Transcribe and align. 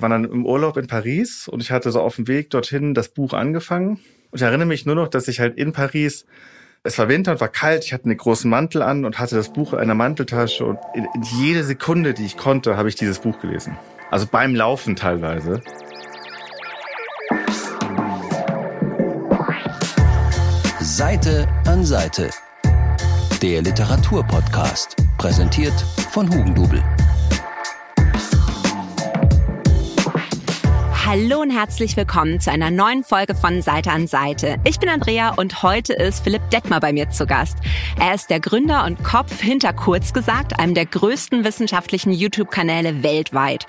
Waren 0.00 0.10
dann 0.10 0.24
im 0.24 0.46
Urlaub 0.46 0.76
in 0.76 0.86
Paris 0.86 1.48
und 1.48 1.60
ich 1.60 1.70
hatte 1.70 1.90
so 1.90 2.00
auf 2.00 2.16
dem 2.16 2.28
Weg 2.28 2.50
dorthin 2.50 2.94
das 2.94 3.08
Buch 3.08 3.32
angefangen. 3.32 4.00
Und 4.30 4.36
ich 4.36 4.42
erinnere 4.42 4.66
mich 4.66 4.86
nur 4.86 4.94
noch, 4.94 5.08
dass 5.08 5.28
ich 5.28 5.40
halt 5.40 5.56
in 5.56 5.72
Paris, 5.72 6.26
es 6.82 6.98
war 6.98 7.08
Winter 7.08 7.32
und 7.32 7.40
war 7.40 7.48
kalt, 7.48 7.84
ich 7.84 7.92
hatte 7.92 8.04
einen 8.04 8.16
großen 8.16 8.50
Mantel 8.50 8.82
an 8.82 9.04
und 9.04 9.18
hatte 9.18 9.36
das 9.36 9.52
Buch 9.52 9.72
in 9.72 9.78
einer 9.80 9.94
Manteltasche 9.94 10.64
und 10.64 10.78
in, 10.94 11.06
in 11.14 11.22
jede 11.40 11.64
Sekunde, 11.64 12.14
die 12.14 12.26
ich 12.26 12.36
konnte, 12.36 12.76
habe 12.76 12.88
ich 12.88 12.94
dieses 12.94 13.18
Buch 13.18 13.40
gelesen. 13.40 13.76
Also 14.10 14.26
beim 14.30 14.54
Laufen 14.54 14.96
teilweise. 14.96 15.62
Seite 20.80 21.46
an 21.66 21.84
Seite. 21.84 22.30
Der 23.42 23.62
Literaturpodcast, 23.62 24.96
präsentiert 25.16 25.78
von 26.10 26.28
Hugendubel. 26.28 26.82
Hallo 31.10 31.40
und 31.40 31.48
herzlich 31.48 31.96
willkommen 31.96 32.38
zu 32.38 32.52
einer 32.52 32.70
neuen 32.70 33.02
Folge 33.02 33.34
von 33.34 33.62
Seite 33.62 33.92
an 33.92 34.06
Seite. 34.06 34.56
Ich 34.64 34.78
bin 34.78 34.90
Andrea 34.90 35.30
und 35.30 35.62
heute 35.62 35.94
ist 35.94 36.22
Philipp 36.22 36.50
Detmer 36.50 36.80
bei 36.80 36.92
mir 36.92 37.08
zu 37.08 37.24
Gast. 37.24 37.56
Er 37.98 38.14
ist 38.14 38.28
der 38.28 38.40
Gründer 38.40 38.84
und 38.84 39.02
Kopf 39.02 39.40
hinter 39.40 39.72
Kurz 39.72 40.12
gesagt, 40.12 40.60
einem 40.60 40.74
der 40.74 40.84
größten 40.84 41.44
wissenschaftlichen 41.44 42.12
YouTube-Kanäle 42.12 43.02
weltweit. 43.02 43.66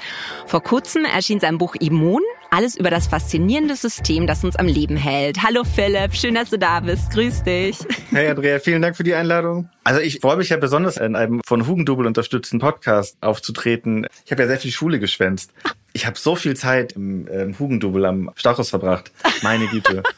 Vor 0.48 0.62
kurzem 0.62 1.06
erschien 1.06 1.40
sein 1.40 1.58
Buch 1.58 1.76
Immun, 1.80 2.22
alles 2.52 2.76
über 2.76 2.90
das 2.90 3.08
faszinierende 3.08 3.78
System, 3.78 4.28
das 4.28 4.44
uns 4.44 4.58
am 4.58 4.68
Leben 4.68 4.98
hält. 4.98 5.42
Hallo 5.42 5.64
Philipp, 5.64 6.16
schön, 6.16 6.36
dass 6.36 6.50
du 6.50 6.60
da 6.60 6.82
bist. 6.82 7.10
Grüß 7.12 7.44
dich. 7.44 7.78
Hey 8.10 8.28
Andrea, 8.28 8.60
vielen 8.60 8.82
Dank 8.82 8.98
für 8.98 9.06
die 9.06 9.14
Einladung. 9.14 9.70
Also 9.86 10.02
ich 10.02 10.20
freue 10.20 10.36
mich 10.36 10.50
ja 10.50 10.58
besonders, 10.58 10.98
in 10.98 11.16
einem 11.16 11.40
von 11.46 11.66
Hugendubel 11.66 12.06
unterstützten 12.06 12.60
Podcast 12.60 13.16
aufzutreten. 13.22 14.08
Ich 14.26 14.32
habe 14.32 14.42
ja 14.42 14.50
sehr 14.50 14.60
viel 14.60 14.72
Schule 14.72 15.00
geschwänzt. 15.00 15.54
Ich 15.94 16.06
habe 16.06 16.18
so 16.18 16.36
viel 16.36 16.56
Zeit 16.56 16.94
im, 16.94 17.28
im 17.28 17.58
Hugendubel 17.58 18.06
am 18.06 18.32
Stachus 18.36 18.70
verbracht. 18.70 19.12
Meine 19.42 19.68
Güte. 19.68 20.04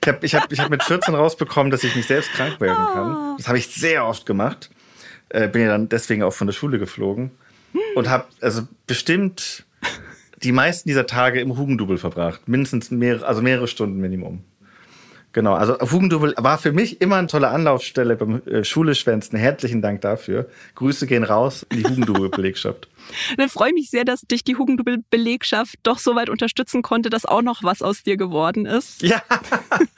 Ich 0.00 0.08
habe 0.08 0.26
ich 0.26 0.34
hab, 0.34 0.52
ich 0.52 0.60
hab 0.60 0.70
mit 0.70 0.82
14 0.82 1.14
rausbekommen, 1.14 1.70
dass 1.70 1.82
ich 1.82 1.96
mich 1.96 2.06
selbst 2.06 2.30
krank 2.32 2.60
melden 2.60 2.76
kann. 2.76 3.36
Das 3.38 3.48
habe 3.48 3.56
ich 3.56 3.68
sehr 3.68 4.06
oft 4.06 4.26
gemacht. 4.26 4.70
Äh, 5.30 5.48
bin 5.48 5.62
ja 5.62 5.68
dann 5.68 5.88
deswegen 5.88 6.22
auch 6.22 6.32
von 6.32 6.46
der 6.46 6.52
Schule 6.52 6.78
geflogen. 6.78 7.30
Und 7.94 8.08
habe 8.08 8.26
also 8.40 8.68
bestimmt 8.86 9.64
die 10.42 10.52
meisten 10.52 10.88
dieser 10.88 11.06
Tage 11.06 11.40
im 11.40 11.56
Hugendubel 11.56 11.96
verbracht. 11.96 12.46
Mindestens 12.48 12.90
mehrere, 12.90 13.26
also 13.26 13.42
mehrere 13.42 13.66
Stunden 13.66 13.98
Minimum. 13.98 14.44
Genau, 15.34 15.54
also 15.54 15.76
Hugendubel 15.80 16.32
war 16.38 16.58
für 16.58 16.70
mich 16.70 17.00
immer 17.00 17.16
eine 17.16 17.26
tolle 17.26 17.48
Anlaufstelle 17.48 18.14
beim 18.14 18.40
äh, 18.46 18.62
Schuleschwänzen. 18.62 19.36
Herzlichen 19.36 19.82
Dank 19.82 20.00
dafür. 20.00 20.48
Grüße 20.76 21.08
gehen 21.08 21.24
raus 21.24 21.66
in 21.70 21.78
die 21.78 21.84
Hugendubel-Belegschaft. 21.88 22.88
Dann 23.36 23.48
freue 23.48 23.70
ich 23.70 23.74
mich 23.74 23.90
sehr, 23.90 24.04
dass 24.04 24.20
dich 24.20 24.44
die 24.44 24.54
Hugendubel-Belegschaft 24.54 25.74
doch 25.82 25.98
so 25.98 26.14
weit 26.14 26.30
unterstützen 26.30 26.82
konnte, 26.82 27.10
dass 27.10 27.26
auch 27.26 27.42
noch 27.42 27.64
was 27.64 27.82
aus 27.82 28.04
dir 28.04 28.16
geworden 28.16 28.64
ist. 28.64 29.02
Ja, 29.14 29.22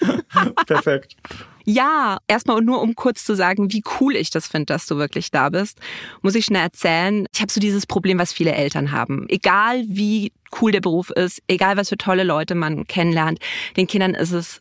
perfekt. 0.66 1.16
Ja, 1.64 2.18
erstmal 2.28 2.60
nur 2.62 2.80
um 2.80 2.94
kurz 2.94 3.24
zu 3.24 3.34
sagen, 3.34 3.72
wie 3.72 3.82
cool 4.00 4.16
ich 4.16 4.30
das 4.30 4.46
finde, 4.46 4.66
dass 4.66 4.86
du 4.86 4.96
wirklich 4.96 5.30
da 5.30 5.50
bist, 5.50 5.78
muss 6.22 6.34
ich 6.34 6.46
schnell 6.46 6.62
erzählen. 6.62 7.26
Ich 7.34 7.40
habe 7.40 7.52
so 7.52 7.60
dieses 7.60 7.86
Problem, 7.86 8.18
was 8.18 8.32
viele 8.32 8.52
Eltern 8.52 8.90
haben. 8.90 9.26
Egal 9.28 9.84
wie 9.86 10.32
cool 10.60 10.72
der 10.72 10.80
Beruf 10.80 11.10
ist, 11.10 11.42
egal 11.46 11.76
was 11.76 11.88
für 11.88 11.98
tolle 11.98 12.24
Leute 12.24 12.54
man 12.54 12.86
kennenlernt, 12.86 13.38
den 13.76 13.86
Kindern 13.86 14.14
ist 14.14 14.32
es 14.32 14.60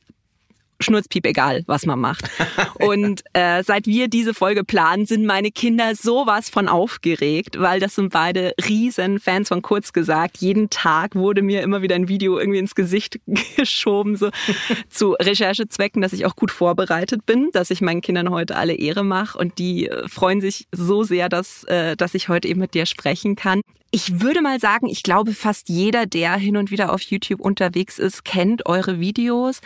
Schnurzpiep 0.80 1.26
egal, 1.26 1.64
was 1.68 1.86
man 1.86 2.00
macht. 2.00 2.30
Und 2.76 3.24
äh, 3.34 3.64
seit 3.64 3.88
wir 3.88 4.08
diese 4.08 4.34
Folge 4.34 4.64
planen, 4.64 5.06
sind 5.06 5.26
meine 5.26 5.52
Kinder 5.52 5.96
sowas 5.96 6.50
von 6.50 6.68
aufgeregt, 6.68 7.60
weil 7.60 7.80
das 7.80 7.96
sind 7.96 8.12
beide 8.12 8.54
riesen 8.68 9.20
Fans 9.20 9.50
von 9.50 9.62
Kurz 9.62 9.94
gesagt. 9.94 10.38
Jeden 10.38 10.70
Tag 10.70 11.16
wurde 11.16 11.42
mir 11.42 11.62
immer 11.62 11.82
wieder 11.82 11.96
ein 11.96 12.08
Video 12.08 12.38
irgendwie 12.38 12.60
ins 12.60 12.76
Gesicht 12.76 13.20
geschoben, 13.56 14.16
so 14.16 14.30
zu 14.90 15.14
Recherchezwecken, 15.14 16.02
dass 16.02 16.14
ich 16.14 16.26
auch 16.26 16.36
gut 16.36 16.52
vorbereitet 16.52 17.26
bin, 17.26 17.50
dass 17.54 17.72
ich 17.72 17.82
meinen 17.82 18.02
Kindern 18.02 18.30
heute 18.30 18.56
alle 18.56 18.74
Ehre 18.74 19.04
mache. 19.04 19.38
Und 19.38 19.58
die 19.58 19.88
äh, 19.88 20.08
freuen 20.08 20.42
sich 20.42 20.68
so 20.72 21.04
sehr, 21.04 21.30
dass, 21.30 21.64
äh, 21.66 21.96
dass 21.96 22.14
ich 22.14 22.30
heute 22.30 22.48
eben 22.48 22.60
mit 22.60 22.74
dir 22.74 22.86
sprechen 22.86 23.36
kann. 23.36 23.62
Ich 23.96 24.20
würde 24.20 24.42
mal 24.42 24.60
sagen, 24.60 24.88
ich 24.88 25.04
glaube, 25.04 25.34
fast 25.34 25.70
jeder, 25.70 26.06
der 26.06 26.34
hin 26.34 26.58
und 26.58 26.70
wieder 26.70 26.92
auf 26.92 27.02
YouTube 27.02 27.40
unterwegs 27.40 27.98
ist, 27.98 28.26
kennt 28.26 28.66
eure 28.66 29.00
Videos. 29.00 29.62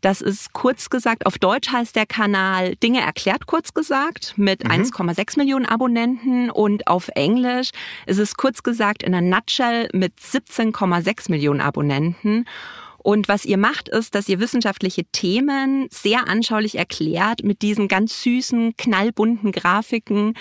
Das 0.00 0.22
ist 0.22 0.53
kurz 0.54 0.88
gesagt, 0.88 1.26
auf 1.26 1.38
Deutsch 1.38 1.70
heißt 1.70 1.94
der 1.94 2.06
Kanal 2.06 2.76
Dinge 2.76 3.02
erklärt 3.02 3.46
kurz 3.46 3.74
gesagt 3.74 4.32
mit 4.36 4.64
mhm. 4.64 4.70
1,6 4.70 5.36
Millionen 5.38 5.66
Abonnenten 5.66 6.50
und 6.50 6.86
auf 6.86 7.08
Englisch 7.14 7.70
ist 8.06 8.18
es 8.18 8.36
kurz 8.36 8.62
gesagt 8.62 9.02
in 9.02 9.14
einer 9.14 9.36
Nutshell 9.36 9.90
mit 9.92 10.14
17,6 10.18 11.30
Millionen 11.30 11.60
Abonnenten. 11.60 12.46
Und 13.04 13.28
was 13.28 13.44
ihr 13.44 13.58
macht, 13.58 13.90
ist, 13.90 14.14
dass 14.14 14.30
ihr 14.30 14.40
wissenschaftliche 14.40 15.04
Themen 15.04 15.88
sehr 15.90 16.26
anschaulich 16.26 16.78
erklärt 16.78 17.44
mit 17.44 17.60
diesen 17.60 17.86
ganz 17.86 18.22
süßen, 18.22 18.78
knallbunten 18.78 19.52
Grafiken, 19.52 20.32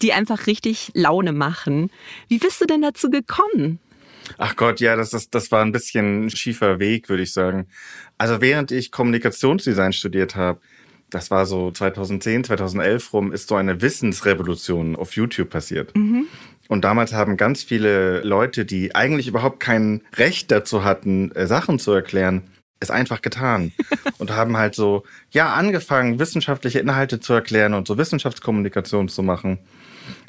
die 0.00 0.14
einfach 0.14 0.46
richtig 0.46 0.92
Laune 0.94 1.32
machen. 1.32 1.90
Wie 2.28 2.38
bist 2.38 2.58
du 2.62 2.64
denn 2.64 2.80
dazu 2.80 3.10
gekommen? 3.10 3.80
Ach 4.38 4.56
Gott, 4.56 4.80
ja, 4.80 4.96
das, 4.96 5.12
ist, 5.12 5.34
das 5.34 5.52
war 5.52 5.62
ein 5.62 5.72
bisschen 5.72 6.30
schiefer 6.30 6.78
Weg, 6.78 7.08
würde 7.08 7.22
ich 7.22 7.32
sagen. 7.32 7.68
Also 8.18 8.40
während 8.40 8.70
ich 8.70 8.90
Kommunikationsdesign 8.90 9.92
studiert 9.92 10.36
habe, 10.36 10.60
das 11.10 11.30
war 11.30 11.46
so 11.46 11.70
2010, 11.70 12.44
2011 12.44 13.12
rum, 13.12 13.32
ist 13.32 13.48
so 13.48 13.54
eine 13.54 13.80
Wissensrevolution 13.80 14.96
auf 14.96 15.14
YouTube 15.14 15.50
passiert. 15.50 15.94
Mhm. 15.96 16.26
Und 16.68 16.84
damals 16.84 17.12
haben 17.12 17.36
ganz 17.36 17.62
viele 17.62 18.22
Leute, 18.22 18.64
die 18.64 18.94
eigentlich 18.94 19.28
überhaupt 19.28 19.60
kein 19.60 20.02
Recht 20.16 20.50
dazu 20.50 20.82
hatten, 20.82 21.30
äh, 21.32 21.46
Sachen 21.46 21.78
zu 21.78 21.92
erklären, 21.92 22.42
es 22.80 22.90
einfach 22.90 23.22
getan 23.22 23.72
und 24.18 24.32
haben 24.32 24.56
halt 24.56 24.74
so, 24.74 25.04
ja, 25.30 25.54
angefangen, 25.54 26.18
wissenschaftliche 26.18 26.80
Inhalte 26.80 27.20
zu 27.20 27.32
erklären 27.32 27.74
und 27.74 27.86
so 27.86 27.98
Wissenschaftskommunikation 27.98 29.08
zu 29.08 29.22
machen. 29.22 29.58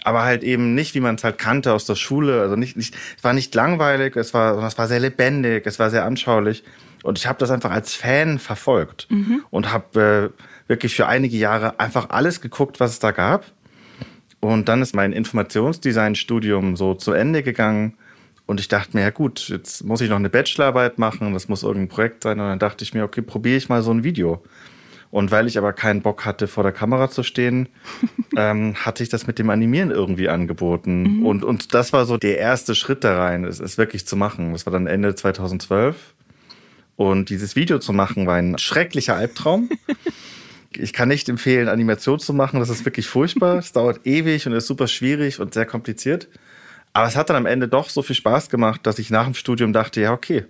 Aber 0.04 0.24
halt 0.24 0.44
eben 0.44 0.76
nicht, 0.76 0.96
wie 0.96 1.00
man 1.00 1.16
es 1.16 1.24
halt 1.24 1.38
kannte 1.38 1.74
aus 1.74 1.86
der 1.86 1.96
Schule. 1.96 2.42
Also 2.42 2.56
nicht, 2.56 2.78
nicht, 2.78 2.96
es 3.18 3.24
war 3.24 3.34
nicht 3.34 3.54
langweilig, 3.56 4.16
es 4.16 4.34
war, 4.34 4.64
es 4.64 4.78
war 4.78 4.88
sehr 4.88 5.00
lebendig, 5.00 5.66
es 5.66 5.80
war 5.80 5.90
sehr 5.90 6.06
anschaulich. 6.06 6.64
Und 7.04 7.18
ich 7.18 7.28
habe 7.28 7.40
das 7.40 7.52
einfach 7.52 7.72
als 7.72 7.94
Fan 7.94 8.40
verfolgt 8.40 9.08
mhm. 9.10 9.44
und 9.50 9.72
habe 9.72 10.34
äh, 10.36 10.70
wirklich 10.70 10.96
für 10.96 11.08
einige 11.08 11.38
Jahre 11.38 11.80
einfach 11.80 12.10
alles 12.10 12.42
geguckt, 12.42 12.80
was 12.80 12.92
es 12.92 13.00
da 13.00 13.12
gab 13.12 13.46
und 14.40 14.70
dann 14.70 14.82
ist 14.82 14.96
mein 14.96 15.14
Informationsdesign-Studium 15.14 16.76
so 16.76 16.94
zu 16.94 17.12
Ende 17.14 17.44
gegangen. 17.44 17.94
Und 18.46 18.60
ich 18.60 18.68
dachte 18.68 18.96
mir, 18.96 19.04
ja 19.04 19.10
gut, 19.10 19.50
jetzt 19.50 19.84
muss 19.84 20.00
ich 20.00 20.10
noch 20.10 20.16
eine 20.16 20.30
Bachelorarbeit 20.30 21.00
machen, 21.00 21.34
das 21.34 21.50
muss 21.50 21.64
irgendein 21.64 21.90
Projekt 21.90 22.24
sein. 22.24 22.40
Und 22.40 22.48
dann 22.48 22.60
dachte 22.60 22.84
ich 22.84 22.94
mir, 22.94 23.04
okay, 23.04 23.22
probiere 23.22 23.58
ich 23.58 23.68
mal 23.68 23.82
so 23.82 23.92
ein 23.92 24.04
Video. 24.04 24.42
Und 25.10 25.32
weil 25.32 25.48
ich 25.48 25.58
aber 25.58 25.74
keinen 25.74 26.02
Bock 26.02 26.26
hatte, 26.26 26.48
vor 26.48 26.64
der 26.64 26.74
Kamera 26.74 27.10
zu 27.10 27.24
stehen, 27.24 27.70
ähm, 28.36 28.76
hatte 28.76 29.04
ich 29.04 29.10
das 29.10 29.28
mit 29.28 29.40
dem 29.40 29.50
Animieren 29.50 29.92
irgendwie 29.92 30.30
angeboten. 30.30 31.20
Mhm. 31.20 31.26
Und, 31.26 31.44
und 31.44 31.74
das 31.74 31.94
war 31.94 32.06
so 32.06 32.18
der 32.18 32.38
erste 32.38 32.76
Schritt 32.76 33.04
da 33.04 33.18
rein, 33.18 33.44
es, 33.46 33.60
es 33.60 33.78
wirklich 33.78 34.06
zu 34.06 34.16
machen. 34.16 34.52
Das 34.52 34.66
war 34.66 34.74
dann 34.74 34.88
Ende 34.88 35.16
2012. 35.16 36.14
Und 36.98 37.30
dieses 37.30 37.56
Video 37.56 37.80
zu 37.80 37.94
machen 37.94 38.26
war 38.26 38.36
ein 38.36 38.58
schrecklicher 38.58 39.16
Albtraum. 39.16 39.70
ich 40.76 40.94
kann 40.94 41.08
nicht 41.08 41.30
empfehlen, 41.30 41.70
Animation 41.70 42.20
zu 42.20 42.34
machen. 42.34 42.60
Das 42.60 42.70
ist 42.70 42.86
wirklich 42.86 43.08
furchtbar. 43.08 43.58
Es 43.60 43.72
dauert 43.72 44.06
ewig 44.06 44.46
und 44.48 44.54
ist 44.54 44.68
super 44.68 44.88
schwierig 44.88 45.40
und 45.40 45.54
sehr 45.54 45.66
kompliziert. 45.66 46.28
Aber 46.94 47.08
es 47.08 47.16
hat 47.16 47.30
dann 47.30 47.36
am 47.36 47.46
Ende 47.46 47.68
doch 47.68 47.90
so 47.90 48.02
viel 48.02 48.16
Spaß 48.16 48.50
gemacht, 48.50 48.82
dass 48.84 48.98
ich 48.98 49.10
nach 49.10 49.26
dem 49.26 49.36
Studium 49.36 49.72
dachte, 49.72 50.02
ja, 50.02 50.14
okay, 50.14 50.46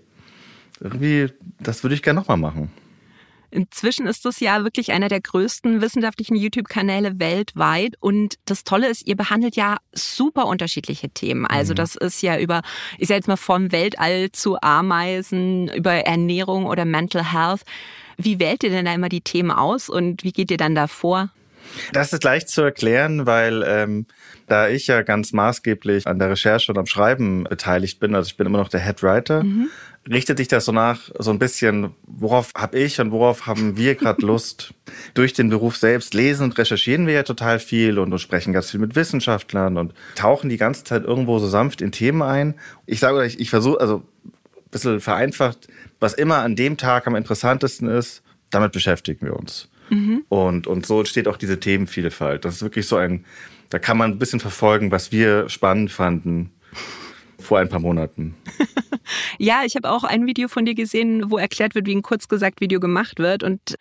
irgendwie, 0.79 1.28
das 1.59 1.84
würde 1.84 1.95
ich 1.95 2.01
gerne 2.01 2.19
nochmal 2.19 2.38
machen. 2.38 2.72
Inzwischen 3.50 4.08
ist 4.08 4.25
das 4.25 4.40
ja 4.40 4.63
wirklich 4.63 4.91
einer 4.91 5.08
der 5.08 5.22
größten 5.22 5.81
wissenschaftlichen 5.81 6.35
YouTube-Kanäle 6.35 7.19
weltweit. 7.19 7.96
Und 8.00 8.35
das 8.46 8.63
Tolle 8.63 8.90
ist, 8.90 9.08
ihr 9.08 9.16
behandelt 9.16 9.56
ja 9.56 9.78
super 9.94 10.47
unterschiedliche 10.47 11.09
Themen. 11.09 11.46
Also 11.46 11.74
mhm. 11.74 11.78
das 11.78 11.96
ist 11.96 12.22
ja 12.22 12.38
über, 12.38 12.62
ich 12.97 13.07
sage 13.07 13.19
jetzt 13.19 13.28
mal 13.28 13.38
vom 13.38 13.72
Weltall 13.72 14.31
zu 14.31 14.60
Ameisen, 14.62 15.69
über 15.69 15.94
Ernährung 15.94 16.66
oder 16.66 16.86
Mental 16.86 17.31
Health. 17.31 17.62
Wie 18.18 18.39
wählt 18.39 18.63
ihr 18.63 18.69
denn 18.69 18.86
da 18.86 18.94
immer 18.94 19.10
die 19.10 19.21
Themen 19.21 19.51
aus 19.51 19.89
und 19.89 20.24
wie 20.24 20.31
geht 20.31 20.51
ihr 20.51 20.57
dann 20.57 20.75
da 20.75 20.88
vor? 20.88 21.30
Das 21.94 22.13
ist 22.13 22.24
leicht 22.24 22.50
zu 22.50 22.62
erklären, 22.62 23.25
weil 23.25 23.63
ähm, 23.66 24.06
da 24.48 24.69
ich 24.69 24.88
ja 24.88 25.01
ganz 25.01 25.33
maßgeblich 25.33 26.07
an 26.07 26.19
der 26.19 26.30
Recherche 26.30 26.71
und 26.71 26.77
am 26.77 26.86
Schreiben 26.86 27.44
beteiligt 27.44 28.00
bin, 28.00 28.16
also 28.16 28.27
ich 28.27 28.38
bin 28.38 28.48
immer 28.48 28.60
noch 28.60 28.69
der 28.69 28.83
Head 28.83 29.04
Writer, 29.04 29.44
mhm. 29.44 29.69
Richtet 30.09 30.38
sich 30.38 30.48
das 30.48 30.65
so 30.65 30.71
nach 30.71 31.09
so 31.19 31.31
ein 31.31 31.39
bisschen, 31.39 31.92
worauf 32.06 32.54
habe 32.56 32.80
ich 32.80 33.00
und 33.00 33.12
worauf 33.12 33.45
haben 33.45 33.77
wir 33.77 33.95
gerade 33.95 34.25
Lust? 34.25 34.74
Durch 35.13 35.33
den 35.33 35.50
Beruf 35.50 35.77
selbst 35.77 36.13
lesen 36.13 36.44
und 36.44 36.57
recherchieren 36.57 37.07
wir 37.07 37.13
ja 37.13 37.24
total 37.24 37.59
viel 37.59 38.00
und, 38.00 38.12
und 38.12 38.19
sprechen 38.19 38.54
ganz 38.54 38.71
viel 38.71 38.80
mit 38.80 38.95
Wissenschaftlern 38.95 39.77
und 39.77 39.94
tauchen 40.15 40.50
die 40.50 40.57
ganze 40.57 40.83
Zeit 40.83 41.04
irgendwo 41.04 41.39
so 41.39 41.48
sanft 41.48 41.81
in 41.81 41.92
Themen 41.92 42.21
ein. 42.21 42.56
Ich 42.86 43.00
sage 43.00 43.18
euch, 43.18 43.38
ich 43.39 43.50
versuche, 43.50 43.80
also 43.80 44.04
ein 44.25 44.71
bisschen 44.71 45.00
vereinfacht, 45.00 45.68
was 46.00 46.13
immer 46.13 46.38
an 46.38 46.56
dem 46.56 46.77
Tag 46.77 47.07
am 47.07 47.15
interessantesten 47.15 47.89
ist, 47.89 48.24
damit 48.50 48.71
beschäftigen 48.71 49.25
wir 49.25 49.36
uns. 49.36 49.69
Mhm. 49.89 50.24
Und, 50.30 50.68
und 50.68 50.86
so 50.86 51.00
entsteht 51.00 51.27
auch 51.27 51.38
diese 51.38 51.59
Themenvielfalt. 51.59 52.45
Das 52.45 52.56
ist 52.56 52.62
wirklich 52.62 52.88
so 52.88 52.98
ein, 52.98 53.25
da 53.69 53.80
kann 53.80 53.98
man 53.98 54.12
ein 54.12 54.19
bisschen 54.19 54.39
verfolgen, 54.39 54.92
was 54.92 55.12
wir 55.12 55.50
spannend 55.50 55.92
fanden. 55.92 56.51
Vor 57.47 57.59
ein 57.59 57.69
paar 57.69 57.79
Monaten. 57.79 58.35
ja, 59.39 59.61
ich 59.65 59.75
habe 59.75 59.89
auch 59.89 60.03
ein 60.03 60.25
Video 60.27 60.49
von 60.49 60.65
dir 60.65 60.75
gesehen, 60.75 61.31
wo 61.31 61.38
erklärt 61.38 61.75
wird, 61.75 61.88
wie 61.88 61.95
ein 61.95 62.01
kurzgesagt 62.01 62.59
Video 62.59 62.79
gemacht 62.79 63.19
wird. 63.19 63.41
Und 63.41 63.75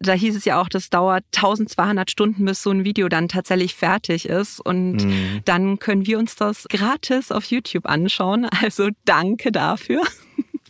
da 0.00 0.14
hieß 0.14 0.34
es 0.34 0.44
ja 0.44 0.60
auch, 0.60 0.68
das 0.68 0.88
dauert 0.90 1.24
1200 1.36 2.10
Stunden, 2.10 2.44
bis 2.46 2.62
so 2.62 2.70
ein 2.70 2.84
Video 2.84 3.08
dann 3.08 3.28
tatsächlich 3.28 3.74
fertig 3.74 4.28
ist. 4.28 4.60
Und 4.60 5.04
mhm. 5.04 5.42
dann 5.44 5.78
können 5.78 6.06
wir 6.06 6.18
uns 6.18 6.34
das 6.36 6.66
gratis 6.68 7.30
auf 7.30 7.44
YouTube 7.44 7.86
anschauen. 7.86 8.48
Also 8.62 8.88
danke 9.04 9.52
dafür. 9.52 10.02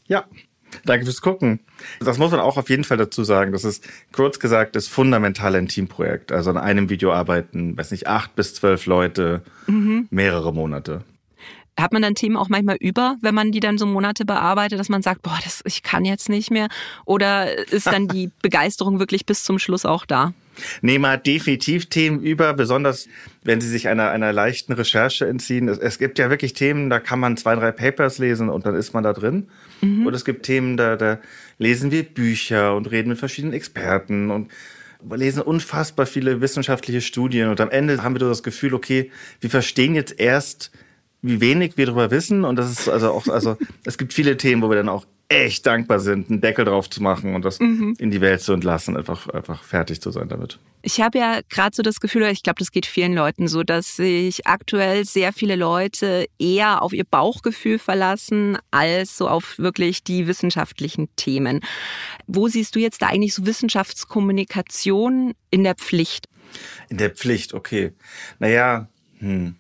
Ja, 0.08 0.26
Danke 0.84 1.04
fürs 1.04 1.20
Gucken. 1.20 1.60
Das 2.00 2.18
muss 2.18 2.30
man 2.30 2.40
auch 2.40 2.56
auf 2.56 2.70
jeden 2.70 2.84
Fall 2.84 2.96
dazu 2.96 3.24
sagen. 3.24 3.52
Das 3.52 3.64
ist 3.64 3.86
kurz 4.12 4.38
gesagt 4.38 4.76
das 4.76 4.88
fundamentale 4.88 5.58
ein 5.58 5.68
Teamprojekt. 5.68 6.32
Also 6.32 6.50
an 6.50 6.56
einem 6.56 6.90
Video 6.90 7.12
arbeiten, 7.12 7.76
weiß 7.76 7.90
nicht, 7.90 8.06
acht 8.06 8.34
bis 8.34 8.54
zwölf 8.54 8.86
Leute, 8.86 9.42
mhm. 9.66 10.08
mehrere 10.10 10.52
Monate. 10.52 11.02
Hat 11.78 11.92
man 11.92 12.02
dann 12.02 12.14
Themen 12.14 12.36
auch 12.36 12.48
manchmal 12.48 12.76
über, 12.76 13.16
wenn 13.22 13.34
man 13.34 13.50
die 13.50 13.60
dann 13.60 13.78
so 13.78 13.86
Monate 13.86 14.24
bearbeitet, 14.24 14.78
dass 14.78 14.90
man 14.90 15.02
sagt, 15.02 15.22
boah, 15.22 15.38
das, 15.42 15.62
ich 15.64 15.82
kann 15.82 16.04
jetzt 16.04 16.28
nicht 16.28 16.50
mehr? 16.50 16.68
Oder 17.06 17.66
ist 17.72 17.86
dann 17.86 18.08
die 18.08 18.30
Begeisterung 18.42 18.98
wirklich 18.98 19.24
bis 19.24 19.42
zum 19.42 19.58
Schluss 19.58 19.86
auch 19.86 20.04
da? 20.04 20.34
Nee, 20.82 20.98
man 20.98 21.12
hat 21.12 21.26
definitiv 21.26 21.86
Themen 21.86 22.20
über, 22.20 22.52
besonders 22.52 23.08
wenn 23.42 23.60
sie 23.60 23.68
sich 23.68 23.88
einer, 23.88 24.10
einer 24.10 24.32
leichten 24.32 24.72
Recherche 24.74 25.26
entziehen. 25.26 25.68
Es, 25.68 25.78
es, 25.78 25.98
gibt 25.98 26.18
ja 26.18 26.28
wirklich 26.28 26.52
Themen, 26.52 26.90
da 26.90 27.00
kann 27.00 27.18
man 27.18 27.36
zwei, 27.38 27.54
drei 27.54 27.72
Papers 27.72 28.18
lesen 28.18 28.50
und 28.50 28.66
dann 28.66 28.74
ist 28.74 28.92
man 28.92 29.02
da 29.02 29.14
drin. 29.14 29.48
Mhm. 29.80 30.06
Und 30.06 30.14
es 30.14 30.26
gibt 30.26 30.44
Themen, 30.44 30.76
da, 30.76 30.96
da 30.96 31.18
lesen 31.58 31.90
wir 31.90 32.02
Bücher 32.02 32.76
und 32.76 32.90
reden 32.90 33.08
mit 33.08 33.18
verschiedenen 33.18 33.54
Experten 33.54 34.30
und 34.30 34.50
lesen 35.10 35.42
unfassbar 35.42 36.06
viele 36.06 36.40
wissenschaftliche 36.40 37.00
Studien 37.00 37.48
und 37.48 37.60
am 37.60 37.70
Ende 37.70 38.02
haben 38.02 38.14
wir 38.14 38.20
das 38.20 38.42
Gefühl, 38.42 38.74
okay, 38.74 39.10
wir 39.40 39.50
verstehen 39.50 39.94
jetzt 39.94 40.20
erst, 40.20 40.70
wie 41.22 41.40
wenig 41.40 41.76
wir 41.76 41.86
darüber 41.86 42.10
wissen. 42.10 42.44
Und 42.44 42.56
das 42.56 42.70
ist 42.70 42.88
also 42.88 43.12
auch, 43.12 43.28
also 43.28 43.56
es 43.84 43.96
gibt 43.96 44.12
viele 44.12 44.36
Themen, 44.36 44.62
wo 44.62 44.68
wir 44.68 44.76
dann 44.76 44.88
auch 44.88 45.06
echt 45.28 45.66
dankbar 45.66 45.98
sind, 45.98 46.28
einen 46.28 46.40
Deckel 46.40 46.64
drauf 46.64 46.90
zu 46.90 47.02
machen 47.02 47.34
und 47.34 47.44
das 47.44 47.58
mhm. 47.58 47.94
in 47.98 48.10
die 48.10 48.20
Welt 48.20 48.42
zu 48.42 48.52
entlassen, 48.52 48.96
einfach, 48.96 49.28
einfach 49.28 49.62
fertig 49.62 50.02
zu 50.02 50.10
sein 50.10 50.28
damit. 50.28 50.58
Ich 50.82 51.00
habe 51.00 51.18
ja 51.18 51.40
gerade 51.48 51.74
so 51.74 51.82
das 51.82 52.00
Gefühl, 52.00 52.24
ich 52.24 52.42
glaube, 52.42 52.58
das 52.58 52.70
geht 52.70 52.86
vielen 52.86 53.14
Leuten 53.14 53.48
so, 53.48 53.62
dass 53.62 53.96
sich 53.96 54.46
aktuell 54.46 55.04
sehr 55.04 55.32
viele 55.32 55.56
Leute 55.56 56.26
eher 56.38 56.82
auf 56.82 56.92
ihr 56.92 57.04
Bauchgefühl 57.04 57.78
verlassen, 57.78 58.58
als 58.70 59.16
so 59.16 59.28
auf 59.28 59.58
wirklich 59.58 60.04
die 60.04 60.26
wissenschaftlichen 60.26 61.08
Themen. 61.16 61.60
Wo 62.26 62.48
siehst 62.48 62.74
du 62.74 62.80
jetzt 62.80 63.00
da 63.00 63.06
eigentlich 63.06 63.34
so 63.34 63.46
Wissenschaftskommunikation 63.46 65.32
in 65.50 65.64
der 65.64 65.76
Pflicht? 65.76 66.26
In 66.90 66.98
der 66.98 67.10
Pflicht, 67.10 67.54
okay. 67.54 67.92
Naja, 68.38 68.88
hm. 69.18 69.54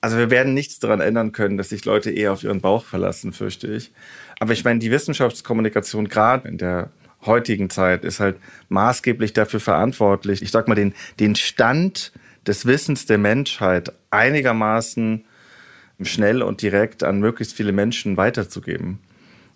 Also 0.00 0.16
wir 0.16 0.30
werden 0.30 0.54
nichts 0.54 0.78
daran 0.78 1.00
ändern 1.00 1.32
können, 1.32 1.56
dass 1.56 1.70
sich 1.70 1.84
Leute 1.84 2.10
eher 2.10 2.32
auf 2.32 2.44
ihren 2.44 2.60
Bauch 2.60 2.84
verlassen, 2.84 3.32
fürchte 3.32 3.66
ich. 3.66 3.92
Aber 4.38 4.52
ich 4.52 4.64
meine, 4.64 4.78
die 4.78 4.90
Wissenschaftskommunikation 4.90 6.08
gerade 6.08 6.48
in 6.48 6.58
der 6.58 6.90
heutigen 7.26 7.68
Zeit 7.68 8.04
ist 8.04 8.20
halt 8.20 8.36
maßgeblich 8.68 9.32
dafür 9.32 9.58
verantwortlich, 9.60 10.40
ich 10.42 10.52
sag 10.52 10.68
mal, 10.68 10.76
den, 10.76 10.94
den 11.18 11.34
Stand 11.34 12.12
des 12.46 12.64
Wissens 12.64 13.06
der 13.06 13.18
Menschheit 13.18 13.92
einigermaßen 14.10 15.24
schnell 16.02 16.42
und 16.42 16.62
direkt 16.62 17.02
an 17.02 17.18
möglichst 17.18 17.54
viele 17.54 17.72
Menschen 17.72 18.16
weiterzugeben. 18.16 19.00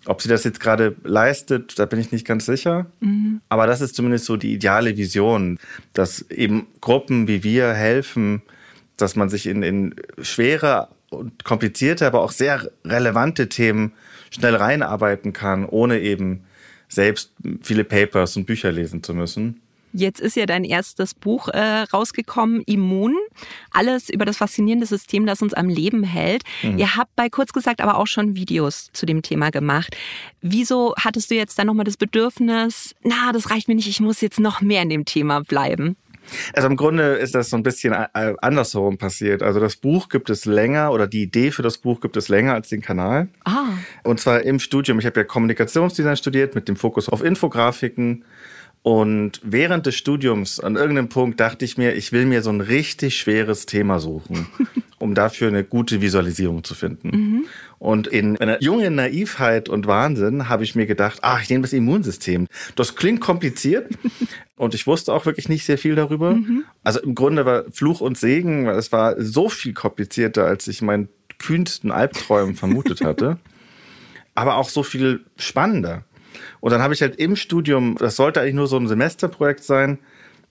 Ob 0.05 0.21
sie 0.21 0.27
das 0.27 0.43
jetzt 0.43 0.59
gerade 0.59 0.97
leistet, 1.03 1.79
da 1.79 1.85
bin 1.85 1.99
ich 1.99 2.11
nicht 2.11 2.27
ganz 2.27 2.45
sicher. 2.45 2.87
Mhm. 2.99 3.39
Aber 3.47 3.67
das 3.67 3.79
ist 3.79 3.95
zumindest 3.95 4.25
so 4.25 4.35
die 4.35 4.53
ideale 4.53 4.97
Vision, 4.97 5.59
dass 5.93 6.29
eben 6.29 6.67
Gruppen 6.81 7.29
wie 7.29 7.43
wir 7.43 7.73
helfen, 7.73 8.41
dass 8.97 9.15
man 9.15 9.29
sich 9.29 9.47
in, 9.47 9.63
in 9.63 9.95
schwere 10.21 10.89
und 11.09 11.43
komplizierte, 11.43 12.07
aber 12.07 12.21
auch 12.21 12.31
sehr 12.31 12.69
relevante 12.85 13.49
Themen 13.49 13.93
schnell 14.31 14.55
reinarbeiten 14.55 15.33
kann, 15.33 15.65
ohne 15.65 15.99
eben 15.99 16.43
selbst 16.87 17.33
viele 17.61 17.83
Papers 17.83 18.35
und 18.37 18.45
Bücher 18.45 18.71
lesen 18.71 19.03
zu 19.03 19.13
müssen. 19.13 19.61
Jetzt 19.95 20.19
ist 20.19 20.35
ja 20.35 20.47
dein 20.47 20.63
erstes 20.63 21.13
Buch 21.13 21.49
äh, 21.49 21.83
rausgekommen, 21.93 22.63
Immun. 22.65 23.15
Alles 23.69 24.09
über 24.09 24.25
das 24.25 24.37
faszinierende 24.37 24.87
System, 24.87 25.27
das 25.27 25.43
uns 25.43 25.53
am 25.53 25.69
Leben 25.69 26.03
hält. 26.03 26.43
Mhm. 26.63 26.79
Ihr 26.79 26.95
habt 26.95 27.15
bei 27.15 27.29
kurz 27.29 27.53
gesagt 27.53 27.79
aber 27.79 27.97
auch 27.97 28.07
schon 28.07 28.35
Videos 28.35 28.89
zu 28.93 29.05
dem 29.05 29.21
Thema 29.21 29.51
gemacht. 29.51 29.95
Wieso 30.41 30.95
hattest 30.97 31.29
du 31.29 31.35
jetzt 31.35 31.59
dann 31.59 31.67
nochmal 31.67 31.85
das 31.85 31.97
Bedürfnis, 31.97 32.95
na, 33.03 33.31
das 33.31 33.51
reicht 33.51 33.67
mir 33.67 33.75
nicht, 33.75 33.87
ich 33.87 33.99
muss 33.99 34.21
jetzt 34.21 34.39
noch 34.39 34.61
mehr 34.61 34.81
in 34.81 34.89
dem 34.89 35.05
Thema 35.05 35.41
bleiben? 35.41 35.95
Also 36.53 36.67
im 36.67 36.75
Grunde 36.75 37.15
ist 37.15 37.35
das 37.35 37.49
so 37.49 37.57
ein 37.57 37.63
bisschen 37.63 37.93
äh, 37.93 38.33
andersherum 38.41 38.97
passiert. 38.97 39.43
Also 39.43 39.59
das 39.59 39.75
Buch 39.75 40.09
gibt 40.09 40.29
es 40.29 40.45
länger 40.45 40.91
oder 40.91 41.07
die 41.07 41.23
Idee 41.23 41.51
für 41.51 41.61
das 41.61 41.77
Buch 41.77 42.01
gibt 42.01 42.17
es 42.17 42.29
länger 42.29 42.53
als 42.53 42.69
den 42.69 42.81
Kanal. 42.81 43.27
Ah. 43.45 43.65
Und 44.03 44.19
zwar 44.19 44.41
im 44.41 44.59
Studium. 44.59 44.99
Ich 44.99 45.05
habe 45.05 45.19
ja 45.19 45.23
Kommunikationsdesign 45.23 46.17
studiert 46.17 46.55
mit 46.55 46.67
dem 46.67 46.75
Fokus 46.75 47.09
auf 47.09 47.23
Infografiken. 47.23 48.25
Und 48.83 49.39
während 49.43 49.85
des 49.85 49.95
Studiums 49.95 50.59
an 50.59 50.75
irgendeinem 50.75 51.07
Punkt 51.07 51.39
dachte 51.39 51.63
ich 51.63 51.77
mir, 51.77 51.93
ich 51.93 52.11
will 52.11 52.25
mir 52.25 52.41
so 52.41 52.49
ein 52.49 52.59
richtig 52.59 53.17
schweres 53.17 53.65
Thema 53.65 53.99
suchen, 53.99 54.47
um 54.99 55.15
dafür 55.15 55.47
eine 55.47 55.63
gute 55.63 56.01
Visualisierung 56.01 56.65
zu 56.65 56.75
finden. 56.75 57.09
Mhm. 57.09 57.45
Und 57.79 58.07
in 58.07 58.37
einer 58.37 58.61
jungen 58.61 58.95
Naivheit 58.95 59.69
und 59.69 59.87
Wahnsinn 59.87 60.49
habe 60.49 60.65
ich 60.65 60.75
mir 60.75 60.85
gedacht, 60.85 61.19
ach, 61.21 61.41
ich 61.41 61.49
nehme 61.49 61.61
das 61.61 61.71
Immunsystem. 61.71 62.47
Das 62.75 62.97
klingt 62.97 63.21
kompliziert 63.21 63.89
und 64.57 64.73
ich 64.73 64.85
wusste 64.85 65.13
auch 65.13 65.25
wirklich 65.25 65.47
nicht 65.47 65.65
sehr 65.65 65.77
viel 65.77 65.95
darüber. 65.95 66.33
Mhm. 66.33 66.65
Also 66.83 66.99
im 66.99 67.15
Grunde 67.15 67.45
war 67.45 67.63
Fluch 67.71 68.01
und 68.01 68.17
Segen, 68.17 68.65
weil 68.65 68.75
es 68.75 68.91
war 68.91 69.15
so 69.17 69.47
viel 69.47 69.73
komplizierter, 69.73 70.45
als 70.45 70.67
ich 70.67 70.81
meinen 70.81 71.07
kühnsten 71.39 71.89
Albträumen 71.89 72.55
vermutet 72.55 72.99
hatte. 72.99 73.37
Aber 74.35 74.57
auch 74.57 74.67
so 74.67 74.83
viel 74.83 75.23
spannender. 75.37 76.03
Und 76.63 76.71
dann 76.71 76.81
habe 76.81 76.93
ich 76.93 77.01
halt 77.01 77.17
im 77.17 77.35
Studium, 77.35 77.97
das 77.99 78.15
sollte 78.15 78.39
eigentlich 78.39 78.53
nur 78.53 78.67
so 78.67 78.77
ein 78.77 78.87
Semesterprojekt 78.87 79.65
sein, 79.65 79.99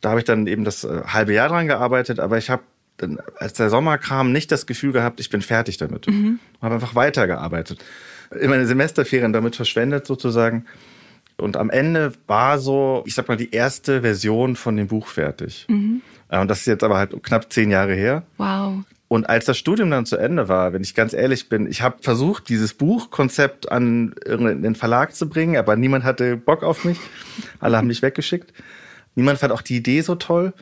da 0.03 0.11
habe 0.11 0.20
ich 0.20 0.26
dann 0.26 0.47
eben 0.47 0.62
das 0.62 0.85
äh, 0.85 1.05
halbe 1.06 1.32
Jahr 1.32 1.49
dran 1.49 1.69
gearbeitet, 1.69 2.20
aber 2.20 2.37
ich 2.37 2.50
habe 2.50 2.64
als 3.38 3.55
der 3.55 3.70
Sommer 3.70 3.97
kam, 3.97 4.31
nicht 4.31 4.53
das 4.53 4.67
Gefühl 4.67 4.93
gehabt, 4.93 5.20
ich 5.20 5.31
bin 5.31 5.41
fertig 5.41 5.79
damit. 5.79 6.06
Mhm. 6.09 6.38
Habe 6.61 6.75
einfach 6.75 6.94
weitergearbeitet. 6.94 7.82
In 8.38 8.50
meine 8.50 8.67
Semesterferien 8.67 9.32
damit 9.32 9.56
verschwendet 9.56 10.06
sozusagen. 10.06 10.67
Und 11.38 11.56
am 11.56 11.70
Ende 11.70 12.12
war 12.26 12.58
so, 12.58 13.03
ich 13.06 13.15
sag 13.15 13.29
mal, 13.29 13.38
die 13.38 13.50
erste 13.50 14.03
Version 14.03 14.55
von 14.55 14.76
dem 14.76 14.88
Buch 14.88 15.06
fertig. 15.08 15.65
Mhm. 15.70 16.03
Äh, 16.29 16.41
und 16.41 16.49
das 16.49 16.61
ist 16.61 16.67
jetzt 16.67 16.85
aber 16.85 16.99
halt 16.99 17.20
knapp 17.23 17.50
zehn 17.50 17.70
Jahre 17.70 17.94
her. 17.94 18.25
Wow. 18.37 18.85
Und 19.12 19.29
als 19.29 19.44
das 19.44 19.59
Studium 19.59 19.91
dann 19.91 20.06
zu 20.06 20.17
Ende 20.17 20.49
war, 20.49 20.73
wenn 20.73 20.81
ich 20.81 20.94
ganz 20.94 21.12
ehrlich 21.12 21.50
bin, 21.50 21.67
ich 21.67 21.82
habe 21.82 21.97
versucht, 22.00 22.49
dieses 22.49 22.73
Buchkonzept 22.73 23.70
an 23.70 24.14
den 24.26 24.75
Verlag 24.75 25.14
zu 25.14 25.29
bringen, 25.29 25.58
aber 25.58 25.77
niemand 25.77 26.03
hatte 26.03 26.39
Bock 26.39 26.63
auf 26.63 26.87
mich. 26.87 26.96
Alle 27.60 27.77
haben 27.77 27.89
mich 27.89 28.01
weggeschickt. 28.01 28.55
Niemand 29.15 29.39
fand 29.39 29.53
auch 29.53 29.60
die 29.60 29.77
Idee 29.77 30.01
so 30.01 30.15
toll, 30.15 30.55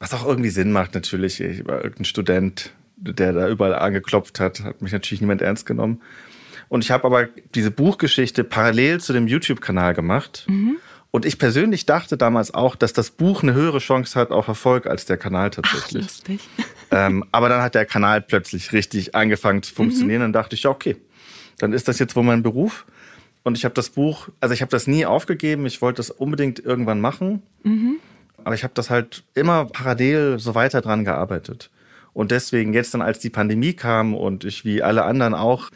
was 0.00 0.12
auch 0.12 0.26
irgendwie 0.26 0.50
Sinn 0.50 0.70
macht 0.70 0.94
natürlich. 0.94 1.40
Ich 1.40 1.66
war 1.66 1.76
irgendein 1.76 2.04
Student, 2.04 2.72
der 2.98 3.32
da 3.32 3.48
überall 3.48 3.74
angeklopft 3.74 4.38
hat, 4.38 4.60
hat 4.60 4.82
mich 4.82 4.92
natürlich 4.92 5.22
niemand 5.22 5.40
ernst 5.40 5.64
genommen. 5.64 6.02
Und 6.68 6.84
ich 6.84 6.90
habe 6.90 7.04
aber 7.04 7.28
diese 7.54 7.70
Buchgeschichte 7.70 8.44
parallel 8.44 9.00
zu 9.00 9.14
dem 9.14 9.28
YouTube-Kanal 9.28 9.94
gemacht. 9.94 10.44
Mhm. 10.46 10.76
Und 11.14 11.24
ich 11.24 11.38
persönlich 11.38 11.86
dachte 11.86 12.16
damals 12.16 12.52
auch, 12.54 12.74
dass 12.74 12.92
das 12.92 13.12
Buch 13.12 13.44
eine 13.44 13.54
höhere 13.54 13.78
Chance 13.78 14.18
hat 14.18 14.32
auf 14.32 14.48
Erfolg 14.48 14.88
als 14.88 15.04
der 15.04 15.16
Kanal 15.16 15.50
tatsächlich. 15.50 16.02
Ach, 16.04 16.08
lustig. 16.08 16.40
Ähm, 16.90 17.24
aber 17.30 17.48
dann 17.48 17.62
hat 17.62 17.76
der 17.76 17.86
Kanal 17.86 18.20
plötzlich 18.20 18.72
richtig 18.72 19.14
angefangen 19.14 19.62
zu 19.62 19.72
funktionieren. 19.72 20.18
Mhm. 20.18 20.24
Dann 20.24 20.32
dachte 20.32 20.56
ich, 20.56 20.64
ja, 20.64 20.70
okay, 20.70 20.96
dann 21.58 21.72
ist 21.72 21.86
das 21.86 22.00
jetzt 22.00 22.16
wohl 22.16 22.24
mein 22.24 22.42
Beruf. 22.42 22.84
Und 23.44 23.56
ich 23.56 23.64
habe 23.64 23.74
das 23.74 23.90
Buch, 23.90 24.28
also 24.40 24.54
ich 24.54 24.60
habe 24.60 24.72
das 24.72 24.88
nie 24.88 25.06
aufgegeben. 25.06 25.66
Ich 25.66 25.80
wollte 25.80 25.98
das 25.98 26.10
unbedingt 26.10 26.58
irgendwann 26.58 27.00
machen. 27.00 27.42
Mhm. 27.62 27.98
Aber 28.42 28.56
ich 28.56 28.64
habe 28.64 28.74
das 28.74 28.90
halt 28.90 29.22
immer 29.34 29.66
parallel 29.66 30.40
so 30.40 30.56
weiter 30.56 30.80
dran 30.80 31.04
gearbeitet. 31.04 31.70
Und 32.12 32.32
deswegen 32.32 32.74
jetzt 32.74 32.92
dann, 32.92 33.02
als 33.02 33.20
die 33.20 33.30
Pandemie 33.30 33.74
kam 33.74 34.14
und 34.14 34.42
ich 34.42 34.64
wie 34.64 34.82
alle 34.82 35.04
anderen 35.04 35.34
auch 35.34 35.70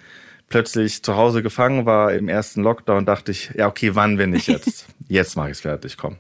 plötzlich 0.49 1.03
zu 1.03 1.17
Hause 1.17 1.43
gefangen 1.43 1.87
war 1.87 2.13
im 2.13 2.29
ersten 2.29 2.63
Lockdown, 2.63 3.07
dachte 3.07 3.33
ich, 3.33 3.51
ja, 3.55 3.69
okay, 3.69 3.95
wann, 3.95 4.19
wenn 4.19 4.35
ich 4.35 4.47
jetzt? 4.47 4.87
jetzt 5.09 5.37
mache 5.37 5.49
ich 5.49 5.53
es 5.53 5.61
fertig, 5.61 5.97
komm. 5.97 6.17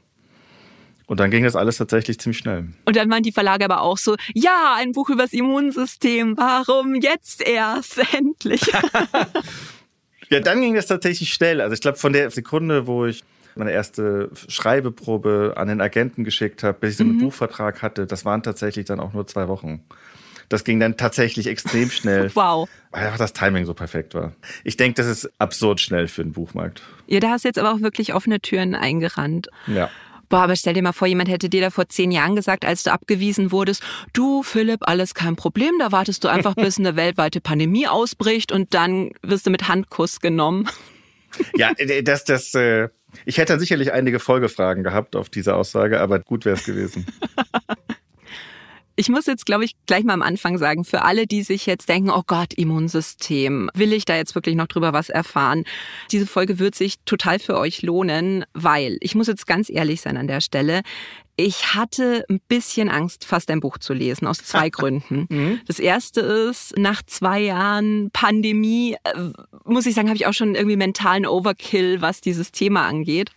Und 1.06 1.20
dann 1.20 1.30
ging 1.30 1.44
das 1.44 1.56
alles 1.56 1.78
tatsächlich 1.78 2.20
ziemlich 2.20 2.38
schnell. 2.38 2.68
Und 2.84 2.96
dann 2.96 3.10
waren 3.10 3.22
die 3.22 3.32
Verlage 3.32 3.64
aber 3.64 3.80
auch 3.80 3.96
so, 3.96 4.16
ja, 4.34 4.76
ein 4.76 4.92
Buch 4.92 5.08
übers 5.08 5.32
Immunsystem, 5.32 6.36
warum 6.36 6.94
jetzt 6.96 7.40
erst 7.40 7.98
endlich? 8.14 8.60
ja, 10.28 10.40
dann 10.40 10.60
ging 10.60 10.74
das 10.74 10.86
tatsächlich 10.86 11.32
schnell. 11.32 11.62
Also 11.62 11.72
ich 11.72 11.80
glaube, 11.80 11.96
von 11.96 12.12
der 12.12 12.30
Sekunde, 12.30 12.86
wo 12.86 13.06
ich 13.06 13.24
meine 13.54 13.72
erste 13.72 14.30
Schreibeprobe 14.48 15.54
an 15.56 15.68
den 15.68 15.80
Agenten 15.80 16.24
geschickt 16.24 16.62
habe, 16.62 16.78
bis 16.78 16.92
ich 16.92 16.96
den 16.98 17.16
mhm. 17.16 17.20
Buchvertrag 17.20 17.80
hatte, 17.80 18.06
das 18.06 18.26
waren 18.26 18.42
tatsächlich 18.42 18.84
dann 18.84 19.00
auch 19.00 19.14
nur 19.14 19.26
zwei 19.26 19.48
Wochen. 19.48 19.82
Das 20.48 20.64
ging 20.64 20.80
dann 20.80 20.96
tatsächlich 20.96 21.46
extrem 21.46 21.90
schnell. 21.90 22.30
wow. 22.34 22.68
Weil 22.90 23.04
einfach 23.04 23.18
das 23.18 23.32
Timing 23.32 23.66
so 23.66 23.74
perfekt 23.74 24.14
war. 24.14 24.32
Ich 24.64 24.76
denke, 24.76 24.94
das 24.94 25.06
ist 25.06 25.30
absurd 25.38 25.80
schnell 25.80 26.08
für 26.08 26.22
den 26.22 26.32
Buchmarkt. 26.32 26.82
Ja, 27.06 27.20
da 27.20 27.30
hast 27.30 27.44
du 27.44 27.48
jetzt 27.48 27.58
aber 27.58 27.72
auch 27.72 27.80
wirklich 27.80 28.14
offene 28.14 28.40
Türen 28.40 28.74
eingerannt. 28.74 29.48
Ja. 29.66 29.90
Boah, 30.28 30.40
aber 30.40 30.56
stell 30.56 30.74
dir 30.74 30.82
mal 30.82 30.92
vor, 30.92 31.08
jemand 31.08 31.30
hätte 31.30 31.48
dir 31.48 31.62
da 31.62 31.70
vor 31.70 31.88
zehn 31.88 32.10
Jahren 32.10 32.36
gesagt, 32.36 32.64
als 32.66 32.82
du 32.82 32.92
abgewiesen 32.92 33.50
wurdest, 33.50 33.82
du 34.12 34.42
Philipp, 34.42 34.80
alles 34.82 35.14
kein 35.14 35.36
Problem, 35.36 35.72
da 35.78 35.90
wartest 35.90 36.22
du 36.22 36.28
einfach, 36.28 36.54
bis 36.54 36.78
eine 36.78 36.96
weltweite 36.96 37.40
Pandemie 37.40 37.86
ausbricht 37.86 38.52
und 38.52 38.74
dann 38.74 39.12
wirst 39.22 39.46
du 39.46 39.50
mit 39.50 39.68
Handkuss 39.68 40.20
genommen. 40.20 40.68
Ja, 41.56 41.72
das, 42.02 42.24
das, 42.24 42.54
äh, 42.54 42.88
ich 43.24 43.38
hätte 43.38 43.58
sicherlich 43.58 43.92
einige 43.92 44.18
Folgefragen 44.18 44.82
gehabt 44.82 45.16
auf 45.16 45.30
diese 45.30 45.54
Aussage, 45.54 46.00
aber 46.00 46.18
gut 46.18 46.44
wäre 46.44 46.56
es 46.56 46.64
gewesen. 46.64 47.06
Ich 48.98 49.08
muss 49.08 49.26
jetzt, 49.26 49.46
glaube 49.46 49.64
ich, 49.64 49.76
gleich 49.86 50.02
mal 50.02 50.12
am 50.12 50.22
Anfang 50.22 50.58
sagen, 50.58 50.84
für 50.84 51.02
alle, 51.02 51.28
die 51.28 51.44
sich 51.44 51.66
jetzt 51.66 51.88
denken, 51.88 52.10
oh 52.10 52.24
Gott, 52.26 52.52
Immunsystem, 52.52 53.70
will 53.72 53.92
ich 53.92 54.04
da 54.06 54.16
jetzt 54.16 54.34
wirklich 54.34 54.56
noch 54.56 54.66
drüber 54.66 54.92
was 54.92 55.08
erfahren? 55.08 55.62
Diese 56.10 56.26
Folge 56.26 56.58
wird 56.58 56.74
sich 56.74 56.96
total 57.04 57.38
für 57.38 57.56
euch 57.58 57.82
lohnen, 57.82 58.44
weil 58.54 58.96
ich 59.00 59.14
muss 59.14 59.28
jetzt 59.28 59.46
ganz 59.46 59.70
ehrlich 59.70 60.00
sein 60.00 60.16
an 60.16 60.26
der 60.26 60.40
Stelle. 60.40 60.82
Ich 61.36 61.76
hatte 61.76 62.24
ein 62.28 62.40
bisschen 62.48 62.88
Angst, 62.88 63.24
fast 63.24 63.52
ein 63.52 63.60
Buch 63.60 63.78
zu 63.78 63.94
lesen, 63.94 64.26
aus 64.26 64.38
zwei 64.38 64.68
Gründen. 64.70 65.26
Mhm. 65.28 65.60
Das 65.68 65.78
erste 65.78 66.20
ist, 66.20 66.76
nach 66.76 67.00
zwei 67.06 67.38
Jahren 67.38 68.10
Pandemie, 68.12 68.96
äh, 69.04 69.30
muss 69.64 69.86
ich 69.86 69.94
sagen, 69.94 70.08
habe 70.08 70.16
ich 70.16 70.26
auch 70.26 70.34
schon 70.34 70.56
irgendwie 70.56 70.76
mentalen 70.76 71.24
Overkill, 71.24 72.02
was 72.02 72.20
dieses 72.20 72.50
Thema 72.50 72.88
angeht. 72.88 73.30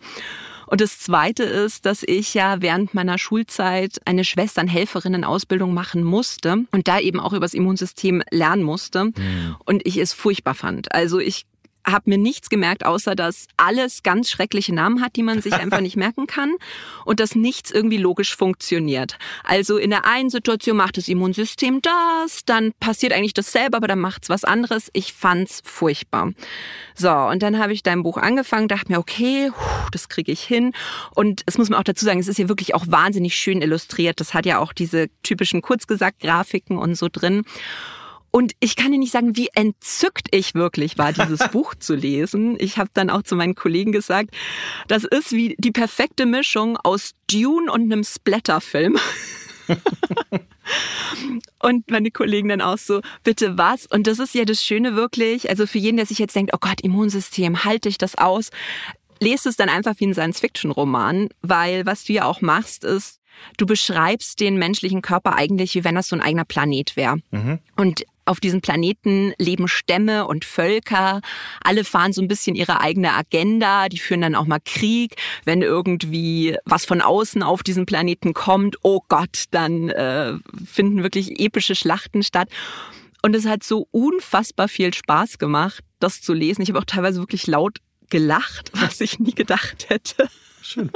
Und 0.72 0.80
das 0.80 1.00
Zweite 1.00 1.44
ist, 1.44 1.86
dass 1.86 2.02
ich 2.02 2.34
ja 2.34 2.62
während 2.62 2.94
meiner 2.94 3.18
Schulzeit 3.18 4.00
eine 4.06 4.24
Schwesternhelferinnen-Ausbildung 4.24 5.74
machen 5.74 6.02
musste 6.02 6.64
und 6.72 6.88
da 6.88 6.98
eben 6.98 7.20
auch 7.20 7.34
über 7.34 7.42
das 7.42 7.54
Immunsystem 7.54 8.24
lernen 8.32 8.64
musste. 8.64 9.04
Mhm. 9.04 9.58
Und 9.66 9.86
ich 9.86 9.98
es 9.98 10.14
furchtbar 10.14 10.54
fand. 10.54 10.94
Also 10.94 11.20
ich 11.20 11.46
habe 11.86 12.10
mir 12.10 12.18
nichts 12.18 12.50
gemerkt, 12.50 12.86
außer 12.86 13.16
dass 13.16 13.48
alles 13.58 14.04
ganz 14.04 14.30
schreckliche 14.30 14.74
Namen 14.74 15.02
hat, 15.02 15.16
die 15.16 15.24
man 15.24 15.42
sich 15.42 15.54
einfach 15.62 15.82
nicht 15.82 15.98
merken 15.98 16.28
kann 16.28 16.56
und 17.06 17.20
dass 17.20 17.36
nichts 17.36 17.72
irgendwie 17.72 17.98
logisch 17.98 18.36
funktioniert. 18.36 19.18
Also 19.44 19.78
in 19.78 19.90
der 19.90 20.06
einen 20.06 20.30
Situation 20.30 20.78
macht 20.78 20.98
das 20.98 21.08
Immunsystem 21.08 21.82
das, 21.82 22.46
dann 22.46 22.74
passiert 22.80 23.14
eigentlich 23.14 23.34
dasselbe, 23.34 23.78
aber 23.78 23.88
dann 23.88 24.00
macht's 24.00 24.30
was 24.30 24.44
anderes. 24.44 24.90
Ich 24.94 25.14
fand's 25.14 25.62
furchtbar. 25.64 26.32
So, 26.96 27.12
und 27.12 27.42
dann 27.44 27.60
habe 27.60 27.74
ich 27.74 27.84
dein 27.84 28.04
Buch 28.04 28.18
angefangen, 28.18 28.68
dachte 28.68 28.92
mir, 28.92 29.00
okay, 29.00 29.52
das 29.92 30.10
kriege 30.10 30.32
ich 30.32 30.44
hin. 30.44 30.74
Und 31.16 31.44
es 31.46 31.58
muss 31.58 31.70
man 31.70 31.80
auch 31.80 31.84
dazu 31.84 32.06
sagen, 32.06 32.20
es 32.20 32.28
ist 32.28 32.38
hier 32.38 32.50
wirklich 32.50 32.76
auch 32.76 32.86
wahnsinnig 32.88 33.36
schön 33.36 33.62
illustriert. 33.62 34.20
Das 34.20 34.34
hat 34.34 34.46
ja 34.46 34.60
auch 34.60 34.74
diese 34.74 35.08
typischen 35.24 35.62
kurzgesagt 35.62 36.20
Grafiken 36.20 36.78
und 36.78 36.96
so 36.96 37.08
drin. 37.12 37.44
Und 38.32 38.54
ich 38.62 38.78
kann 38.78 38.92
dir 38.94 38.98
nicht 38.98 39.12
sagen, 39.12 39.36
wie 39.36 39.50
entzückt 39.54 40.28
ich 40.32 40.56
wirklich 40.56 40.98
war, 40.98 41.12
dieses 41.12 41.40
Buch 41.52 41.76
zu 41.76 41.96
lesen. 41.96 42.56
Ich 42.60 42.78
habe 42.78 42.90
dann 42.94 43.10
auch 43.10 43.24
zu 43.24 43.36
meinen 43.36 43.56
Kollegen 43.56 43.92
gesagt, 43.92 44.32
das 44.88 45.04
ist 45.04 45.34
wie 45.34 45.56
die 45.60 45.72
perfekte 45.72 46.26
Mischung 46.26 46.78
aus 46.78 47.12
Dune 47.30 47.72
und 47.72 47.84
einem 47.84 48.04
Splatterfilm. 48.04 48.98
und 51.60 51.92
meine 51.92 52.12
Kollegen 52.12 52.50
dann 52.50 52.62
auch 52.62 52.78
so, 52.78 53.02
bitte 53.24 53.58
was? 53.58 53.86
Und 53.86 54.08
das 54.08 54.20
ist 54.20 54.34
ja 54.34 54.46
das 54.46 54.64
Schöne 54.64 54.96
wirklich, 54.96 55.50
also 55.50 55.68
für 55.68 55.78
jeden, 55.78 55.98
der 55.98 56.06
sich 56.06 56.20
jetzt 56.20 56.36
denkt, 56.36 56.52
oh 56.54 56.60
Gott, 56.60 56.82
Immunsystem, 56.82 57.66
halte 57.66 57.90
ich 57.90 57.98
das 57.98 58.16
aus? 58.16 58.50
Lest 59.20 59.46
es 59.46 59.56
dann 59.56 59.70
einfach 59.70 59.96
wie 59.98 60.08
ein 60.08 60.14
Science-Fiction-Roman, 60.14 61.30
weil 61.42 61.86
was 61.86 62.06
du 62.06 62.14
ja 62.14 62.26
auch 62.26 62.42
machst, 62.42 62.84
ist, 62.86 63.22
Du 63.58 63.66
beschreibst 63.66 64.40
den 64.40 64.58
menschlichen 64.58 65.02
Körper 65.02 65.36
eigentlich, 65.36 65.76
wie 65.76 65.84
wenn 65.84 65.96
das 65.96 66.08
so 66.08 66.16
ein 66.16 66.22
eigener 66.22 66.46
Planet 66.46 66.96
wäre. 66.96 67.18
Mhm. 67.32 67.60
Und 67.76 68.06
auf 68.26 68.40
diesem 68.40 68.62
Planeten 68.62 69.34
leben 69.38 69.68
Stämme 69.68 70.28
und 70.28 70.46
Völker. 70.46 71.22
Alle 71.64 71.84
fahren 71.84 72.14
so 72.14 72.22
ein 72.22 72.28
bisschen 72.28 72.56
ihre 72.56 72.82
eigene 72.82 73.14
Agenda. 73.14 73.90
Die 73.90 74.00
führen 74.00 74.22
dann 74.22 74.36
auch 74.36 74.46
mal 74.46 74.60
Krieg. 74.64 75.16
Wenn 75.46 75.62
irgendwie 75.62 76.58
was 76.66 76.86
von 76.86 77.02
außen 77.02 77.44
auf 77.44 77.64
diesen 77.64 77.86
Planeten 77.86 78.34
kommt, 78.34 78.78
oh 78.84 79.02
Gott, 79.08 79.46
dann 79.52 79.90
äh, 79.90 80.34
finden 80.66 81.04
wirklich 81.04 81.40
epische 81.40 81.76
Schlachten 81.76 82.24
statt. 82.24 82.50
Und 83.22 83.36
es 83.36 83.46
hat 83.46 83.64
so 83.64 83.88
unfassbar 83.92 84.68
viel 84.68 84.94
Spaß 84.94 85.38
gemacht, 85.38 85.84
das 86.00 86.22
zu 86.22 86.34
lesen. 86.34 86.62
Ich 86.62 86.70
habe 86.70 86.80
auch 86.80 86.86
teilweise 86.86 87.20
wirklich 87.20 87.48
laut 87.48 87.78
gelacht, 88.10 88.72
was 88.80 89.02
ich 89.02 89.20
nie 89.20 89.34
gedacht 89.34 89.90
hätte. 89.90 90.30
Schön. 90.62 90.92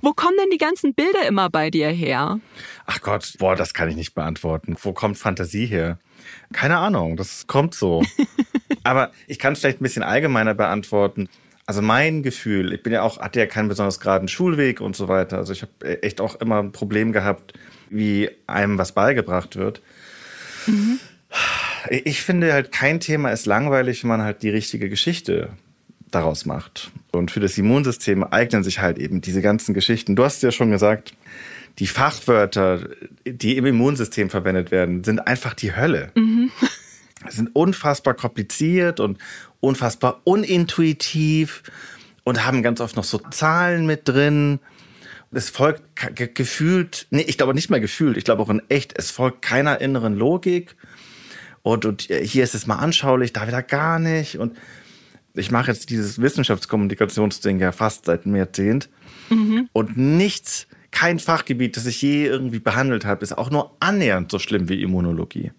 Wo 0.00 0.12
kommen 0.12 0.36
denn 0.38 0.50
die 0.50 0.58
ganzen 0.58 0.94
Bilder 0.94 1.26
immer 1.26 1.50
bei 1.50 1.70
dir 1.70 1.88
her? 1.88 2.40
Ach 2.86 3.00
Gott, 3.00 3.34
boah, 3.38 3.56
das 3.56 3.74
kann 3.74 3.88
ich 3.88 3.96
nicht 3.96 4.14
beantworten. 4.14 4.76
Wo 4.80 4.92
kommt 4.92 5.18
Fantasie 5.18 5.66
her? 5.66 5.98
Keine 6.52 6.78
Ahnung, 6.78 7.16
das 7.16 7.46
kommt 7.46 7.74
so. 7.74 8.04
Aber 8.84 9.10
ich 9.26 9.38
kann 9.38 9.52
es 9.52 9.60
vielleicht 9.60 9.80
ein 9.80 9.84
bisschen 9.84 10.02
allgemeiner 10.02 10.54
beantworten. 10.54 11.28
Also 11.66 11.82
mein 11.82 12.22
Gefühl, 12.22 12.72
ich 12.72 12.82
bin 12.82 12.92
ja 12.92 13.02
auch, 13.02 13.18
hatte 13.18 13.40
ja 13.40 13.46
keinen 13.46 13.68
besonders 13.68 13.98
geraden 13.98 14.28
Schulweg 14.28 14.80
und 14.80 14.94
so 14.94 15.08
weiter. 15.08 15.38
Also 15.38 15.52
ich 15.52 15.62
habe 15.62 16.02
echt 16.02 16.20
auch 16.20 16.36
immer 16.36 16.62
ein 16.62 16.72
Problem 16.72 17.12
gehabt, 17.12 17.54
wie 17.90 18.30
einem 18.46 18.78
was 18.78 18.92
beigebracht 18.92 19.56
wird. 19.56 19.82
Mhm. 20.66 21.00
Ich 21.90 22.22
finde 22.22 22.52
halt, 22.52 22.72
kein 22.72 23.00
Thema 23.00 23.30
ist 23.30 23.46
langweilig, 23.46 24.02
wenn 24.02 24.08
man 24.08 24.22
halt 24.22 24.42
die 24.42 24.50
richtige 24.50 24.88
Geschichte 24.88 25.50
daraus 26.16 26.46
macht. 26.46 26.90
Und 27.12 27.30
für 27.30 27.40
das 27.40 27.58
Immunsystem 27.58 28.24
eignen 28.24 28.64
sich 28.64 28.80
halt 28.80 28.98
eben 28.98 29.20
diese 29.20 29.42
ganzen 29.42 29.74
Geschichten. 29.74 30.16
Du 30.16 30.24
hast 30.24 30.42
ja 30.42 30.50
schon 30.50 30.70
gesagt, 30.70 31.14
die 31.78 31.86
Fachwörter, 31.86 32.88
die 33.26 33.56
im 33.56 33.66
Immunsystem 33.66 34.30
verwendet 34.30 34.70
werden, 34.70 35.04
sind 35.04 35.20
einfach 35.20 35.54
die 35.54 35.76
Hölle. 35.76 36.10
Mhm. 36.14 36.50
Sind 37.28 37.56
unfassbar 37.56 38.14
kompliziert 38.14 39.00
und 39.00 39.18
unfassbar 39.58 40.20
unintuitiv 40.24 41.62
und 42.24 42.46
haben 42.46 42.62
ganz 42.62 42.80
oft 42.80 42.94
noch 42.94 43.04
so 43.04 43.18
Zahlen 43.18 43.84
mit 43.84 44.06
drin. 44.06 44.60
Es 45.32 45.50
folgt 45.50 45.82
gefühlt, 46.34 47.08
nee, 47.10 47.22
ich 47.22 47.36
glaube 47.36 47.54
nicht 47.54 47.68
mehr 47.68 47.80
gefühlt, 47.80 48.16
ich 48.16 48.24
glaube 48.24 48.42
auch 48.42 48.50
in 48.50 48.62
echt, 48.68 48.96
es 48.96 49.10
folgt 49.10 49.42
keiner 49.42 49.80
inneren 49.80 50.14
Logik. 50.14 50.76
Und, 51.62 51.84
und 51.84 52.02
hier 52.02 52.44
ist 52.44 52.54
es 52.54 52.68
mal 52.68 52.76
anschaulich, 52.76 53.32
da 53.32 53.48
wieder 53.48 53.62
gar 53.62 53.98
nicht. 53.98 54.38
Und 54.38 54.56
ich 55.36 55.50
mache 55.50 55.70
jetzt 55.70 55.90
dieses 55.90 56.20
Wissenschaftskommunikationsding 56.20 57.60
ja 57.60 57.72
fast 57.72 58.06
seit 58.06 58.24
einem 58.24 58.36
Jahrzehnt. 58.36 58.88
Mhm. 59.30 59.68
Und 59.72 59.96
nichts, 59.96 60.66
kein 60.90 61.18
Fachgebiet, 61.18 61.76
das 61.76 61.86
ich 61.86 62.00
je 62.02 62.26
irgendwie 62.26 62.58
behandelt 62.58 63.04
habe, 63.04 63.22
ist 63.22 63.36
auch 63.36 63.50
nur 63.50 63.76
annähernd 63.80 64.30
so 64.30 64.38
schlimm 64.38 64.68
wie 64.68 64.82
Immunologie. 64.82 65.52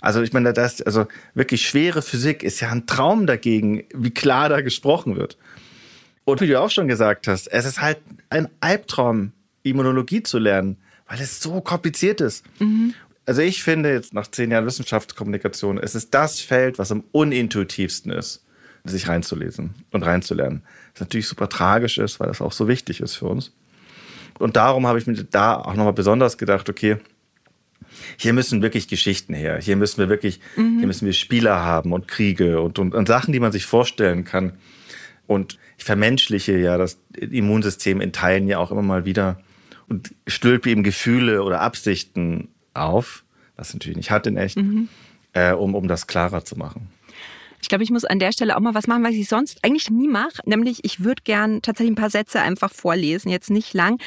Also 0.00 0.22
ich 0.22 0.32
meine, 0.32 0.52
das, 0.52 0.82
also 0.82 1.06
wirklich 1.34 1.66
schwere 1.66 2.02
Physik 2.02 2.42
ist 2.42 2.60
ja 2.60 2.70
ein 2.70 2.86
Traum 2.86 3.26
dagegen, 3.26 3.84
wie 3.94 4.10
klar 4.10 4.48
da 4.48 4.60
gesprochen 4.60 5.16
wird. 5.16 5.38
Und 6.24 6.40
wie 6.40 6.48
du 6.48 6.60
auch 6.60 6.70
schon 6.70 6.88
gesagt 6.88 7.28
hast, 7.28 7.46
es 7.48 7.64
ist 7.64 7.80
halt 7.80 7.98
ein 8.30 8.48
Albtraum, 8.60 9.32
Immunologie 9.62 10.22
zu 10.22 10.38
lernen, 10.38 10.76
weil 11.08 11.20
es 11.20 11.40
so 11.40 11.60
kompliziert 11.60 12.20
ist. 12.20 12.44
Mhm. 12.58 12.94
Also 13.24 13.42
ich 13.42 13.62
finde 13.62 13.92
jetzt 13.92 14.14
nach 14.14 14.28
zehn 14.28 14.50
Jahren 14.50 14.66
Wissenschaftskommunikation, 14.66 15.78
es 15.78 15.94
ist 15.94 16.14
das 16.14 16.40
Feld, 16.40 16.78
was 16.78 16.92
am 16.92 17.02
unintuitivsten 17.12 18.12
ist 18.12 18.45
sich 18.88 19.08
reinzulesen 19.08 19.74
und 19.90 20.04
reinzulernen. 20.04 20.62
Was 20.92 21.00
natürlich 21.00 21.28
super 21.28 21.48
tragisch 21.48 21.98
ist, 21.98 22.20
weil 22.20 22.28
das 22.28 22.40
auch 22.40 22.52
so 22.52 22.68
wichtig 22.68 23.00
ist 23.00 23.14
für 23.14 23.26
uns. 23.26 23.52
Und 24.38 24.56
darum 24.56 24.86
habe 24.86 24.98
ich 24.98 25.06
mir 25.06 25.14
da 25.14 25.56
auch 25.56 25.74
nochmal 25.74 25.92
besonders 25.92 26.38
gedacht, 26.38 26.68
okay, 26.68 26.98
hier 28.16 28.32
müssen 28.32 28.62
wirklich 28.62 28.88
Geschichten 28.88 29.34
her. 29.34 29.58
Hier 29.60 29.76
müssen 29.76 29.98
wir 29.98 30.08
wirklich, 30.08 30.40
mhm. 30.56 30.78
hier 30.78 30.86
müssen 30.86 31.06
wir 31.06 31.12
Spieler 31.12 31.64
haben 31.64 31.92
und 31.92 32.08
Kriege 32.08 32.60
und, 32.60 32.78
und, 32.78 32.94
und 32.94 33.08
Sachen, 33.08 33.32
die 33.32 33.40
man 33.40 33.52
sich 33.52 33.66
vorstellen 33.66 34.24
kann. 34.24 34.54
Und 35.26 35.58
ich 35.78 35.84
vermenschliche 35.84 36.56
ja 36.56 36.78
das 36.78 36.98
Immunsystem 37.16 38.00
in 38.00 38.12
Teilen 38.12 38.48
ja 38.48 38.58
auch 38.58 38.70
immer 38.70 38.82
mal 38.82 39.04
wieder 39.04 39.40
und 39.88 40.14
stülpe 40.26 40.70
ihm 40.70 40.82
Gefühle 40.82 41.42
oder 41.42 41.60
Absichten 41.60 42.48
auf, 42.74 43.24
was 43.56 43.72
natürlich 43.72 43.96
nicht 43.96 44.10
hat 44.10 44.26
in 44.26 44.36
echt, 44.36 44.56
mhm. 44.56 44.88
äh, 45.32 45.52
um, 45.52 45.74
um 45.74 45.88
das 45.88 46.06
klarer 46.06 46.44
zu 46.44 46.56
machen. 46.56 46.88
Ich 47.62 47.68
glaube, 47.68 47.84
ich 47.84 47.90
muss 47.90 48.04
an 48.04 48.18
der 48.18 48.32
Stelle 48.32 48.56
auch 48.56 48.60
mal 48.60 48.74
was 48.74 48.86
machen, 48.86 49.04
was 49.04 49.14
ich 49.14 49.28
sonst 49.28 49.64
eigentlich 49.64 49.90
nie 49.90 50.08
mache. 50.08 50.40
Nämlich, 50.44 50.84
ich 50.84 51.02
würde 51.02 51.22
gern 51.24 51.62
tatsächlich 51.62 51.92
ein 51.92 52.00
paar 52.00 52.10
Sätze 52.10 52.40
einfach 52.40 52.72
vorlesen, 52.72 53.28
jetzt 53.28 53.50
nicht 53.50 53.74
lang, 53.74 54.00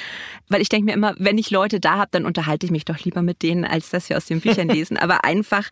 weil 0.48 0.62
ich 0.62 0.70
denke 0.70 0.86
mir 0.86 0.94
immer, 0.94 1.15
wenn 1.18 1.38
ich 1.38 1.51
Leute 1.51 1.79
da 1.79 1.98
habe, 1.98 2.10
dann 2.12 2.25
unterhalte 2.25 2.65
ich 2.65 2.72
mich 2.72 2.86
doch 2.86 3.00
lieber 3.00 3.22
mit 3.22 3.41
denen, 3.41 3.65
als 3.65 3.89
dass 3.89 4.10
wir 4.10 4.18
aus 4.18 4.25
den 4.25 4.41
Büchern 4.41 4.70
lesen. 4.70 4.98
Aber 4.98 5.24
einfach 5.24 5.70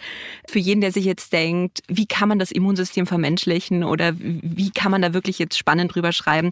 für 0.47 0.59
jeden, 0.59 0.81
der 0.81 0.91
sich 0.91 1.05
jetzt 1.05 1.33
denkt, 1.33 1.81
wie 1.87 2.05
kann 2.05 2.29
man 2.29 2.39
das 2.39 2.51
Immunsystem 2.51 3.05
vermenschlichen 3.05 3.83
oder 3.83 4.13
wie 4.17 4.71
kann 4.71 4.91
man 4.91 5.01
da 5.01 5.13
wirklich 5.13 5.39
jetzt 5.39 5.57
spannend 5.57 5.93
drüber 5.93 6.11
schreiben, 6.11 6.51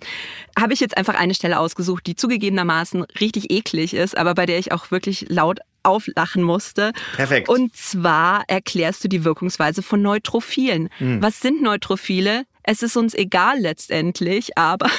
habe 0.59 0.73
ich 0.73 0.79
jetzt 0.79 0.97
einfach 0.97 1.15
eine 1.15 1.33
Stelle 1.33 1.59
ausgesucht, 1.59 2.07
die 2.07 2.15
zugegebenermaßen 2.15 3.03
richtig 3.19 3.51
eklig 3.51 3.93
ist, 3.93 4.17
aber 4.17 4.35
bei 4.35 4.45
der 4.45 4.59
ich 4.59 4.71
auch 4.71 4.91
wirklich 4.91 5.25
laut 5.29 5.59
auflachen 5.85 6.43
musste. 6.43 6.91
Perfekt. 7.15 7.49
Und 7.49 7.75
zwar 7.75 8.43
erklärst 8.47 9.03
du 9.03 9.07
die 9.07 9.23
Wirkungsweise 9.23 9.81
von 9.81 10.01
Neutrophilen. 10.01 10.89
Mhm. 10.99 11.21
Was 11.21 11.39
sind 11.39 11.61
Neutrophile? 11.61 12.43
Es 12.63 12.81
ist 12.81 12.97
uns 12.97 13.13
egal 13.13 13.59
letztendlich, 13.59 14.57
aber 14.57 14.89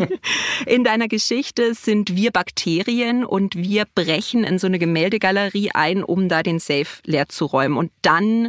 in 0.66 0.82
deiner 0.82 1.08
Geschichte 1.08 1.74
sind 1.74 2.16
wir 2.16 2.30
Bakterien 2.30 3.24
und 3.24 3.54
wir 3.54 3.84
brechen 3.94 4.44
in 4.44 4.58
so 4.58 4.66
eine 4.66 4.78
Gemäldegalerie 4.78 5.72
ein, 5.74 6.02
um 6.02 6.30
da 6.30 6.42
den 6.42 6.58
Safe 6.58 6.86
leer 7.04 7.28
zu 7.28 7.44
räumen. 7.44 7.76
Und 7.76 7.92
dann 8.00 8.48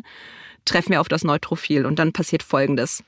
treffen 0.63 0.91
wir 0.91 1.01
auf 1.01 1.09
das 1.09 1.25
Neutrophil 1.25 1.85
und 1.85 1.99
dann 1.99 2.13
passiert 2.13 2.41
Folgendes. 2.41 3.03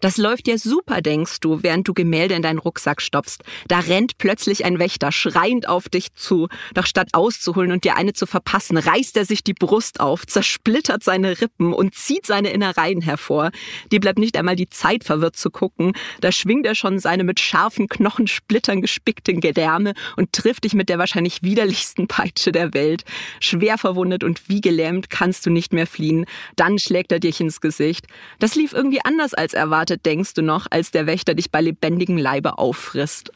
Das 0.00 0.16
läuft 0.16 0.48
ja 0.48 0.58
super, 0.58 1.00
denkst 1.00 1.40
du, 1.40 1.62
während 1.62 1.88
du 1.88 1.94
Gemälde 1.94 2.34
in 2.34 2.42
deinen 2.42 2.58
Rucksack 2.58 3.00
stopfst. 3.00 3.42
Da 3.68 3.80
rennt 3.80 4.18
plötzlich 4.18 4.64
ein 4.64 4.78
Wächter 4.78 5.12
schreiend 5.12 5.68
auf 5.68 5.88
dich 5.88 6.14
zu. 6.14 6.48
Doch 6.74 6.86
statt 6.86 7.08
auszuholen 7.12 7.72
und 7.72 7.84
dir 7.84 7.96
eine 7.96 8.12
zu 8.12 8.26
verpassen, 8.26 8.76
reißt 8.76 9.16
er 9.16 9.24
sich 9.24 9.42
die 9.42 9.54
Brust 9.54 10.00
auf, 10.00 10.26
zersplittert 10.26 11.02
seine 11.02 11.40
Rippen 11.40 11.72
und 11.72 11.94
zieht 11.94 12.26
seine 12.26 12.50
Innereien 12.50 13.00
hervor. 13.00 13.50
Dir 13.92 14.00
bleibt 14.00 14.18
nicht 14.18 14.36
einmal 14.36 14.56
die 14.56 14.68
Zeit, 14.68 15.04
verwirrt 15.04 15.36
zu 15.36 15.50
gucken. 15.50 15.92
Da 16.20 16.32
schwingt 16.32 16.66
er 16.66 16.74
schon 16.74 16.98
seine 16.98 17.24
mit 17.24 17.40
scharfen 17.40 17.88
Knochensplittern 17.88 18.82
gespickten 18.82 19.40
Gedärme 19.40 19.94
und 20.16 20.32
trifft 20.32 20.64
dich 20.64 20.74
mit 20.74 20.88
der 20.88 20.98
wahrscheinlich 20.98 21.42
widerlichsten 21.42 22.08
Peitsche 22.08 22.52
der 22.52 22.74
Welt. 22.74 23.04
Schwer 23.40 23.78
verwundet 23.78 24.24
und 24.24 24.48
wie 24.48 24.60
gelähmt 24.60 25.10
kannst 25.10 25.46
du 25.46 25.50
nicht 25.50 25.72
mehr 25.72 25.86
fliehen. 25.86 26.26
Dann 26.56 26.78
schlägt 26.78 27.12
er 27.12 27.20
dich 27.20 27.40
ins 27.40 27.60
Gesicht. 27.60 28.06
Das 28.38 28.54
lief 28.54 28.72
irgendwie 28.72 29.00
anders 29.04 29.34
als 29.34 29.54
erwartet 29.54 29.83
Worte 29.84 29.98
denkst 29.98 30.32
du 30.32 30.40
noch, 30.40 30.66
als 30.70 30.92
der 30.92 31.06
Wächter 31.06 31.34
dich 31.34 31.50
bei 31.50 31.60
lebendigem 31.60 32.16
Leibe 32.16 32.56
auffrisst? 32.56 33.30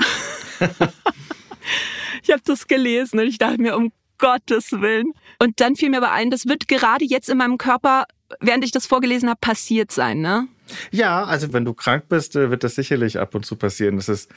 ich 2.23 2.31
habe 2.31 2.41
das 2.43 2.67
gelesen 2.67 3.21
und 3.21 3.27
ich 3.27 3.37
dachte 3.37 3.61
mir, 3.61 3.77
um 3.77 3.93
Gottes 4.17 4.73
Willen. 4.73 5.13
Und 5.39 5.61
dann 5.61 5.77
fiel 5.77 5.91
mir 5.91 5.99
aber 5.99 6.13
ein, 6.13 6.31
das 6.31 6.47
wird 6.47 6.67
gerade 6.67 7.05
jetzt 7.05 7.29
in 7.29 7.37
meinem 7.37 7.59
Körper, 7.59 8.07
während 8.41 8.65
ich 8.65 8.71
das 8.71 8.87
vorgelesen 8.87 9.29
habe, 9.29 9.39
passiert 9.43 9.93
sein, 9.93 10.23
ne? 10.23 10.49
Ja, 10.91 11.23
also 11.25 11.53
wenn 11.53 11.67
du 11.67 11.75
krank 11.75 12.05
bist, 12.09 12.35
äh, 12.35 12.49
wird 12.49 12.65
das 12.65 12.77
sicherlich 12.77 13.19
ab 13.19 13.35
und 13.35 13.45
zu 13.45 13.57
passieren. 13.57 13.97
Das 13.97 14.09
ist 14.09 14.31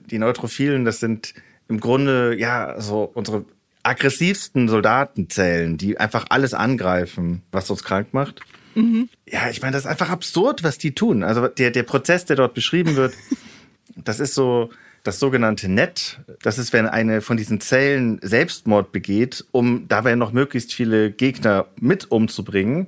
die 0.00 0.18
Neutrophilen, 0.18 0.84
das 0.84 0.98
sind 0.98 1.32
im 1.68 1.78
Grunde 1.78 2.36
ja 2.36 2.80
so 2.80 3.08
unsere 3.14 3.44
aggressivsten 3.84 4.68
Soldatenzellen, 4.68 5.78
die 5.78 5.96
einfach 5.96 6.24
alles 6.28 6.54
angreifen, 6.54 7.42
was 7.52 7.70
uns 7.70 7.84
krank 7.84 8.08
macht. 8.12 8.40
Mhm. 8.74 9.08
Ja, 9.26 9.50
ich 9.50 9.62
meine, 9.62 9.72
das 9.72 9.84
ist 9.84 9.90
einfach 9.90 10.10
absurd, 10.10 10.62
was 10.62 10.78
die 10.78 10.94
tun. 10.94 11.22
Also 11.22 11.48
der, 11.48 11.70
der 11.70 11.82
Prozess, 11.82 12.24
der 12.24 12.36
dort 12.36 12.54
beschrieben 12.54 12.96
wird, 12.96 13.14
das 13.96 14.20
ist 14.20 14.34
so 14.34 14.70
das 15.04 15.18
sogenannte 15.18 15.68
Net. 15.68 16.20
Das 16.42 16.58
ist, 16.58 16.72
wenn 16.72 16.86
eine 16.86 17.20
von 17.20 17.36
diesen 17.36 17.60
Zellen 17.60 18.20
Selbstmord 18.22 18.92
begeht, 18.92 19.44
um 19.50 19.88
dabei 19.88 20.14
noch 20.14 20.32
möglichst 20.32 20.72
viele 20.72 21.10
Gegner 21.10 21.66
mit 21.80 22.10
umzubringen. 22.10 22.86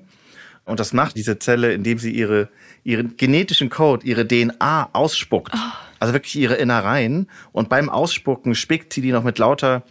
Und 0.65 0.81
das 0.81 0.93
macht 0.93 1.17
diese 1.17 1.39
Zelle, 1.39 1.73
indem 1.73 1.99
sie 1.99 2.13
ihre, 2.13 2.49
ihren 2.85 3.17
genetischen 3.17 3.69
Code, 3.69 4.07
ihre 4.07 4.27
DNA 4.27 4.91
ausspuckt. 4.93 5.53
Oh. 5.55 5.59
Also 5.99 6.15
wirklich 6.15 6.37
ihre 6.37 6.55
Innereien. 6.55 7.29
Und 7.53 7.69
beim 7.69 7.91
Ausspucken 7.91 8.55
spickt 8.55 8.93
sie 8.93 9.01
die 9.01 9.13
noch 9.13 9.25
mit 9.25 9.39
lauter 9.39 9.83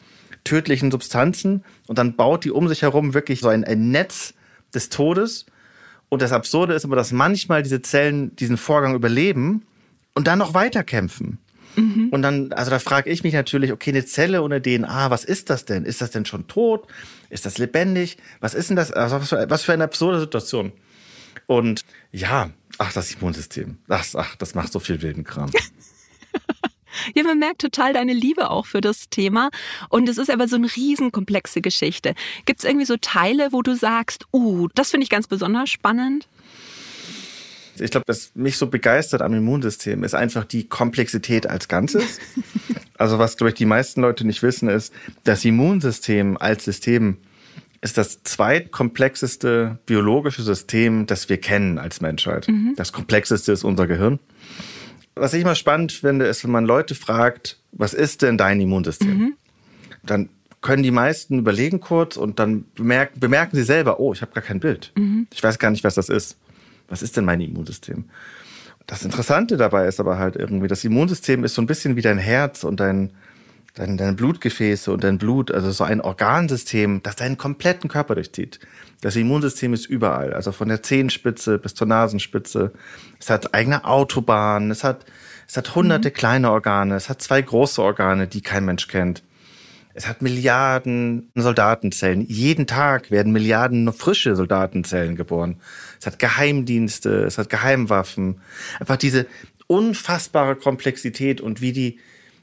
tödlichen 0.44 0.92
Substanzen. 0.92 1.64
Und 1.88 1.98
dann 1.98 2.16
baut 2.16 2.44
die 2.44 2.52
um 2.52 2.68
sich 2.68 2.82
herum 2.82 3.14
wirklich 3.14 3.42
so 3.42 3.50
ein, 3.50 3.64
ein 3.64 3.92
Netz 3.92 4.34
des 4.74 4.90
Todes. 4.90 5.46
Und 6.14 6.22
das 6.22 6.32
Absurde 6.32 6.76
ist 6.76 6.86
aber, 6.86 6.96
dass 6.96 7.12
manchmal 7.12 7.64
diese 7.64 7.82
Zellen 7.82 8.36
diesen 8.36 8.58
Vorgang 8.58 8.94
überleben 8.94 9.66
und 10.14 10.28
dann 10.28 10.38
noch 10.38 10.54
weiterkämpfen. 10.54 11.40
Mhm. 11.76 12.10
Und 12.12 12.22
dann, 12.22 12.54
also 12.54 12.70
da 12.70 12.78
frage 12.78 13.10
ich 13.10 13.24
mich 13.24 13.34
natürlich, 13.34 13.72
okay, 13.72 13.90
eine 13.90 14.06
Zelle 14.06 14.44
ohne 14.44 14.62
DNA, 14.62 15.10
was 15.10 15.24
ist 15.24 15.50
das 15.50 15.66
denn? 15.66 15.86
Ist 15.86 16.02
das 16.02 16.12
denn 16.12 16.28
schon 16.28 16.48
tot? 16.48 16.86
Ist 17.32 17.48
das 17.48 17.58
lebendig? 17.58 18.18
Was 18.42 18.54
ist 18.54 18.70
denn 18.70 18.76
das? 18.76 18.92
Also 18.92 19.22
was, 19.22 19.30
für, 19.30 19.50
was 19.50 19.64
für 19.64 19.74
eine 19.74 19.86
absurde 19.86 20.20
Situation. 20.20 20.72
Und 21.48 21.84
ja, 22.12 22.52
ach, 22.78 22.94
das 22.94 23.12
Immunsystem. 23.16 23.80
Ach, 23.88 24.06
ach, 24.14 24.36
das 24.36 24.54
macht 24.54 24.72
so 24.72 24.78
viel 24.78 25.02
wilden 25.02 25.24
Kram. 25.24 25.50
Ja, 27.16 27.24
man 27.24 27.40
merkt 27.40 27.62
total 27.62 27.94
deine 27.94 28.14
Liebe 28.14 28.50
auch 28.50 28.66
für 28.66 28.82
das 28.82 29.10
Thema. 29.10 29.50
Und 29.90 30.10
es 30.10 30.18
ist 30.18 30.30
aber 30.30 30.48
so 30.48 30.56
eine 30.56 30.68
riesenkomplexe 30.68 31.62
Geschichte. 31.62 32.16
Gibt 32.46 32.60
es 32.60 32.66
irgendwie 32.66 32.86
so 32.86 32.98
Teile, 32.98 33.50
wo 33.52 33.62
du 33.62 33.76
sagst, 33.76 34.26
uh, 34.34 34.68
das 34.76 34.92
finde 34.92 35.04
ich 35.04 35.10
ganz 35.10 35.28
besonders 35.28 35.70
spannend? 35.70 36.28
Ich 37.80 37.90
glaube, 37.90 38.06
was 38.08 38.32
mich 38.36 38.58
so 38.58 38.68
begeistert 38.68 39.22
am 39.22 39.34
Immunsystem, 39.34 40.04
ist 40.04 40.14
einfach 40.14 40.46
die 40.46 40.68
Komplexität 40.68 41.48
als 41.48 41.68
Ganzes. 41.68 42.20
also 42.98 43.18
was, 43.18 43.38
glaube 43.38 43.50
ich, 43.50 43.56
die 43.56 43.66
meisten 43.66 44.02
Leute 44.02 44.26
nicht 44.26 44.44
wissen, 44.44 44.70
ist, 44.70 44.94
das 45.24 45.44
Immunsystem 45.44 46.38
als 46.38 46.66
System 46.66 47.18
ist 47.82 47.98
das 47.98 48.24
zweitkomplexeste 48.24 49.78
biologische 49.86 50.42
System, 50.42 51.06
das 51.06 51.28
wir 51.28 51.38
kennen 51.38 51.78
als 51.78 52.00
Menschheit. 52.00 52.48
Mhm. 52.48 52.74
Das 52.78 52.94
komplexeste 52.94 53.52
ist 53.52 53.66
unser 53.66 53.88
Gehirn. 53.88 54.20
Was 55.16 55.34
ich 55.34 55.42
immer 55.42 55.56
spannend 55.56 55.92
finde, 55.92 56.26
ist, 56.26 56.44
wenn 56.44 56.52
man 56.52 56.66
Leute 56.66 56.96
fragt, 56.96 57.60
was 57.72 57.94
ist 57.94 58.22
denn 58.22 58.38
dein 58.38 58.60
Immunsystem? 58.60 59.18
Mhm. 59.18 59.34
Dann 60.04 60.30
können 60.62 60.82
die 60.82 60.92
meisten 60.92 61.40
überlegen 61.40 61.82
kurz 61.82 62.18
und 62.18 62.40
dann 62.40 62.66
bemerken, 62.76 63.20
bemerken 63.20 63.56
sie 63.56 63.64
selber, 63.64 64.00
oh, 64.00 64.14
ich 64.14 64.22
habe 64.22 64.32
gar 64.34 64.44
kein 64.44 64.60
Bild. 64.60 64.92
Mhm. 64.96 65.28
Ich 65.32 65.44
weiß 65.44 65.60
gar 65.60 65.70
nicht, 65.70 65.84
was 65.84 65.96
das 65.96 66.10
ist. 66.10 66.38
Was 66.88 67.04
ist 67.04 67.16
denn 67.18 67.26
mein 67.26 67.42
Immunsystem? 67.42 68.06
Das 68.88 69.04
Interessante 69.04 69.58
dabei 69.58 69.88
ist 69.88 70.00
aber 70.00 70.18
halt 70.18 70.36
irgendwie, 70.36 70.68
das 70.68 70.84
Immunsystem 70.84 71.44
ist 71.44 71.54
so 71.54 71.62
ein 71.62 71.68
bisschen 71.68 71.96
wie 71.96 72.02
dein 72.02 72.18
Herz 72.18 72.64
und 72.64 72.80
dein, 72.80 73.12
dein, 73.76 73.98
deine 73.98 74.14
Blutgefäße 74.14 74.92
und 74.92 75.04
dein 75.04 75.18
Blut, 75.18 75.52
also 75.52 75.72
so 75.72 75.84
ein 75.84 76.02
Organsystem, 76.02 77.02
das 77.04 77.16
deinen 77.16 77.38
kompletten 77.38 77.90
Körper 77.90 78.16
durchzieht. 78.16 78.60
Das 79.02 79.16
Immunsystem 79.16 79.74
ist 79.74 79.86
überall, 79.86 80.34
also 80.34 80.52
von 80.52 80.70
der 80.70 80.82
Zehenspitze 80.82 81.58
bis 81.58 81.74
zur 81.74 81.88
Nasenspitze. 81.88 82.72
Es 83.20 83.30
hat 83.30 83.54
eigene 83.54 83.86
Autobahnen, 83.86 84.72
es 84.72 84.84
hat, 84.84 85.06
es 85.48 85.58
hat 85.58 85.76
hunderte 85.76 86.10
mhm. 86.10 86.14
kleine 86.14 86.52
Organe, 86.52 86.96
es 86.96 87.10
hat 87.10 87.22
zwei 87.22 87.42
große 87.42 87.82
Organe, 87.82 88.28
die 88.28 88.42
kein 88.42 88.66
Mensch 88.66 88.88
kennt. 88.88 89.24
Es 89.96 90.08
hat 90.08 90.22
Milliarden 90.22 91.32
Soldatenzellen. 91.36 92.26
Jeden 92.26 92.66
Tag 92.66 93.12
werden 93.12 93.32
Milliarden 93.32 93.94
frische 93.94 94.36
Soldatenzellen 94.36 95.16
geboren. 95.16 95.58
Es 96.00 96.08
hat 96.08 96.18
Geheimdienste, 96.18 97.24
es 97.26 97.38
hat 97.38 97.50
Geheimwaffen. 97.50 98.42
Einfach 98.80 98.98
diese 98.98 99.28
unfassbare 99.68 100.56
Komplexität 100.56 101.42
und 101.42 101.62
wie 101.62 101.74
die 101.74 102.00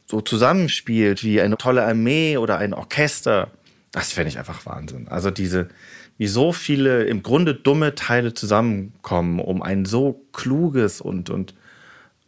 so 0.07 0.21
zusammenspielt, 0.21 1.25
wie 1.25 1.41
eine 1.41 1.57
tolle 1.57 1.85
Armee 1.85 2.37
oder 2.37 2.59
ein 2.59 2.75
Orchester. 2.75 3.51
Das 3.93 4.13
fände 4.13 4.29
ich 4.29 4.39
einfach 4.39 4.65
Wahnsinn. 4.67 5.09
Also 5.09 5.31
diese, 5.31 5.69
wie 6.21 6.27
so 6.27 6.53
viele 6.53 7.05
im 7.05 7.23
Grunde 7.23 7.55
dumme 7.55 7.95
Teile 7.95 8.35
zusammenkommen, 8.35 9.41
um 9.41 9.63
ein 9.63 9.87
so 9.87 10.21
kluges 10.35 11.01
und, 11.01 11.31
und 11.31 11.55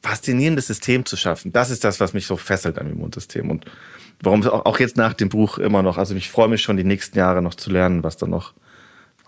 faszinierendes 0.02 0.68
System 0.68 1.04
zu 1.04 1.14
schaffen. 1.18 1.52
Das 1.52 1.68
ist 1.68 1.84
das, 1.84 2.00
was 2.00 2.14
mich 2.14 2.26
so 2.26 2.38
fesselt 2.38 2.78
am 2.78 2.90
Immunsystem 2.90 3.50
und 3.50 3.66
warum 4.22 4.46
auch 4.46 4.80
jetzt 4.80 4.96
nach 4.96 5.12
dem 5.12 5.28
Buch 5.28 5.58
immer 5.58 5.82
noch, 5.82 5.98
also 5.98 6.14
ich 6.14 6.30
freue 6.30 6.48
mich 6.48 6.62
schon 6.62 6.78
die 6.78 6.84
nächsten 6.84 7.18
Jahre 7.18 7.42
noch 7.42 7.54
zu 7.54 7.68
lernen, 7.68 8.02
was 8.02 8.16
da 8.16 8.26
noch 8.26 8.54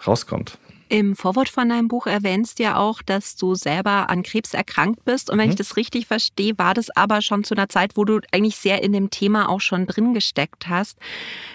rauskommt. 0.07 0.57
Im 0.89 1.17
Vorwort 1.17 1.49
von 1.49 1.69
deinem 1.69 1.89
Buch 1.89 2.07
erwähnst 2.07 2.59
du 2.59 2.65
ja 2.65 2.77
auch, 2.77 3.01
dass 3.01 3.37
du 3.37 3.55
selber 3.55 4.11
an 4.11 4.23
Krebs 4.23 4.53
erkrankt 4.53 5.05
bist. 5.05 5.31
Und 5.31 5.39
wenn 5.39 5.47
mhm. 5.47 5.53
ich 5.53 5.57
das 5.57 5.77
richtig 5.77 6.07
verstehe, 6.07 6.59
war 6.59 6.75
das 6.75 6.91
aber 6.91 7.23
schon 7.23 7.43
zu 7.43 7.55
einer 7.55 7.69
Zeit, 7.69 7.97
wo 7.97 8.05
du 8.05 8.21
eigentlich 8.33 8.57
sehr 8.57 8.83
in 8.83 8.93
dem 8.93 9.11
Thema 9.11 9.49
auch 9.49 9.61
schon 9.61 9.87
drin 9.87 10.13
gesteckt 10.13 10.69
hast. 10.69 10.99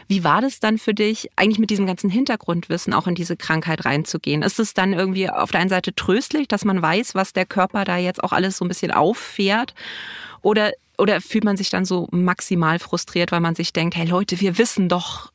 Wie 0.07 0.23
war 0.23 0.41
das 0.41 0.59
dann 0.59 0.77
für 0.77 0.95
dich, 0.95 1.29
eigentlich 1.35 1.59
mit 1.59 1.69
diesem 1.69 1.85
ganzen 1.85 2.09
Hintergrundwissen 2.09 2.93
auch 2.93 3.05
in 3.05 3.15
diese 3.15 3.37
Krankheit 3.37 3.85
reinzugehen? 3.85 4.41
Ist 4.41 4.59
es 4.59 4.73
dann 4.73 4.93
irgendwie 4.93 5.29
auf 5.29 5.51
der 5.51 5.61
einen 5.61 5.69
Seite 5.69 5.93
tröstlich, 5.93 6.47
dass 6.47 6.65
man 6.65 6.81
weiß, 6.81 7.13
was 7.13 7.31
der 7.31 7.45
Körper 7.45 7.85
da 7.85 7.97
jetzt 7.97 8.23
auch 8.23 8.31
alles 8.31 8.57
so 8.57 8.65
ein 8.65 8.69
bisschen 8.69 8.91
auffährt? 8.91 9.75
Oder, 10.41 10.71
oder 10.97 11.21
fühlt 11.21 11.43
man 11.43 11.57
sich 11.57 11.69
dann 11.69 11.85
so 11.85 12.07
maximal 12.11 12.79
frustriert, 12.79 13.31
weil 13.31 13.41
man 13.41 13.55
sich 13.55 13.73
denkt, 13.73 13.95
hey 13.95 14.07
Leute, 14.07 14.39
wir 14.39 14.57
wissen 14.57 14.89
doch, 14.89 15.31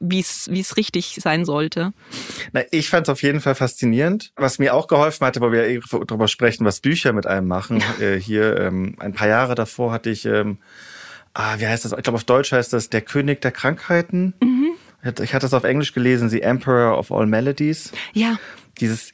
wie 0.00 0.20
es 0.20 0.76
richtig 0.76 1.18
sein 1.20 1.44
sollte. 1.44 1.92
Na, 2.52 2.62
ich 2.70 2.88
fand 2.88 3.08
es 3.08 3.12
auf 3.12 3.22
jeden 3.22 3.40
Fall 3.40 3.54
faszinierend. 3.54 4.32
Was 4.36 4.58
mir 4.58 4.74
auch 4.74 4.86
geholfen 4.86 5.26
hatte, 5.26 5.40
weil 5.40 5.52
wir 5.52 5.66
eh 5.66 5.80
darüber 6.06 6.28
sprechen, 6.28 6.64
was 6.64 6.80
Bücher 6.80 7.12
mit 7.12 7.26
einem 7.26 7.48
machen. 7.48 7.82
äh, 8.00 8.16
hier 8.16 8.58
ähm, 8.58 8.96
ein 8.98 9.12
paar 9.12 9.28
Jahre 9.28 9.54
davor 9.54 9.92
hatte 9.92 10.10
ich, 10.10 10.24
ähm, 10.24 10.58
ah, 11.34 11.56
wie 11.58 11.66
heißt 11.66 11.84
das? 11.84 11.92
Ich 11.92 12.02
glaube 12.02 12.16
auf 12.16 12.24
Deutsch 12.24 12.52
heißt 12.52 12.72
das 12.72 12.90
Der 12.90 13.00
König 13.00 13.40
der 13.40 13.50
Krankheiten. 13.50 14.34
Mhm. 14.42 14.68
Ich 15.22 15.32
hatte 15.32 15.44
das 15.44 15.54
auf 15.54 15.64
Englisch 15.64 15.94
gelesen, 15.94 16.28
The 16.28 16.42
Emperor 16.42 16.98
of 16.98 17.12
All 17.12 17.26
Melodies. 17.26 17.92
Ja. 18.12 18.38
Dieses 18.80 19.12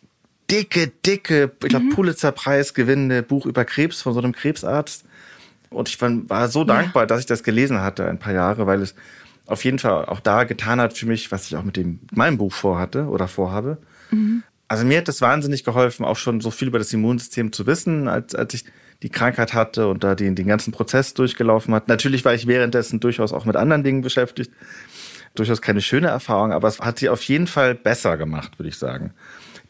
dicke, 0.51 0.88
dicke, 0.88 1.53
ich 1.62 1.68
glaube, 1.68 1.87
mhm. 1.87 1.90
Pulitzer-Preis 1.90 2.75
gewinnende 2.75 3.23
Buch 3.23 3.47
über 3.47 3.64
Krebs 3.64 4.03
von 4.03 4.14
so 4.14 4.20
einem 4.20 4.33
Krebsarzt. 4.33 5.05
Und 5.70 5.88
ich 5.88 6.01
war 6.01 6.49
so 6.49 6.64
dankbar, 6.64 7.03
ja. 7.03 7.07
dass 7.07 7.20
ich 7.20 7.27
das 7.27 7.42
gelesen 7.42 7.81
hatte 7.81 8.07
ein 8.07 8.18
paar 8.18 8.33
Jahre, 8.33 8.66
weil 8.66 8.81
es 8.81 8.94
auf 9.46 9.64
jeden 9.64 9.78
Fall 9.78 10.07
auch 10.07 10.20
da 10.20 10.44
getan 10.44 10.80
hat 10.80 10.96
für 10.96 11.07
mich, 11.07 11.30
was 11.30 11.46
ich 11.46 11.57
auch 11.57 11.64
mit 11.64 11.76
dem 11.76 12.00
meinem 12.12 12.38
Buch 12.38 12.52
vorhatte 12.52 13.07
oder 13.07 13.28
vorhabe. 13.28 13.78
Mhm. 14.11 14.42
Also 14.68 14.85
mir 14.85 14.98
hat 14.98 15.09
das 15.09 15.20
wahnsinnig 15.20 15.64
geholfen, 15.64 16.04
auch 16.04 16.16
schon 16.16 16.40
so 16.40 16.50
viel 16.50 16.68
über 16.68 16.78
das 16.78 16.92
Immunsystem 16.92 17.52
zu 17.52 17.66
wissen, 17.66 18.09
als, 18.09 18.35
als 18.35 18.54
ich 18.54 18.64
die 19.02 19.11
Krankheit 19.11 19.52
hatte 19.52 19.88
und 19.88 20.02
da 20.02 20.14
den, 20.14 20.35
den 20.35 20.46
ganzen 20.46 20.72
Prozess 20.72 21.12
durchgelaufen 21.12 21.74
hat. 21.74 21.88
Natürlich 21.88 22.24
war 22.24 22.35
ich 22.35 22.46
währenddessen 22.46 23.00
durchaus 23.00 23.33
auch 23.33 23.44
mit 23.44 23.57
anderen 23.57 23.85
Dingen 23.85 24.00
beschäftigt. 24.00 24.50
Durchaus 25.35 25.61
keine 25.61 25.83
schöne 25.83 26.09
Erfahrung, 26.09 26.52
aber 26.52 26.68
es 26.68 26.80
hat 26.80 26.98
sie 26.98 27.09
auf 27.09 27.22
jeden 27.24 27.46
Fall 27.46 27.74
besser 27.74 28.16
gemacht, 28.16 28.59
würde 28.59 28.68
ich 28.68 28.78
sagen. 28.78 29.12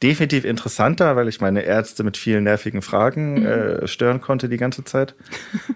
Definitiv 0.03 0.45
interessanter, 0.45 1.17
weil 1.17 1.29
ich 1.29 1.41
meine 1.41 1.63
Ärzte 1.63 2.05
mit 2.05 2.17
vielen 2.17 2.45
nervigen 2.45 2.83
Fragen 2.83 3.41
mhm. 3.41 3.47
äh, 3.47 3.89
stören 3.89 4.21
konnte 4.21 4.49
die 4.49 4.59
ganze 4.59 4.85
Zeit. 4.85 5.15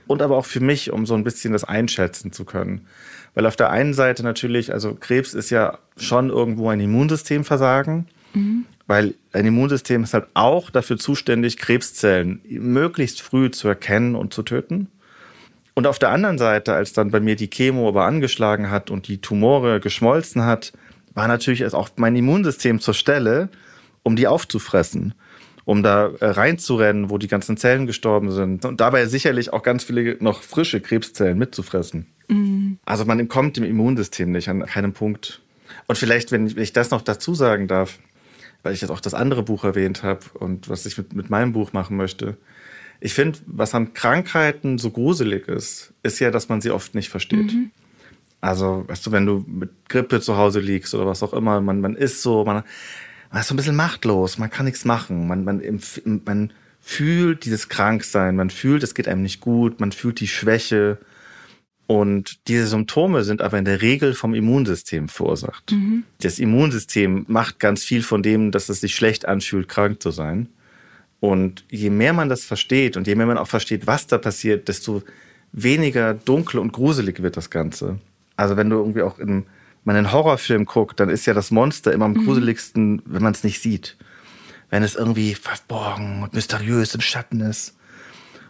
Und 0.06 0.22
aber 0.22 0.36
auch 0.36 0.46
für 0.46 0.60
mich, 0.60 0.92
um 0.92 1.06
so 1.06 1.14
ein 1.14 1.24
bisschen 1.24 1.52
das 1.52 1.64
einschätzen 1.64 2.32
zu 2.32 2.44
können. 2.44 2.86
Weil 3.34 3.46
auf 3.46 3.56
der 3.56 3.70
einen 3.70 3.94
Seite 3.94 4.22
natürlich, 4.22 4.72
also 4.72 4.94
Krebs 4.94 5.34
ist 5.34 5.50
ja 5.50 5.78
schon 5.96 6.30
irgendwo 6.30 6.68
ein 6.68 6.80
Immunsystemversagen. 6.80 8.06
Mhm. 8.34 8.66
weil 8.86 9.14
ein 9.32 9.46
Immunsystem 9.46 10.02
ist 10.02 10.14
halt 10.14 10.26
auch 10.34 10.70
dafür 10.70 10.96
zuständig, 10.98 11.56
Krebszellen 11.56 12.40
möglichst 12.48 13.22
früh 13.22 13.50
zu 13.50 13.68
erkennen 13.68 14.14
und 14.14 14.34
zu 14.34 14.42
töten. 14.42 14.88
Und 15.74 15.86
auf 15.86 15.98
der 15.98 16.10
anderen 16.10 16.38
Seite, 16.38 16.74
als 16.74 16.92
dann 16.92 17.10
bei 17.10 17.20
mir 17.20 17.36
die 17.36 17.48
Chemo 17.50 17.86
aber 17.86 18.04
angeschlagen 18.04 18.70
hat 18.70 18.90
und 18.90 19.06
die 19.06 19.20
Tumore 19.20 19.78
geschmolzen 19.80 20.44
hat, 20.44 20.72
war 21.14 21.28
natürlich 21.28 21.64
auch 21.72 21.90
mein 21.96 22.16
Immunsystem 22.16 22.80
zur 22.80 22.94
Stelle, 22.94 23.48
um 24.02 24.16
die 24.16 24.26
aufzufressen, 24.26 25.14
um 25.68 25.82
da 25.82 26.06
äh, 26.20 26.30
reinzurennen, 26.30 27.10
wo 27.10 27.18
die 27.18 27.28
ganzen 27.28 27.58
Zellen 27.58 27.86
gestorben 27.86 28.30
sind 28.30 28.64
und 28.64 28.80
dabei 28.80 29.04
sicherlich 29.04 29.52
auch 29.52 29.62
ganz 29.62 29.84
viele 29.84 30.16
noch 30.18 30.40
frische 30.40 30.80
Krebszellen 30.80 31.36
mitzufressen. 31.36 32.06
Mhm. 32.28 32.78
Also 32.86 33.04
man 33.04 33.20
entkommt 33.20 33.58
dem 33.58 33.64
Immunsystem 33.64 34.32
nicht 34.32 34.48
an 34.48 34.64
keinem 34.64 34.94
Punkt. 34.94 35.42
Und 35.86 35.98
vielleicht, 35.98 36.32
wenn 36.32 36.46
ich 36.46 36.72
das 36.72 36.90
noch 36.90 37.02
dazu 37.02 37.34
sagen 37.34 37.68
darf, 37.68 37.98
weil 38.62 38.72
ich 38.72 38.80
jetzt 38.80 38.88
auch 38.88 39.00
das 39.00 39.12
andere 39.12 39.42
Buch 39.42 39.62
erwähnt 39.62 40.02
habe 40.02 40.20
und 40.38 40.70
was 40.70 40.86
ich 40.86 40.96
mit, 40.96 41.12
mit 41.12 41.28
meinem 41.28 41.52
Buch 41.52 41.74
machen 41.74 41.98
möchte, 41.98 42.38
ich 43.00 43.12
finde, 43.12 43.38
was 43.44 43.74
an 43.74 43.92
Krankheiten 43.92 44.78
so 44.78 44.90
gruselig 44.90 45.48
ist, 45.48 45.92
ist 46.02 46.18
ja, 46.18 46.30
dass 46.30 46.48
man 46.48 46.62
sie 46.62 46.70
oft 46.70 46.94
nicht 46.94 47.10
versteht. 47.10 47.52
Mhm. 47.52 47.72
Also, 48.40 48.84
weißt 48.86 49.06
du, 49.06 49.12
wenn 49.12 49.26
du 49.26 49.44
mit 49.46 49.70
Grippe 49.90 50.22
zu 50.22 50.38
Hause 50.38 50.60
liegst 50.60 50.94
oder 50.94 51.04
was 51.04 51.22
auch 51.22 51.34
immer, 51.34 51.60
man, 51.60 51.82
man 51.82 51.94
ist 51.94 52.22
so, 52.22 52.46
man, 52.46 52.62
man 53.30 53.40
ist 53.40 53.48
so 53.48 53.54
ein 53.54 53.56
bisschen 53.56 53.76
machtlos, 53.76 54.38
man 54.38 54.50
kann 54.50 54.66
nichts 54.66 54.84
machen, 54.84 55.26
man, 55.26 55.44
man, 55.44 55.62
man 56.24 56.52
fühlt 56.80 57.44
dieses 57.44 57.68
Kranksein, 57.68 58.36
man 58.36 58.50
fühlt, 58.50 58.82
es 58.82 58.94
geht 58.94 59.08
einem 59.08 59.22
nicht 59.22 59.40
gut, 59.40 59.80
man 59.80 59.92
fühlt 59.92 60.20
die 60.20 60.28
Schwäche. 60.28 60.98
Und 61.86 62.48
diese 62.48 62.66
Symptome 62.66 63.24
sind 63.24 63.40
aber 63.40 63.58
in 63.58 63.64
der 63.64 63.82
Regel 63.82 64.14
vom 64.14 64.34
Immunsystem 64.34 65.08
verursacht. 65.08 65.72
Mhm. 65.72 66.04
Das 66.20 66.38
Immunsystem 66.38 67.24
macht 67.28 67.60
ganz 67.60 67.82
viel 67.82 68.02
von 68.02 68.22
dem, 68.22 68.50
dass 68.50 68.68
es 68.68 68.80
sich 68.80 68.94
schlecht 68.94 69.26
anfühlt, 69.26 69.68
krank 69.68 70.02
zu 70.02 70.10
sein. 70.10 70.48
Und 71.20 71.64
je 71.70 71.90
mehr 71.90 72.12
man 72.12 72.28
das 72.28 72.44
versteht 72.44 72.96
und 72.96 73.06
je 73.06 73.14
mehr 73.14 73.26
man 73.26 73.38
auch 73.38 73.48
versteht, 73.48 73.86
was 73.86 74.06
da 74.06 74.18
passiert, 74.18 74.68
desto 74.68 75.02
weniger 75.52 76.14
dunkel 76.14 76.60
und 76.60 76.72
gruselig 76.72 77.22
wird 77.22 77.36
das 77.36 77.50
Ganze. 77.50 77.98
Also 78.36 78.56
wenn 78.56 78.70
du 78.70 78.76
irgendwie 78.76 79.02
auch 79.02 79.18
in 79.18 79.46
man 79.88 79.96
einen 79.96 80.12
Horrorfilm 80.12 80.66
guckt, 80.66 81.00
dann 81.00 81.08
ist 81.08 81.24
ja 81.24 81.32
das 81.32 81.50
Monster 81.50 81.92
immer 81.92 82.04
am 82.04 82.12
mhm. 82.12 82.26
gruseligsten, 82.26 83.00
wenn 83.06 83.22
man 83.22 83.32
es 83.32 83.42
nicht 83.42 83.62
sieht. 83.62 83.96
Wenn 84.68 84.82
es 84.82 84.94
irgendwie 84.94 85.34
verborgen 85.34 86.22
und 86.22 86.34
mysteriös 86.34 86.94
im 86.94 87.00
Schatten 87.00 87.40
ist. 87.40 87.74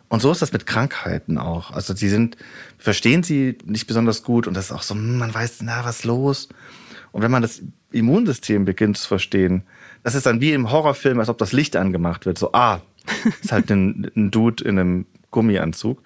Und 0.08 0.20
so 0.20 0.32
ist 0.32 0.42
das 0.42 0.52
mit 0.52 0.66
Krankheiten 0.66 1.38
auch. 1.38 1.70
Also 1.70 1.94
die 1.94 2.08
sind, 2.08 2.36
verstehen 2.76 3.22
sie 3.22 3.56
nicht 3.64 3.86
besonders 3.86 4.24
gut 4.24 4.48
und 4.48 4.54
das 4.54 4.66
ist 4.66 4.72
auch 4.72 4.82
so, 4.82 4.94
hm, 4.94 5.16
man 5.16 5.32
weiß, 5.32 5.58
na, 5.62 5.84
was 5.84 6.00
ist 6.00 6.04
los? 6.06 6.48
Und 7.12 7.22
wenn 7.22 7.30
man 7.30 7.42
das 7.42 7.62
Immunsystem 7.92 8.64
beginnt 8.64 8.98
zu 8.98 9.06
verstehen, 9.06 9.62
das 10.02 10.16
ist 10.16 10.26
dann 10.26 10.40
wie 10.40 10.52
im 10.52 10.72
Horrorfilm, 10.72 11.20
als 11.20 11.28
ob 11.28 11.38
das 11.38 11.52
Licht 11.52 11.76
angemacht 11.76 12.26
wird. 12.26 12.36
So, 12.36 12.52
ah, 12.52 12.80
ist 13.42 13.52
halt 13.52 13.70
ein, 13.70 14.10
ein 14.16 14.32
Dude 14.32 14.64
in 14.64 14.76
einem 14.76 15.06
Gummianzug. 15.30 16.02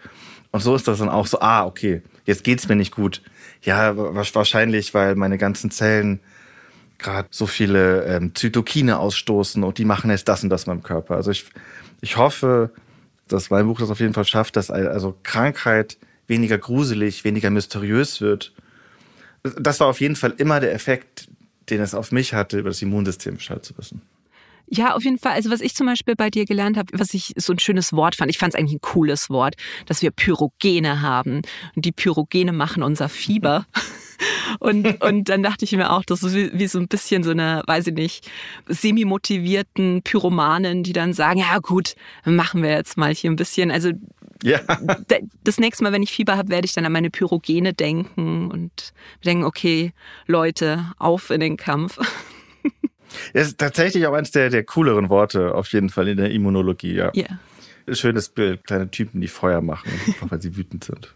Und 0.50 0.60
so 0.60 0.74
ist 0.74 0.86
das 0.86 0.98
dann 0.98 1.08
auch 1.08 1.26
so, 1.26 1.40
ah, 1.40 1.64
okay, 1.64 2.02
jetzt 2.24 2.44
geht's 2.44 2.68
mir 2.68 2.76
nicht 2.76 2.94
gut. 2.94 3.22
Ja, 3.62 3.96
wahrscheinlich, 3.96 4.94
weil 4.94 5.14
meine 5.14 5.38
ganzen 5.38 5.70
Zellen 5.70 6.20
gerade 6.98 7.28
so 7.30 7.46
viele 7.46 8.04
ähm, 8.04 8.34
Zytokine 8.34 8.98
ausstoßen 8.98 9.62
und 9.62 9.78
die 9.78 9.84
machen 9.84 10.10
jetzt 10.10 10.28
das 10.28 10.42
und 10.42 10.50
das 10.50 10.64
in 10.64 10.70
meinem 10.72 10.82
Körper. 10.82 11.16
Also 11.16 11.30
ich, 11.30 11.44
ich 12.00 12.16
hoffe, 12.16 12.70
dass 13.28 13.50
mein 13.50 13.66
Buch 13.66 13.80
das 13.80 13.90
auf 13.90 14.00
jeden 14.00 14.14
Fall 14.14 14.24
schafft, 14.24 14.56
dass 14.56 14.70
also 14.70 15.16
Krankheit 15.22 15.98
weniger 16.26 16.58
gruselig, 16.58 17.24
weniger 17.24 17.50
mysteriös 17.50 18.20
wird. 18.20 18.52
Das 19.42 19.80
war 19.80 19.88
auf 19.88 20.00
jeden 20.00 20.16
Fall 20.16 20.34
immer 20.38 20.60
der 20.60 20.72
Effekt, 20.72 21.28
den 21.70 21.80
es 21.80 21.94
auf 21.94 22.12
mich 22.12 22.34
hatte, 22.34 22.58
über 22.58 22.70
das 22.70 22.82
Immunsystem 22.82 23.36
Bescheid 23.36 23.64
zu 23.64 23.76
wissen. 23.76 24.02
Ja, 24.74 24.94
auf 24.94 25.04
jeden 25.04 25.18
Fall. 25.18 25.32
Also 25.32 25.50
was 25.50 25.60
ich 25.60 25.74
zum 25.74 25.86
Beispiel 25.86 26.16
bei 26.16 26.30
dir 26.30 26.46
gelernt 26.46 26.78
habe, 26.78 26.98
was 26.98 27.12
ich 27.12 27.34
so 27.36 27.52
ein 27.52 27.58
schönes 27.58 27.92
Wort 27.92 28.16
fand, 28.16 28.30
ich 28.30 28.38
fand 28.38 28.54
es 28.54 28.58
eigentlich 28.58 28.76
ein 28.76 28.80
cooles 28.80 29.28
Wort, 29.28 29.54
dass 29.84 30.00
wir 30.00 30.10
Pyrogene 30.10 31.02
haben. 31.02 31.42
Und 31.76 31.84
die 31.84 31.92
Pyrogene 31.92 32.52
machen 32.52 32.82
unser 32.82 33.10
Fieber. 33.10 33.66
Und, 34.60 35.02
und 35.02 35.28
dann 35.30 35.42
dachte 35.42 35.64
ich 35.64 35.72
mir 35.72 35.90
auch, 35.90 36.04
das 36.04 36.22
ist 36.22 36.36
wie, 36.36 36.56
wie 36.56 36.68
so 36.68 36.78
ein 36.78 36.86
bisschen 36.86 37.24
so 37.24 37.30
eine, 37.30 37.62
weiß 37.66 37.88
ich 37.88 37.94
nicht, 37.94 38.30
semi-motivierten 38.68 40.02
Pyromanen, 40.02 40.84
die 40.84 40.92
dann 40.92 41.12
sagen, 41.12 41.40
ja 41.40 41.58
gut, 41.58 41.94
machen 42.24 42.62
wir 42.62 42.70
jetzt 42.70 42.96
mal 42.96 43.12
hier 43.12 43.30
ein 43.30 43.36
bisschen. 43.36 43.72
Also 43.72 43.90
ja. 44.44 44.60
das 45.42 45.58
nächste 45.58 45.82
Mal, 45.82 45.92
wenn 45.92 46.04
ich 46.04 46.12
Fieber 46.12 46.36
habe, 46.36 46.50
werde 46.50 46.66
ich 46.66 46.72
dann 46.72 46.86
an 46.86 46.92
meine 46.92 47.10
Pyrogene 47.10 47.72
denken 47.72 48.50
und 48.52 48.92
denken, 49.24 49.42
okay, 49.42 49.92
Leute, 50.26 50.92
auf 50.98 51.30
in 51.30 51.40
den 51.40 51.56
Kampf. 51.56 51.98
Das 53.32 53.48
ist 53.48 53.58
tatsächlich 53.58 54.06
auch 54.06 54.12
eines 54.12 54.30
der, 54.30 54.50
der 54.50 54.64
cooleren 54.64 55.08
Worte 55.08 55.54
auf 55.54 55.72
jeden 55.72 55.90
Fall 55.90 56.08
in 56.08 56.16
der 56.16 56.30
Immunologie, 56.30 56.94
ja. 56.94 57.12
Yeah. 57.14 57.38
Schönes 57.94 58.28
Bild, 58.28 58.64
kleine 58.64 58.90
Typen, 58.90 59.20
die 59.20 59.28
Feuer 59.28 59.60
machen, 59.60 59.90
weil 60.20 60.40
sie 60.40 60.56
wütend 60.56 60.84
sind. 60.84 61.14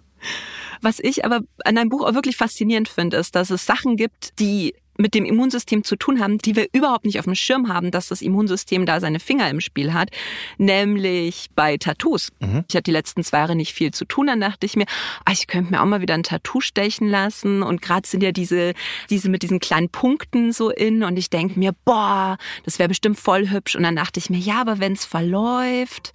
Was 0.83 0.99
ich 0.99 1.25
aber 1.25 1.41
an 1.65 1.75
deinem 1.77 1.89
Buch 1.89 2.05
auch 2.05 2.15
wirklich 2.15 2.37
faszinierend 2.37 2.89
finde, 2.89 3.17
ist, 3.17 3.35
dass 3.35 3.51
es 3.51 3.65
Sachen 3.65 3.97
gibt, 3.97 4.39
die 4.41 4.75
mit 4.99 5.15
dem 5.15 5.25
Immunsystem 5.25 5.85
zu 5.85 5.97
tun 5.97 6.21
haben, 6.21 6.39
die 6.39 6.57
wir 6.57 6.69
überhaupt 6.73 7.05
nicht 7.05 7.19
auf 7.19 7.25
dem 7.25 7.35
Schirm 7.35 7.69
haben, 7.69 7.91
dass 7.91 8.09
das 8.09 8.23
Immunsystem 8.23 8.87
da 8.87 9.01
seine 9.01 9.21
Finger 9.21 9.49
im 9.51 9.61
Spiel 9.61 9.93
hat, 9.93 10.11
nämlich 10.59 11.49
bei 11.55 11.77
Tattoos. 11.77 12.31
Mhm. 12.41 12.65
Ich 12.69 12.75
hatte 12.75 12.85
die 12.85 12.93
letzten 12.93 13.23
zwei 13.25 13.39
Jahre 13.39 13.57
nicht 13.57 13.73
viel 13.73 13.93
zu 13.93 14.05
tun, 14.05 14.27
dann 14.27 14.41
dachte 14.41 14.67
ich 14.67 14.77
mir, 14.77 14.87
ah, 15.25 15.33
ich 15.33 15.47
könnte 15.47 15.73
mir 15.73 15.83
auch 15.83 15.87
mal 15.87 16.01
wieder 16.01 16.15
ein 16.15 16.23
Tattoo 16.23 16.61
stechen 16.61 17.09
lassen 17.09 17.63
und 17.63 17.83
gerade 17.83 18.07
sind 18.07 18.23
ja 18.23 18.33
diese, 18.33 18.75
diese 19.11 19.29
mit 19.29 19.43
diesen 19.43 19.61
kleinen 19.61 19.89
Punkten 19.89 20.53
so 20.53 20.71
in 20.71 21.03
und 21.03 21.17
ich 21.19 21.31
denke 21.31 21.59
mir, 21.59 21.73
boah, 21.85 22.39
das 22.65 22.79
wäre 22.79 22.89
bestimmt 22.89 23.19
voll 23.19 23.51
hübsch 23.51 23.77
und 23.77 23.83
dann 23.83 23.97
dachte 23.97 24.21
ich 24.21 24.31
mir, 24.31 24.39
ja, 24.39 24.61
aber 24.61 24.79
wenn 24.79 24.93
es 24.93 25.05
verläuft, 25.05 26.13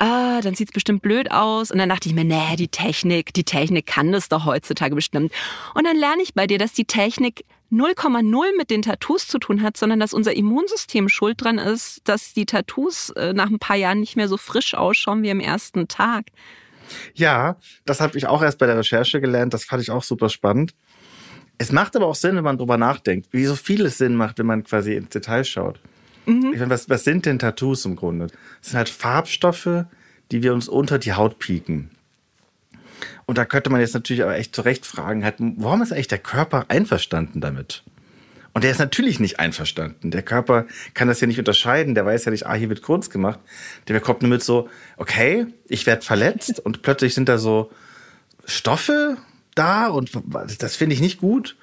ah, 0.00 0.40
dann 0.40 0.54
sieht's 0.54 0.72
bestimmt 0.72 1.02
blöd 1.02 1.30
aus. 1.30 1.70
Und 1.70 1.78
dann 1.78 1.88
dachte 1.88 2.08
ich 2.08 2.14
mir, 2.14 2.24
nee, 2.24 2.56
die 2.56 2.68
Technik, 2.68 3.32
die 3.34 3.44
Technik 3.44 3.86
kann 3.86 4.10
das 4.10 4.28
doch 4.28 4.44
heutzutage 4.44 4.94
bestimmt. 4.94 5.32
Und 5.74 5.86
dann 5.86 5.96
lerne 5.96 6.22
ich 6.22 6.34
bei 6.34 6.46
dir, 6.46 6.58
dass 6.58 6.72
die 6.72 6.86
Technik 6.86 7.44
0,0 7.70 8.56
mit 8.56 8.70
den 8.70 8.82
Tattoos 8.82 9.28
zu 9.28 9.38
tun 9.38 9.62
hat, 9.62 9.76
sondern 9.76 10.00
dass 10.00 10.12
unser 10.12 10.34
Immunsystem 10.34 11.08
schuld 11.08 11.42
dran 11.42 11.58
ist, 11.58 12.00
dass 12.04 12.32
die 12.32 12.46
Tattoos 12.46 13.10
äh, 13.10 13.32
nach 13.32 13.48
ein 13.48 13.58
paar 13.58 13.76
Jahren 13.76 14.00
nicht 14.00 14.16
mehr 14.16 14.28
so 14.28 14.36
frisch 14.36 14.74
ausschauen 14.74 15.22
wie 15.22 15.30
am 15.30 15.40
ersten 15.40 15.88
Tag. 15.88 16.26
Ja, 17.14 17.56
das 17.84 18.00
habe 18.00 18.18
ich 18.18 18.26
auch 18.26 18.42
erst 18.42 18.58
bei 18.58 18.66
der 18.66 18.78
Recherche 18.78 19.20
gelernt. 19.20 19.54
Das 19.54 19.64
fand 19.64 19.82
ich 19.82 19.90
auch 19.90 20.02
super 20.02 20.28
spannend. 20.28 20.74
Es 21.58 21.72
macht 21.72 21.94
aber 21.94 22.06
auch 22.06 22.14
Sinn, 22.14 22.36
wenn 22.36 22.44
man 22.44 22.58
drüber 22.58 22.78
nachdenkt, 22.78 23.28
wie 23.32 23.44
so 23.44 23.54
vieles 23.54 23.98
Sinn 23.98 24.16
macht, 24.16 24.38
wenn 24.38 24.46
man 24.46 24.64
quasi 24.64 24.94
ins 24.94 25.10
Detail 25.10 25.44
schaut. 25.44 25.78
Mhm. 26.26 26.52
Ich 26.52 26.58
meine, 26.58 26.70
was, 26.70 26.88
was 26.88 27.04
sind 27.04 27.26
denn 27.26 27.38
Tattoos 27.38 27.84
im 27.84 27.96
Grunde? 27.96 28.28
Das 28.60 28.70
sind 28.70 28.78
halt 28.78 28.88
Farbstoffe, 28.88 29.84
die 30.32 30.42
wir 30.42 30.54
uns 30.54 30.68
unter 30.68 30.98
die 30.98 31.12
Haut 31.12 31.38
pieken. 31.38 31.90
Und 33.26 33.38
da 33.38 33.44
könnte 33.44 33.70
man 33.70 33.80
jetzt 33.80 33.94
natürlich 33.94 34.22
aber 34.22 34.36
echt 34.36 34.54
zurecht 34.54 34.86
fragen, 34.86 35.24
halt, 35.24 35.36
warum 35.38 35.82
ist 35.82 35.92
eigentlich 35.92 36.08
der 36.08 36.18
Körper 36.18 36.66
einverstanden 36.68 37.40
damit? 37.40 37.82
Und 38.52 38.64
der 38.64 38.72
ist 38.72 38.78
natürlich 38.78 39.20
nicht 39.20 39.38
einverstanden. 39.38 40.10
Der 40.10 40.22
Körper 40.22 40.66
kann 40.94 41.08
das 41.08 41.20
ja 41.20 41.26
nicht 41.26 41.38
unterscheiden. 41.38 41.94
Der 41.94 42.04
weiß 42.04 42.24
ja 42.24 42.32
nicht, 42.32 42.46
ah, 42.46 42.54
hier 42.54 42.68
wird 42.68 42.82
Kunst 42.82 43.10
gemacht. 43.10 43.38
Der 43.86 44.00
kommt 44.00 44.22
nur 44.22 44.30
mit 44.30 44.42
so, 44.42 44.68
okay, 44.96 45.46
ich 45.68 45.86
werde 45.86 46.02
verletzt 46.02 46.58
und 46.58 46.82
plötzlich 46.82 47.14
sind 47.14 47.28
da 47.28 47.38
so 47.38 47.70
Stoffe 48.44 49.18
da 49.54 49.88
und 49.88 50.10
das 50.58 50.76
finde 50.76 50.94
ich 50.94 51.00
nicht 51.00 51.20
gut. 51.20 51.56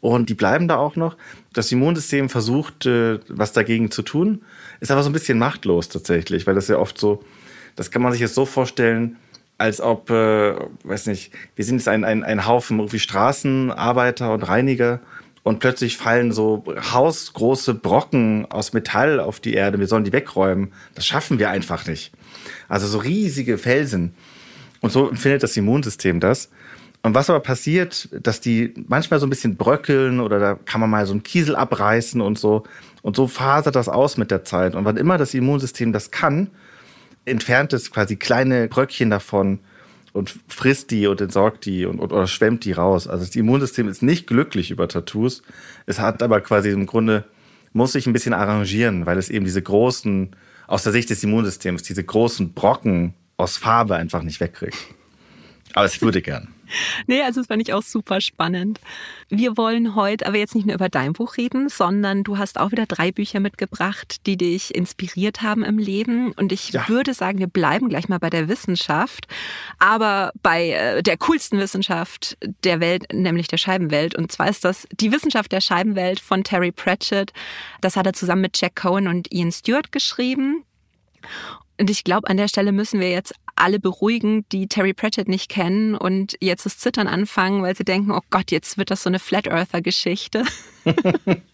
Und 0.00 0.28
die 0.28 0.34
bleiben 0.34 0.68
da 0.68 0.76
auch 0.76 0.96
noch. 0.96 1.16
Das 1.54 1.72
Immunsystem 1.72 2.28
versucht, 2.28 2.84
äh, 2.84 3.20
was 3.28 3.52
dagegen 3.52 3.90
zu 3.90 4.02
tun, 4.02 4.42
ist 4.80 4.90
aber 4.90 5.02
so 5.02 5.08
ein 5.08 5.14
bisschen 5.14 5.38
machtlos 5.38 5.88
tatsächlich, 5.88 6.46
weil 6.46 6.54
das 6.54 6.68
ja 6.68 6.76
oft 6.76 6.98
so, 6.98 7.24
das 7.74 7.90
kann 7.90 8.02
man 8.02 8.12
sich 8.12 8.20
jetzt 8.20 8.34
so 8.34 8.44
vorstellen, 8.44 9.16
als 9.58 9.80
ob, 9.80 10.10
äh, 10.10 10.54
weiß 10.84 11.06
nicht, 11.06 11.32
wir 11.56 11.64
sind 11.64 11.76
jetzt 11.76 11.88
ein, 11.88 12.04
ein, 12.04 12.24
ein 12.24 12.46
Haufen 12.46 12.78
irgendwie 12.78 12.98
Straßenarbeiter 12.98 14.32
und 14.32 14.42
Reiniger 14.42 15.00
und 15.44 15.60
plötzlich 15.60 15.96
fallen 15.96 16.32
so 16.32 16.64
hausgroße 16.66 17.74
Brocken 17.74 18.46
aus 18.50 18.72
Metall 18.72 19.20
auf 19.20 19.40
die 19.40 19.54
Erde. 19.54 19.78
Wir 19.78 19.86
sollen 19.86 20.04
die 20.04 20.12
wegräumen. 20.12 20.72
Das 20.94 21.06
schaffen 21.06 21.38
wir 21.38 21.50
einfach 21.50 21.86
nicht. 21.86 22.12
Also 22.68 22.86
so 22.86 22.98
riesige 22.98 23.58
Felsen. 23.58 24.14
Und 24.80 24.90
so 24.90 25.08
empfindet 25.08 25.42
das 25.42 25.56
Immunsystem 25.56 26.18
das. 26.18 26.50
Und 27.02 27.14
was 27.14 27.28
aber 27.28 27.40
passiert, 27.40 28.08
dass 28.12 28.40
die 28.40 28.72
manchmal 28.88 29.20
so 29.20 29.26
ein 29.26 29.30
bisschen 29.30 29.56
bröckeln 29.56 30.20
oder 30.20 30.38
da 30.38 30.58
kann 30.64 30.80
man 30.80 30.88
mal 30.88 31.04
so 31.04 31.12
einen 31.12 31.22
Kiesel 31.22 31.54
abreißen 31.54 32.22
und 32.22 32.38
so. 32.38 32.64
Und 33.02 33.14
so 33.14 33.26
fasert 33.28 33.76
das 33.76 33.90
aus 33.90 34.16
mit 34.16 34.30
der 34.30 34.44
Zeit. 34.44 34.74
Und 34.74 34.86
wann 34.86 34.96
immer 34.96 35.18
das 35.18 35.34
Immunsystem 35.34 35.92
das 35.92 36.10
kann, 36.10 36.50
entfernt 37.24 37.72
es 37.72 37.90
quasi 37.90 38.16
kleine 38.16 38.68
Bröckchen 38.68 39.10
davon 39.10 39.60
und 40.12 40.34
frisst 40.48 40.90
die 40.90 41.06
und 41.06 41.20
entsorgt 41.20 41.66
die 41.66 41.86
und, 41.86 41.98
oder 41.98 42.26
schwemmt 42.26 42.64
die 42.64 42.72
raus. 42.72 43.08
Also 43.08 43.24
das 43.24 43.34
Immunsystem 43.34 43.88
ist 43.88 44.02
nicht 44.02 44.26
glücklich 44.26 44.70
über 44.70 44.88
Tattoos. 44.88 45.42
Es 45.86 45.98
hat 45.98 46.22
aber 46.22 46.40
quasi 46.40 46.70
im 46.70 46.86
Grunde, 46.86 47.24
muss 47.72 47.92
sich 47.92 48.06
ein 48.06 48.12
bisschen 48.12 48.32
arrangieren, 48.32 49.06
weil 49.06 49.18
es 49.18 49.28
eben 49.28 49.44
diese 49.44 49.60
großen, 49.60 50.36
aus 50.66 50.84
der 50.84 50.92
Sicht 50.92 51.10
des 51.10 51.22
Immunsystems, 51.24 51.82
diese 51.82 52.04
großen 52.04 52.52
Brocken 52.52 53.14
aus 53.36 53.56
Farbe 53.56 53.96
einfach 53.96 54.22
nicht 54.22 54.40
wegkriegt. 54.40 54.78
Aber 55.72 55.86
es 55.86 56.00
würde 56.00 56.22
gern. 56.22 56.48
Nee, 57.06 57.22
also 57.22 57.40
das 57.40 57.48
fand 57.48 57.62
ich 57.62 57.72
auch 57.72 57.82
super 57.82 58.20
spannend. 58.20 58.80
Wir 59.28 59.56
wollen 59.56 59.94
heute 59.94 60.26
aber 60.26 60.38
jetzt 60.38 60.54
nicht 60.54 60.66
nur 60.66 60.74
über 60.74 60.88
dein 60.88 61.12
Buch 61.12 61.36
reden, 61.36 61.68
sondern 61.68 62.24
du 62.24 62.38
hast 62.38 62.58
auch 62.58 62.70
wieder 62.70 62.86
drei 62.86 63.12
Bücher 63.12 63.40
mitgebracht, 63.40 64.26
die 64.26 64.36
dich 64.36 64.74
inspiriert 64.74 65.42
haben 65.42 65.64
im 65.64 65.78
Leben. 65.78 66.32
Und 66.32 66.52
ich 66.52 66.70
ja. 66.70 66.88
würde 66.88 67.14
sagen, 67.14 67.38
wir 67.38 67.46
bleiben 67.46 67.88
gleich 67.88 68.08
mal 68.08 68.18
bei 68.18 68.30
der 68.30 68.48
Wissenschaft, 68.48 69.26
aber 69.78 70.32
bei 70.42 70.70
äh, 70.70 71.02
der 71.02 71.16
coolsten 71.18 71.58
Wissenschaft 71.58 72.36
der 72.64 72.80
Welt, 72.80 73.12
nämlich 73.12 73.48
der 73.48 73.58
Scheibenwelt. 73.58 74.14
Und 74.14 74.32
zwar 74.32 74.48
ist 74.48 74.64
das 74.64 74.86
die 74.92 75.12
Wissenschaft 75.12 75.52
der 75.52 75.60
Scheibenwelt 75.60 76.20
von 76.20 76.44
Terry 76.44 76.72
Pratchett. 76.72 77.32
Das 77.80 77.96
hat 77.96 78.06
er 78.06 78.12
zusammen 78.12 78.42
mit 78.42 78.60
Jack 78.60 78.76
Cohen 78.76 79.08
und 79.08 79.32
Ian 79.32 79.52
Stewart 79.52 79.92
geschrieben. 79.92 80.64
Und 81.78 81.90
ich 81.90 82.04
glaube, 82.04 82.28
an 82.28 82.36
der 82.36 82.48
Stelle 82.48 82.72
müssen 82.72 83.00
wir 83.00 83.10
jetzt 83.10 83.34
alle 83.56 83.78
beruhigen, 83.78 84.44
die 84.50 84.66
Terry 84.66 84.94
Pratchett 84.94 85.28
nicht 85.28 85.48
kennen 85.48 85.94
und 85.94 86.36
jetzt 86.40 86.66
das 86.66 86.78
Zittern 86.78 87.06
anfangen, 87.06 87.62
weil 87.62 87.76
sie 87.76 87.84
denken, 87.84 88.10
oh 88.10 88.20
Gott, 88.30 88.50
jetzt 88.50 88.78
wird 88.78 88.90
das 88.90 89.02
so 89.02 89.10
eine 89.10 89.18
Flat 89.18 89.46
Earther 89.46 89.82
Geschichte. 89.82 90.44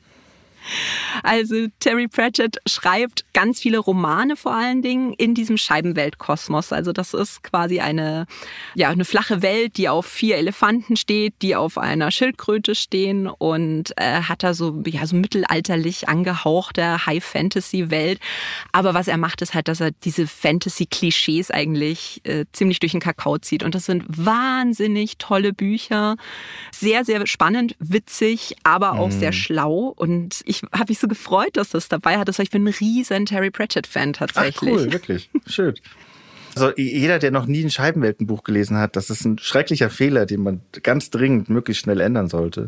Also 1.23 1.67
Terry 1.81 2.09
Pratchett 2.09 2.59
schreibt 2.67 3.25
ganz 3.33 3.61
viele 3.61 3.79
Romane 3.79 4.37
vor 4.37 4.55
allen 4.55 4.83
Dingen 4.83 5.13
in 5.15 5.35
diesem 5.35 5.57
Scheibenweltkosmos. 5.57 6.73
Also 6.73 6.93
das 6.93 7.15
ist 7.15 7.43
quasi 7.43 7.81
eine, 7.81 8.27
ja, 8.75 8.89
eine 8.89 9.05
flache 9.05 9.43
Welt, 9.43 9.77
die 9.77 9.89
auf 9.89 10.07
vier 10.07 10.37
Elefanten 10.37 10.97
steht, 10.97 11.35
die 11.43 11.57
auf 11.57 11.79
einer 11.79 12.11
Schildkröte 12.11 12.75
stehen 12.75 13.27
und 13.27 13.93
äh, 13.97 14.23
hat 14.23 14.43
da 14.43 14.55
so, 14.55 14.83
ja, 14.87 15.07
so 15.07 15.17
mittelalterlich 15.17 16.09
angehauchte 16.09 17.07
High-Fantasy-Welt. 17.07 18.21
Aber 18.73 18.95
was 18.95 19.09
er 19.09 19.17
macht, 19.17 19.43
ist 19.43 19.55
halt, 19.55 19.69
dass 19.69 19.81
er 19.81 19.91
diese 20.05 20.27
Fantasy-Klischees 20.27 21.51
eigentlich 21.51 22.21
äh, 22.25 22.45
ziemlich 22.53 22.81
durch 22.81 22.93
den 22.93 23.01
Kakao 23.01 23.39
zieht. 23.39 23.63
Und 23.63 23.75
das 23.75 23.87
sind 23.87 24.05
wahnsinnig 24.09 25.19
tolle 25.19 25.53
Bücher. 25.53 26.17
Sehr, 26.73 27.05
sehr 27.05 27.27
spannend, 27.27 27.77
witzig, 27.79 28.57
aber 28.63 28.93
auch 28.93 29.09
mm. 29.09 29.19
sehr 29.19 29.33
schlau. 29.33 29.93
Und 29.97 30.43
ich 30.51 30.63
habe 30.73 30.87
mich 30.89 30.99
so 30.99 31.07
gefreut, 31.07 31.57
dass 31.57 31.71
das 31.71 31.89
dabei 31.89 32.19
hat. 32.19 32.39
ich 32.39 32.51
bin 32.51 32.65
ein 32.65 32.75
riesen 32.81 33.25
Terry 33.25 33.51
Pratchett-Fan 33.51 34.15
tatsächlich. 34.15 34.57
Ach, 34.57 34.63
cool, 34.63 34.93
wirklich. 34.93 35.31
Schön. 35.47 35.75
Also 36.57 36.73
jeder, 36.77 37.21
der 37.21 37.31
noch 37.31 37.47
nie 37.47 37.63
ein 37.63 37.71
Scheibenweltenbuch 37.71 38.43
gelesen 38.43 38.77
hat, 38.77 38.97
das 38.97 39.09
ist 39.09 39.25
ein 39.25 39.39
schrecklicher 39.39 39.89
Fehler, 39.89 40.27
den 40.27 40.43
man 40.43 40.61
ganz 40.83 41.11
dringend 41.11 41.49
möglichst 41.49 41.85
schnell 41.85 42.01
ändern 42.01 42.29
sollte. 42.29 42.67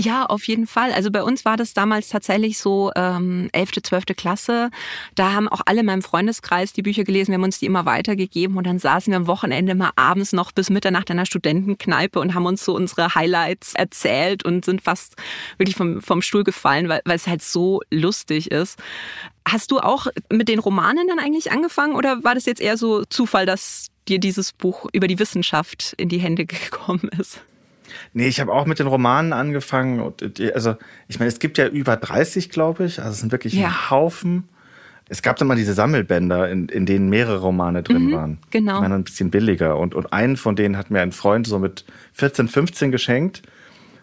Ja, 0.00 0.24
auf 0.24 0.48
jeden 0.48 0.66
Fall. 0.66 0.92
Also 0.92 1.10
bei 1.10 1.22
uns 1.22 1.44
war 1.44 1.58
das 1.58 1.74
damals 1.74 2.08
tatsächlich 2.08 2.56
so 2.58 2.90
ähm, 2.96 3.50
11., 3.52 3.82
12. 3.82 4.06
Klasse. 4.16 4.70
Da 5.14 5.32
haben 5.34 5.46
auch 5.46 5.60
alle 5.66 5.80
in 5.80 5.86
meinem 5.86 6.00
Freundeskreis 6.00 6.72
die 6.72 6.80
Bücher 6.80 7.04
gelesen. 7.04 7.32
Wir 7.32 7.34
haben 7.34 7.44
uns 7.44 7.58
die 7.58 7.66
immer 7.66 7.84
weitergegeben 7.84 8.56
und 8.56 8.66
dann 8.66 8.78
saßen 8.78 9.10
wir 9.10 9.18
am 9.18 9.26
Wochenende 9.26 9.74
mal 9.74 9.90
abends 9.96 10.32
noch 10.32 10.52
bis 10.52 10.70
Mitternacht 10.70 11.10
in 11.10 11.18
einer 11.18 11.26
Studentenkneipe 11.26 12.18
und 12.18 12.34
haben 12.34 12.46
uns 12.46 12.64
so 12.64 12.74
unsere 12.74 13.14
Highlights 13.14 13.74
erzählt 13.74 14.42
und 14.42 14.64
sind 14.64 14.80
fast 14.80 15.16
wirklich 15.58 15.76
vom, 15.76 16.00
vom 16.00 16.22
Stuhl 16.22 16.44
gefallen, 16.44 16.88
weil, 16.88 17.02
weil 17.04 17.16
es 17.16 17.26
halt 17.26 17.42
so 17.42 17.82
lustig 17.90 18.50
ist. 18.50 18.78
Hast 19.46 19.70
du 19.70 19.80
auch 19.80 20.06
mit 20.32 20.48
den 20.48 20.60
Romanen 20.60 21.08
dann 21.08 21.18
eigentlich 21.18 21.52
angefangen 21.52 21.94
oder 21.94 22.24
war 22.24 22.34
das 22.34 22.46
jetzt 22.46 22.62
eher 22.62 22.78
so 22.78 23.04
Zufall, 23.04 23.44
dass 23.44 23.88
dir 24.08 24.18
dieses 24.18 24.54
Buch 24.54 24.86
über 24.94 25.08
die 25.08 25.18
Wissenschaft 25.18 25.92
in 25.98 26.08
die 26.08 26.20
Hände 26.20 26.46
gekommen 26.46 27.10
ist? 27.18 27.42
Nee, 28.12 28.28
ich 28.28 28.40
habe 28.40 28.52
auch 28.52 28.66
mit 28.66 28.78
den 28.78 28.86
Romanen 28.86 29.32
angefangen. 29.32 30.00
Und, 30.00 30.40
also, 30.54 30.76
ich 31.08 31.18
meine, 31.18 31.28
es 31.28 31.38
gibt 31.38 31.58
ja 31.58 31.66
über 31.66 31.96
30, 31.96 32.50
glaube 32.50 32.84
ich. 32.84 32.98
Also 32.98 33.10
es 33.12 33.20
sind 33.20 33.32
wirklich 33.32 33.54
ja. 33.54 33.68
ein 33.68 33.90
Haufen. 33.90 34.48
Es 35.08 35.22
gab 35.22 35.36
dann 35.36 35.48
mal 35.48 35.56
diese 35.56 35.74
Sammelbänder, 35.74 36.48
in, 36.48 36.68
in 36.68 36.86
denen 36.86 37.08
mehrere 37.08 37.38
Romane 37.38 37.82
drin 37.82 38.06
mhm, 38.06 38.12
waren. 38.12 38.38
Genau. 38.50 38.76
Die 38.76 38.82
waren 38.82 38.92
ein 38.92 39.04
bisschen 39.04 39.30
billiger. 39.30 39.76
Und, 39.76 39.94
und 39.94 40.12
einen 40.12 40.36
von 40.36 40.54
denen 40.54 40.76
hat 40.76 40.90
mir 40.90 41.00
ein 41.00 41.12
Freund 41.12 41.46
so 41.46 41.58
mit 41.58 41.84
14, 42.12 42.48
15 42.48 42.92
geschenkt. 42.92 43.42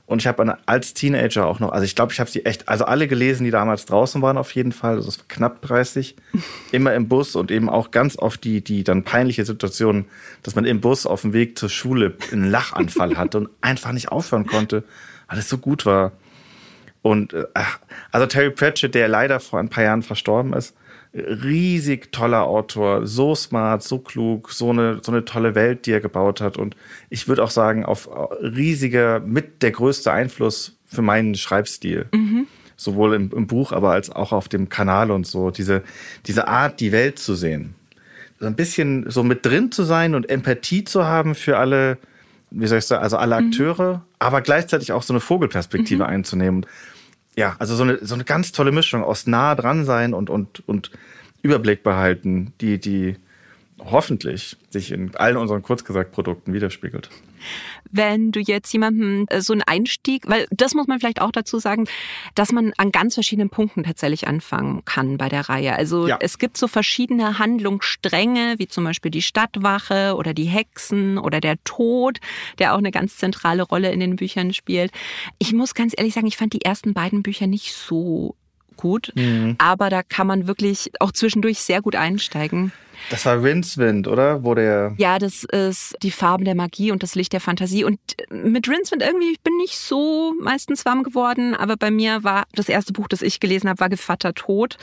Und 0.08 0.22
ich 0.22 0.28
habe 0.28 0.58
als 0.66 0.94
Teenager 0.94 1.46
auch 1.46 1.60
noch, 1.60 1.74
also 1.74 1.84
ich 1.84 1.94
glaube, 1.94 2.14
ich 2.14 2.22
habe 2.22 2.30
sie 2.30 2.46
echt, 2.46 2.70
also 2.70 2.86
alle 2.86 3.10
gelesen, 3.10 3.44
die 3.44 3.52
damals 3.52 3.86
draußen 3.86 4.22
waren 4.22 4.38
auf 4.38 4.56
jeden 4.56 4.72
Fall, 4.72 4.96
also 4.96 5.12
knapp 5.28 5.62
30, 5.64 6.16
immer 6.72 6.94
im 6.94 7.10
Bus 7.10 7.36
und 7.36 7.52
eben 7.52 7.70
auch 7.70 7.92
ganz 7.92 8.18
oft 8.18 8.42
die, 8.46 8.64
die 8.64 8.86
dann 8.86 9.04
peinliche 9.04 9.44
Situation, 9.44 10.06
dass 10.44 10.56
man 10.56 10.64
im 10.64 10.80
Bus 10.80 11.06
auf 11.06 11.22
dem 11.22 11.34
Weg 11.34 11.60
zur 11.60 11.68
Schule 11.68 12.16
einen 12.32 12.50
Lachanfall 12.50 13.18
hatte 13.18 13.38
und 13.40 13.50
einfach 13.62 13.92
nicht 13.92 14.08
aufhören 14.08 14.48
konnte, 14.48 14.86
weil 15.28 15.40
es 15.40 15.50
so 15.50 15.58
gut 15.58 15.86
war. 15.86 16.14
Und 17.02 17.34
äh, 17.34 17.46
also 18.14 18.28
Terry 18.28 18.52
Pratchett, 18.52 18.96
der 18.96 19.10
leider 19.10 19.42
vor 19.42 19.60
ein 19.60 19.70
paar 19.70 19.84
Jahren 19.84 20.04
verstorben 20.04 20.54
ist, 20.54 20.74
riesig 21.14 22.12
toller 22.12 22.44
Autor, 22.44 23.08
so 23.08 23.36
smart, 23.36 23.84
so 23.84 24.00
klug, 24.00 24.52
so 24.52 24.70
eine, 24.70 25.00
so 25.02 25.12
eine 25.12 25.26
tolle 25.26 25.56
Welt, 25.56 25.86
die 25.86 25.92
er 25.92 26.02
gebaut 26.02 26.42
hat. 26.42 26.58
Und 26.58 26.76
ich 27.10 27.28
würde 27.28 27.44
auch 27.44 27.50
sagen, 27.50 27.86
auf 27.86 28.10
riesiger, 28.42 29.20
mit 29.20 29.64
der 29.64 29.72
größte 29.72 30.12
Einfluss 30.12 30.78
für 30.86 31.02
meinen 31.02 31.36
Schreibstil. 31.36 32.08
Mhm. 32.14 32.48
Sowohl 32.76 33.16
im, 33.16 33.32
im, 33.32 33.48
Buch, 33.48 33.72
aber 33.72 33.92
als 33.92 34.10
auch 34.12 34.32
auf 34.32 34.50
dem 34.50 34.70
Kanal 34.70 35.10
und 35.10 35.26
so. 35.26 35.50
Diese, 35.50 35.82
diese 36.28 36.48
Art, 36.48 36.80
die 36.80 36.92
Welt 36.92 37.18
zu 37.18 37.34
sehen. 37.34 37.74
So 38.40 38.46
ein 38.46 38.56
bisschen 38.56 39.10
so 39.10 39.24
mit 39.24 39.46
drin 39.46 39.72
zu 39.72 39.84
sein 39.84 40.14
und 40.14 40.30
Empathie 40.30 40.84
zu 40.84 41.06
haben 41.06 41.34
für 41.34 41.58
alle, 41.58 41.98
wie 42.52 42.68
soll 42.68 42.78
ich 42.78 42.86
sagen, 42.86 43.02
also 43.02 43.18
alle 43.18 43.42
mhm. 43.42 43.48
Akteure, 43.48 43.94
mhm. 43.96 44.02
aber 44.20 44.42
gleichzeitig 44.42 44.92
auch 44.92 45.02
so 45.02 45.14
eine 45.14 45.20
Vogelperspektive 45.22 46.04
mhm. 46.04 46.10
einzunehmen 46.10 46.66
ja, 47.38 47.56
also 47.60 47.76
so 47.76 47.84
eine, 47.84 48.00
so 48.04 48.16
eine 48.16 48.26
ganz 48.26 48.52
tolle 48.52 48.72
Mischung 48.72 49.04
aus 49.04 49.28
nah 49.28 49.54
dran 49.54 49.86
sein 49.86 50.14
und, 50.14 50.30
und, 50.30 50.68
und 50.68 50.92
Überblick 51.44 51.84
behalten, 51.84 52.52
die, 52.60 52.80
die 52.80 53.16
hoffentlich 53.80 54.58
sich 54.72 54.92
in 54.92 55.16
allen 55.16 55.38
unseren 55.38 55.62
Kurzgesagt-Produkten 55.62 56.52
widerspiegelt. 56.52 57.10
Wenn 57.90 58.32
du 58.32 58.40
jetzt 58.40 58.72
jemandem 58.74 59.26
äh, 59.30 59.42
so 59.42 59.54
einen 59.54 59.64
Einstieg, 59.64 60.24
weil 60.28 60.48
das 60.52 60.74
muss 60.74 60.88
man 60.88 61.00
vielleicht 61.00 61.22
auch 61.22 61.32
dazu 61.32 61.60
sagen, 61.60 61.88
dass 62.36 62.52
man 62.52 62.74
an 62.78 62.92
ganz 62.92 63.14
verschiedenen 63.14 63.50
Punkten 63.50 63.84
tatsächlich 63.84 64.28
anfangen 64.28 64.84
kann 64.86 65.18
bei 65.18 65.30
der 65.30 65.50
Reihe. 65.50 65.76
Also 65.76 66.08
ja. 66.08 66.18
es 66.20 66.38
gibt 66.38 66.58
so 66.58 66.68
verschiedene 66.68 67.40
Handlungsstränge, 67.40 68.56
wie 68.58 68.68
zum 68.68 68.84
Beispiel 68.84 69.12
die 69.12 69.22
Stadtwache 69.22 70.16
oder 70.16 70.34
die 70.34 70.46
Hexen 70.46 71.18
oder 71.18 71.40
der 71.42 71.56
Tod, 71.64 72.20
der 72.60 72.74
auch 72.74 72.80
eine 72.80 72.92
ganz 72.92 73.18
zentrale 73.18 73.64
Rolle 73.64 73.92
in 73.92 74.00
den 74.00 74.16
Büchern 74.16 74.54
spielt. 74.54 74.92
Ich 75.40 75.54
muss 75.54 75.74
ganz 75.74 75.94
ehrlich 75.96 76.14
sagen, 76.14 76.28
ich 76.28 76.38
fand 76.38 76.54
die 76.54 76.64
ersten 76.64 76.94
beiden 76.94 77.24
Bücher 77.24 77.48
nicht 77.48 77.74
so 77.74 78.36
gut, 78.78 79.12
mhm. 79.16 79.56
aber 79.58 79.90
da 79.90 80.04
kann 80.04 80.28
man 80.28 80.48
wirklich 80.48 80.92
auch 81.00 81.12
zwischendurch 81.12 81.60
sehr 81.60 81.82
gut 81.82 81.96
einsteigen. 81.96 82.72
Das 83.10 83.26
war 83.26 83.42
Rincewind, 83.42 84.08
oder? 84.08 84.44
Wo 84.44 84.54
der 84.56 84.94
ja, 84.98 85.20
das 85.20 85.44
ist 85.44 85.96
die 86.02 86.12
Farben 86.12 86.46
der 86.46 86.56
Magie 86.56 86.92
und 86.92 87.04
das 87.04 87.16
Licht 87.16 87.34
der 87.34 87.40
Fantasie. 87.40 87.84
Und 87.84 88.00
mit 88.30 88.68
Rincewind 88.68 89.02
irgendwie, 89.02 89.32
ich 89.32 89.42
bin 89.42 89.56
nicht 89.58 89.78
so 89.78 90.34
meistens 90.42 90.86
warm 90.86 91.04
geworden, 91.04 91.56
aber 91.56 91.78
bei 91.78 91.92
mir 91.92 92.24
war 92.24 92.46
das 92.54 92.70
erste 92.70 92.94
Buch, 92.94 93.08
das 93.08 93.22
ich 93.22 93.40
gelesen 93.40 93.70
habe, 93.70 93.80
war 93.80 93.90
Gevatter 93.90 94.34
Tod, 94.34 94.78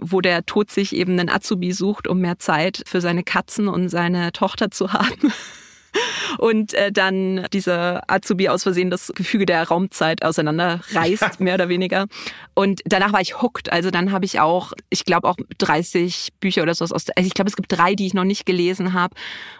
wo 0.00 0.20
der 0.20 0.44
Tod 0.46 0.70
sich 0.70 0.94
eben 0.94 1.18
einen 1.18 1.30
Azubi 1.30 1.72
sucht, 1.72 2.08
um 2.08 2.20
mehr 2.20 2.38
Zeit 2.38 2.82
für 2.86 3.00
seine 3.00 3.22
Katzen 3.22 3.68
und 3.68 3.88
seine 3.88 4.32
Tochter 4.32 4.70
zu 4.70 4.92
haben 4.92 5.32
und 6.38 6.74
äh, 6.74 6.92
dann 6.92 7.46
dieser 7.52 8.02
Azubi 8.10 8.48
aus 8.48 8.62
Versehen 8.62 8.90
das 8.90 9.12
Gefüge 9.14 9.46
der 9.46 9.62
Raumzeit 9.68 10.24
auseinanderreißt, 10.24 11.40
mehr 11.40 11.54
oder 11.54 11.68
weniger. 11.68 12.06
Und 12.54 12.80
danach 12.84 13.12
war 13.12 13.20
ich 13.20 13.40
hooked. 13.40 13.72
Also 13.72 13.90
dann 13.90 14.12
habe 14.12 14.24
ich 14.24 14.40
auch, 14.40 14.72
ich 14.90 15.04
glaube 15.04 15.28
auch 15.28 15.36
30 15.58 16.30
Bücher 16.40 16.62
oder 16.62 16.74
sowas 16.74 16.92
aus. 16.92 17.06
Also 17.16 17.26
ich 17.26 17.34
glaube, 17.34 17.48
es 17.48 17.56
gibt 17.56 17.72
drei, 17.72 17.94
die 17.94 18.06
ich 18.06 18.14
noch 18.14 18.24
nicht 18.24 18.46
gelesen 18.46 18.92
habe. 18.92 19.14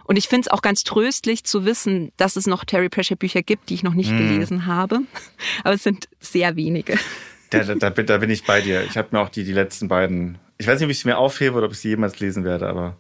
Und 0.05 0.17
ich 0.17 0.29
finde 0.29 0.47
es 0.47 0.49
auch 0.49 0.63
ganz 0.63 0.85
tröstlich 0.85 1.45
zu 1.45 1.65
wissen, 1.65 2.13
dass 2.17 2.37
es 2.37 2.47
noch 2.47 2.65
Terry 2.65 2.89
Pratchett 2.89 3.19
Bücher 3.19 3.43
gibt, 3.43 3.69
die 3.69 3.75
ich 3.75 3.83
noch 3.83 3.95
nicht 3.95 4.13
mm. 4.13 4.19
gelesen 4.19 4.67
habe. 4.67 5.01
Aber 5.65 5.75
es 5.75 5.83
sind 5.83 6.09
sehr 6.19 6.57
wenige. 6.57 6.99
Da, 7.51 7.65
da, 7.65 7.91
da 7.91 8.19
bin 8.19 8.31
ich 8.31 8.45
bei 8.45 8.61
dir. 8.61 8.85
Ich 8.85 8.97
habe 8.97 9.09
mir 9.13 9.21
auch 9.21 9.29
die, 9.29 9.45
die 9.45 9.53
letzten 9.53 9.89
beiden. 9.89 10.39
Ich 10.59 10.67
weiß 10.67 10.79
nicht, 10.79 10.87
ob 10.87 10.91
ich 10.91 11.01
sie 11.01 11.09
mir 11.09 11.19
aufhebe 11.19 11.57
oder 11.57 11.67
ob 11.67 11.73
ich 11.73 11.79
sie 11.79 11.89
jemals 11.89 12.21
lesen 12.21 12.45
werde, 12.45 12.69
aber 12.69 12.97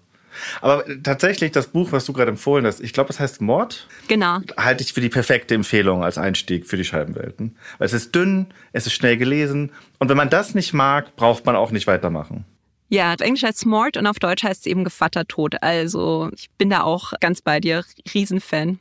aber 0.61 0.85
tatsächlich, 1.03 1.53
das 1.53 1.69
Buch, 1.69 1.93
was 1.93 2.05
du 2.05 2.13
gerade 2.13 2.31
empfohlen 2.31 2.67
hast, 2.67 2.81
ich 2.81 2.93
glaube, 2.93 3.11
es 3.11 3.21
heißt 3.21 3.41
Mord. 3.41 3.89
Genau. 4.09 4.39
Halte 4.57 4.83
ich 4.83 4.93
für 4.93 5.01
die 5.01 5.09
perfekte 5.09 5.55
Empfehlung 5.55 6.05
als 6.05 6.19
Einstieg 6.19 6.67
für 6.67 6.77
die 6.77 6.85
Scheibenwelten. 6.85 7.57
Weil 7.79 7.87
es 7.87 7.93
ist 7.93 8.15
dünn, 8.15 8.47
es 8.73 8.87
ist 8.87 8.95
schnell 8.95 9.17
gelesen. 9.17 9.73
Und 9.99 10.09
wenn 10.09 10.17
man 10.17 10.31
das 10.31 10.55
nicht 10.55 10.73
mag, 10.73 11.17
braucht 11.17 11.47
man 11.47 11.57
auch 11.57 11.71
nicht 11.71 11.87
weitermachen. 11.87 12.45
Ja, 12.89 13.15
auf 13.15 13.21
Englisch 13.21 13.45
heißt 13.45 13.59
Smart 13.59 13.97
und 13.97 14.07
auf 14.07 14.19
Deutsch 14.19 14.43
heißt 14.43 14.61
es 14.61 14.67
eben 14.67 14.83
Gevattertod. 14.85 15.63
Also 15.63 16.31
ich 16.35 16.51
bin 16.59 16.71
da 16.71 16.83
auch 16.83 17.13
ganz 17.21 17.41
bei 17.41 17.61
dir, 17.61 17.85
Riesenfan. 18.13 18.81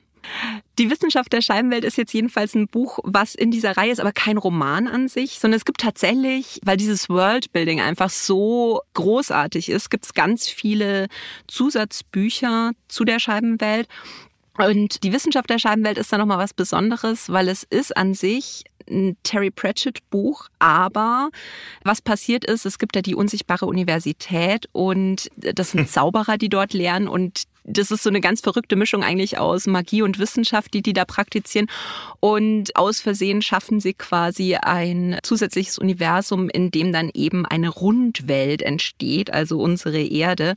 Die 0.80 0.90
Wissenschaft 0.90 1.34
der 1.34 1.42
Scheibenwelt 1.42 1.84
ist 1.84 1.98
jetzt 1.98 2.14
jedenfalls 2.14 2.56
ein 2.56 2.68
Buch, 2.68 3.00
was 3.04 3.36
in 3.36 3.52
dieser 3.52 3.76
Reihe 3.76 3.92
ist, 3.92 4.00
aber 4.00 4.14
kein 4.14 4.38
Roman 4.38 4.88
an 4.88 5.10
sich, 5.10 5.38
sondern 5.38 5.58
es 5.58 5.66
gibt 5.66 5.82
tatsächlich, 5.82 6.62
weil 6.64 6.78
dieses 6.78 7.10
Worldbuilding 7.10 7.82
einfach 7.82 8.10
so 8.10 8.80
großartig 8.94 9.68
ist, 9.68 9.90
gibt 9.90 10.06
es 10.06 10.14
ganz 10.14 10.48
viele 10.48 11.08
Zusatzbücher 11.48 12.72
zu 12.88 13.04
der 13.04 13.20
Scheibenwelt. 13.20 13.90
Und 14.58 15.04
die 15.04 15.12
Wissenschaft 15.12 15.50
der 15.50 15.60
Scheibenwelt 15.60 15.98
ist 15.98 16.14
da 16.14 16.18
nochmal 16.18 16.38
was 16.38 16.54
Besonderes, 16.54 17.30
weil 17.30 17.50
es 17.50 17.64
ist 17.64 17.96
an 17.98 18.14
sich 18.14 18.64
ein 18.90 19.18
Terry 19.24 19.52
Pratchett 19.52 20.10
Buch, 20.10 20.48
aber 20.60 21.30
was 21.84 22.02
passiert 22.02 22.46
ist, 22.46 22.66
es 22.66 22.80
gibt 22.80 22.96
ja 22.96 23.02
die 23.02 23.16
unsichtbare 23.16 23.66
Universität 23.66 24.68
und 24.72 25.30
das 25.36 25.72
sind 25.72 25.90
Zauberer, 25.90 26.38
die 26.38 26.50
dort 26.50 26.74
lernen 26.74 27.08
und 27.08 27.44
das 27.70 27.92
ist 27.92 28.04
so 28.04 28.10
eine 28.10 28.22
ganz 28.22 28.42
verrückte 28.42 28.76
Mischung 28.76 29.04
eigentlich 29.04 29.38
aus 29.38 29.68
Magie 29.68 30.02
und 30.02 30.20
Wissenschaft, 30.20 30.74
die 30.74 30.82
die 30.82 30.94
da 30.94 31.06
praktizieren. 31.06 31.68
Und 32.20 32.76
aus 32.76 33.00
Versehen 33.00 33.42
schaffen 33.42 33.80
sie 33.80 33.94
quasi 33.94 34.56
ein 34.56 35.20
zusätzliches 35.24 35.78
Universum, 35.78 36.50
in 36.50 36.72
dem 36.72 36.92
dann 36.92 37.10
eben 37.14 37.46
eine 37.46 37.70
Rundwelt 37.70 38.62
entsteht, 38.62 39.32
also 39.32 39.60
unsere 39.60 40.02
Erde. 40.02 40.56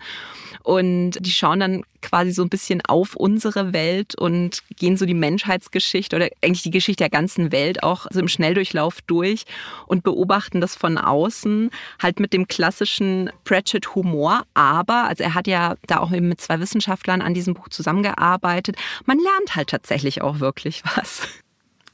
Und 0.62 1.12
die 1.20 1.30
schauen 1.30 1.60
dann 1.60 1.82
quasi 2.02 2.32
so 2.32 2.42
ein 2.42 2.48
bisschen 2.48 2.82
auf 2.86 3.16
unsere 3.16 3.72
Welt 3.72 4.14
und 4.14 4.62
gehen 4.76 4.96
so 4.96 5.06
die 5.06 5.14
Menschheitsgeschichte 5.14 6.16
oder 6.16 6.28
eigentlich 6.42 6.62
die 6.62 6.70
Geschichte 6.70 7.04
der 7.04 7.10
ganzen 7.10 7.52
Welt 7.52 7.82
auch 7.82 8.06
so 8.10 8.20
im 8.20 8.28
Schnelldurchlauf 8.28 9.00
durch 9.06 9.44
und 9.86 10.02
beobachten 10.02 10.60
das 10.60 10.74
von 10.74 10.98
außen, 10.98 11.70
halt 12.00 12.20
mit 12.20 12.32
dem 12.32 12.48
klassischen 12.48 13.30
Pratchett-Humor. 13.44 14.42
Aber, 14.54 15.04
also 15.04 15.22
er 15.24 15.34
hat 15.34 15.46
ja 15.46 15.76
da 15.86 15.98
auch 15.98 16.12
eben 16.12 16.28
mit 16.28 16.40
zwei 16.40 16.60
Wissenschaftlern 16.60 17.22
an 17.22 17.34
diesem 17.34 17.54
Buch 17.54 17.68
zusammengearbeitet. 17.68 18.76
Man 19.06 19.18
lernt 19.18 19.56
halt 19.56 19.70
tatsächlich 19.70 20.20
auch 20.22 20.40
wirklich 20.40 20.82
was. 20.96 21.22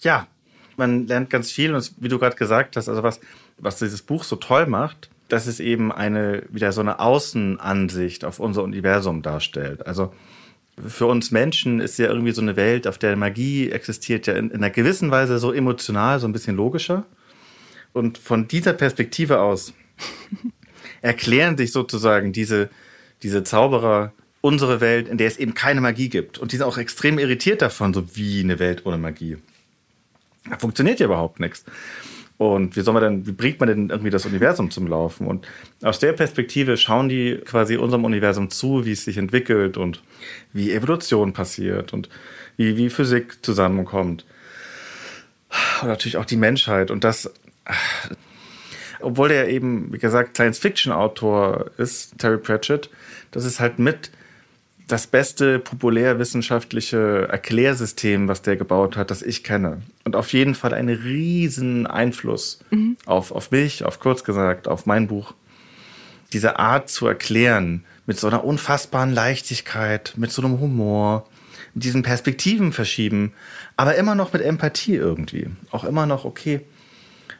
Ja, 0.01 0.27
man 0.77 1.07
lernt 1.07 1.29
ganz 1.31 1.51
viel 1.51 1.75
und 1.75 1.93
wie 1.99 2.09
du 2.09 2.19
gerade 2.19 2.37
gesagt 2.37 2.77
hast, 2.77 2.89
also 2.89 3.03
was, 3.03 3.21
was 3.59 3.79
dieses 3.79 4.03
Buch 4.03 4.25
so 4.25 4.37
toll 4.37 4.67
macht, 4.67 5.11
dass 5.29 5.47
es 5.47 5.61
eben 5.61 5.93
eine, 5.93 6.43
wieder 6.51 6.73
so 6.73 6.81
eine 6.81 7.01
Außenansicht 7.01 8.25
auf 8.25 8.41
unser 8.41 8.63
Universum 8.63 9.23
darstellt. 9.23 9.87
Also 9.87 10.13
für 10.87 11.07
uns 11.07 11.31
Menschen 11.31 11.81
ist 11.81 11.99
ja 11.99 12.07
irgendwie 12.07 12.33
so 12.33 12.41
eine 12.41 12.57
Welt, 12.57 12.87
auf 12.87 12.99
der 12.99 13.17
Magie 13.17 13.71
existiert, 13.71 14.27
ja 14.27 14.35
in, 14.35 14.51
in 14.51 14.57
einer 14.57 14.71
gewissen 14.71 15.11
Weise 15.11 15.39
so 15.39 15.53
emotional, 15.53 16.21
so 16.21 16.27
ein 16.27 16.33
bisschen 16.33 16.57
logischer. 16.57 17.05
Und 17.93 18.19
von 18.19 18.49
dieser 18.49 18.73
Perspektive 18.73 19.41
aus 19.41 19.75
erklären 21.03 21.57
sich 21.57 21.73
sozusagen 21.73 22.33
diese, 22.33 22.71
diese 23.23 23.45
Zauberer 23.45 24.13
unsere 24.41 24.81
Welt, 24.81 25.09
in 25.09 25.19
der 25.19 25.27
es 25.27 25.37
eben 25.37 25.55
keine 25.55 25.81
Magie 25.81 26.09
gibt. 26.09 26.39
Und 26.39 26.53
die 26.53 26.57
sind 26.57 26.67
auch 26.67 26.79
extrem 26.79 27.19
irritiert 27.19 27.61
davon, 27.61 27.93
so 27.93 28.17
wie 28.17 28.41
eine 28.41 28.59
Welt 28.59 28.87
ohne 28.87 28.99
Magie. 28.99 29.39
Da 30.49 30.59
funktioniert 30.59 31.01
ja 31.01 31.07
überhaupt 31.07 31.41
nichts. 31.41 31.65
Und 32.39 32.77
wie 32.77 32.83
soll 32.83 32.95
man 32.95 33.03
denn, 33.03 33.27
wie 33.27 33.33
bringt 33.33 33.59
man 33.59 33.69
denn 33.69 33.91
irgendwie 33.91 34.11
das 34.11 34.25
Universum 34.25 34.71
zum 34.71 34.87
Laufen? 34.87 35.27
Und 35.27 35.47
aus 35.83 35.99
der 35.99 36.13
Perspektive 36.13 36.77
schauen 36.77 37.09
die 37.09 37.41
quasi 37.45 37.77
unserem 37.77 38.05
Universum 38.05 38.49
zu, 38.49 38.87
wie 38.87 38.93
es 38.93 39.05
sich 39.05 39.19
entwickelt 39.19 39.77
und 39.77 40.03
wie 40.53 40.73
Evolution 40.73 41.33
passiert 41.33 41.93
und 41.93 42.09
wie, 42.57 42.77
wie 42.77 42.91
Physik 42.91 43.45
zusammenkommt. 43.45 44.25
Und 45.83 45.89
natürlich 45.89 46.17
auch 46.17 46.25
die 46.25 46.37
Menschheit. 46.37 46.93
Und 46.93 47.03
das, 47.03 47.33
obwohl 49.01 49.31
der 49.31 49.49
eben, 49.49 49.93
wie 49.93 49.99
gesagt, 49.99 50.37
Science-Fiction-Autor 50.37 51.73
ist, 51.77 52.19
Terry 52.19 52.39
Pratchett, 52.39 52.89
das 53.33 53.45
ist 53.45 53.59
halt 53.59 53.81
mit 53.81 54.13
das 54.89 55.07
beste 55.07 55.59
populärwissenschaftliche 55.59 57.29
Erklärsystem, 57.31 58.27
was 58.27 58.43
der 58.43 58.57
gebaut 58.57 58.97
hat, 58.97 59.11
das 59.11 59.23
ich 59.23 59.45
kenne. 59.45 59.83
Und 60.05 60.17
auf 60.17 60.33
jeden 60.33 60.55
Fall 60.55 60.73
einen 60.75 60.97
riesen 60.97 61.87
Einfluss 61.87 62.61
mhm. 62.71 62.97
auf, 63.05 63.31
auf 63.31 63.51
mich, 63.51 63.85
auf 63.85 64.01
kurz 64.01 64.25
gesagt, 64.25 64.67
auf 64.67 64.87
mein 64.87 65.07
Buch. 65.07 65.35
Diese 66.33 66.59
Art 66.59 66.89
zu 66.89 67.07
erklären, 67.07 67.85
mit 68.07 68.19
so 68.19 68.27
einer 68.27 68.45
unfassbaren 68.45 69.13
Leichtigkeit, 69.13 70.15
mit 70.17 70.33
so 70.33 70.43
einem 70.43 70.59
Humor, 70.59 71.29
mit 71.75 71.85
diesen 71.85 72.03
Perspektiven 72.03 72.73
verschieben, 72.73 73.33
aber 73.77 73.95
immer 73.97 74.15
noch 74.15 74.33
mit 74.33 74.43
Empathie 74.43 74.95
irgendwie. 74.95 75.49
Auch 75.71 75.85
immer 75.85 76.07
noch, 76.07 76.25
okay, 76.25 76.63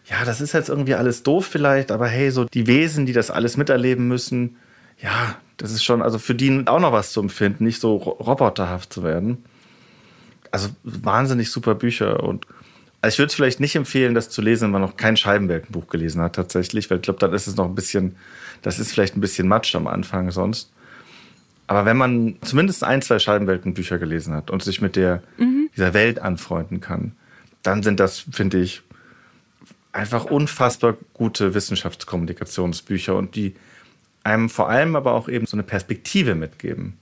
ja, 0.05 0.25
das 0.25 0.43
ist 0.43 0.53
jetzt 0.53 0.69
irgendwie 0.69 0.95
alles 0.95 1.23
doof 1.23 1.47
vielleicht, 1.47 1.91
aber 1.91 2.09
hey, 2.09 2.31
so 2.31 2.45
die 2.45 2.67
Wesen, 2.67 3.07
die 3.07 3.13
das 3.15 3.31
alles 3.31 3.57
miterleben 3.57 4.07
müssen, 4.07 4.57
ja, 5.01 5.37
das 5.59 5.73
ist 5.73 5.85
schon, 5.85 6.03
also 6.03 6.19
für 6.19 6.35
die 6.35 6.67
auch 6.67 6.81
noch 6.81 6.93
was 6.93 7.13
zu 7.13 7.21
empfinden, 7.21 7.65
nicht 7.65 7.81
so 7.81 7.97
roboterhaft 7.97 8.93
zu 8.93 9.03
werden. 9.03 9.45
Also 10.51 10.71
wahnsinnig 10.83 11.51
super 11.51 11.75
Bücher 11.75 12.23
und 12.23 12.47
also 13.01 13.15
ich 13.15 13.19
würde 13.19 13.29
es 13.29 13.35
vielleicht 13.35 13.61
nicht 13.61 13.77
empfehlen, 13.77 14.15
das 14.15 14.29
zu 14.29 14.43
lesen, 14.43 14.65
wenn 14.65 14.73
man 14.73 14.83
noch 14.83 14.97
kein 14.97 15.17
Scheibenberg-Buch 15.17 15.87
gelesen 15.87 16.21
hat, 16.21 16.35
tatsächlich, 16.35 16.91
weil 16.91 16.97
ich 16.97 17.03
glaube, 17.03 17.21
dann 17.21 17.33
ist 17.33 17.47
es 17.47 17.55
noch 17.55 17.67
ein 17.67 17.75
bisschen, 17.75 18.17
das 18.63 18.81
ist 18.81 18.93
vielleicht 18.93 19.17
ein 19.17 19.21
bisschen 19.21 19.47
Matsch 19.47 19.77
am 19.77 19.87
Anfang 19.87 20.33
sonst. 20.33 20.73
Aber 21.69 21.85
wenn 21.85 21.97
man 21.97 22.39
zumindest 22.41 22.83
ein, 22.83 23.03
zwei 23.03 23.19
Scheibenwelten-Bücher 23.19 23.99
gelesen 23.99 24.35
hat 24.35 24.51
und 24.51 24.65
sich 24.65 24.81
mit 24.81 24.97
der, 24.97 25.23
mhm. 25.37 25.69
dieser 25.77 25.95
Welt 25.95 26.19
anfreunden 26.19 26.81
kann, 26.81 27.13
dann 27.63 27.83
sind 27.83 28.01
das, 28.01 28.25
finde 28.33 28.59
ich, 28.59 28.83
einfach 29.93 30.25
unfassbar 30.25 30.97
gute 31.13 31.55
Wissenschaftskommunikationsbücher 31.55 33.15
und 33.15 33.37
die 33.37 33.55
einem 34.29 34.49
vor 34.49 34.69
allem 34.69 34.97
aber 34.97 35.13
auch 35.13 35.29
eben 35.29 35.47
so 35.47 35.57
eine 35.57 35.63
Perspektive 35.63 36.35
mitgeben. 36.35 36.99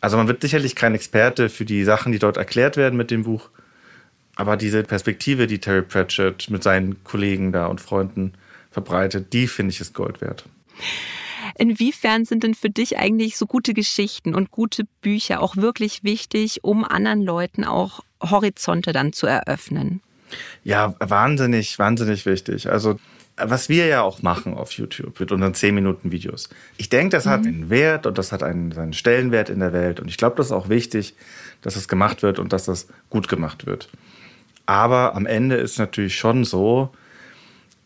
Also 0.00 0.16
man 0.16 0.26
wird 0.26 0.42
sicherlich 0.42 0.74
kein 0.74 0.94
Experte 0.94 1.48
für 1.48 1.64
die 1.64 1.84
Sachen, 1.84 2.12
die 2.12 2.18
dort 2.18 2.36
erklärt 2.36 2.76
werden 2.76 2.96
mit 2.96 3.10
dem 3.10 3.22
Buch, 3.22 3.50
aber 4.34 4.56
diese 4.56 4.82
Perspektive, 4.82 5.46
die 5.46 5.58
Terry 5.58 5.82
Pratchett 5.82 6.50
mit 6.50 6.62
seinen 6.62 7.04
Kollegen 7.04 7.52
da 7.52 7.66
und 7.66 7.80
Freunden 7.80 8.32
verbreitet, 8.70 9.32
die 9.32 9.46
finde 9.46 9.72
ich 9.72 9.80
ist 9.80 9.94
Gold 9.94 10.20
wert. 10.20 10.44
Inwiefern 11.58 12.24
sind 12.24 12.44
denn 12.44 12.54
für 12.54 12.70
dich 12.70 12.98
eigentlich 12.98 13.36
so 13.36 13.46
gute 13.46 13.74
Geschichten 13.74 14.34
und 14.34 14.50
gute 14.50 14.84
Bücher 15.02 15.42
auch 15.42 15.56
wirklich 15.56 16.02
wichtig, 16.02 16.64
um 16.64 16.84
anderen 16.84 17.22
Leuten 17.22 17.64
auch 17.64 18.00
Horizonte 18.22 18.92
dann 18.92 19.12
zu 19.12 19.26
eröffnen? 19.26 20.00
Ja, 20.64 20.94
wahnsinnig, 20.98 21.78
wahnsinnig 21.78 22.24
wichtig. 22.24 22.70
Also 22.70 22.98
was 23.36 23.68
wir 23.68 23.86
ja 23.86 24.02
auch 24.02 24.22
machen 24.22 24.54
auf 24.54 24.72
YouTube 24.72 25.18
mit 25.18 25.32
unseren 25.32 25.54
10 25.54 25.74
Minuten 25.74 26.12
Videos. 26.12 26.48
Ich 26.76 26.88
denke, 26.88 27.16
das 27.16 27.24
mhm. 27.24 27.30
hat 27.30 27.46
einen 27.46 27.70
Wert 27.70 28.06
und 28.06 28.18
das 28.18 28.32
hat 28.32 28.42
einen, 28.42 28.72
seinen 28.72 28.92
Stellenwert 28.92 29.48
in 29.48 29.60
der 29.60 29.72
Welt. 29.72 30.00
Und 30.00 30.08
ich 30.08 30.16
glaube, 30.16 30.36
das 30.36 30.46
ist 30.46 30.52
auch 30.52 30.68
wichtig, 30.68 31.14
dass 31.62 31.76
es 31.76 31.88
gemacht 31.88 32.22
wird 32.22 32.38
und 32.38 32.52
dass 32.52 32.64
das 32.64 32.88
gut 33.10 33.28
gemacht 33.28 33.66
wird. 33.66 33.88
Aber 34.66 35.14
am 35.14 35.26
Ende 35.26 35.56
ist 35.56 35.78
natürlich 35.78 36.16
schon 36.16 36.44
so, 36.44 36.90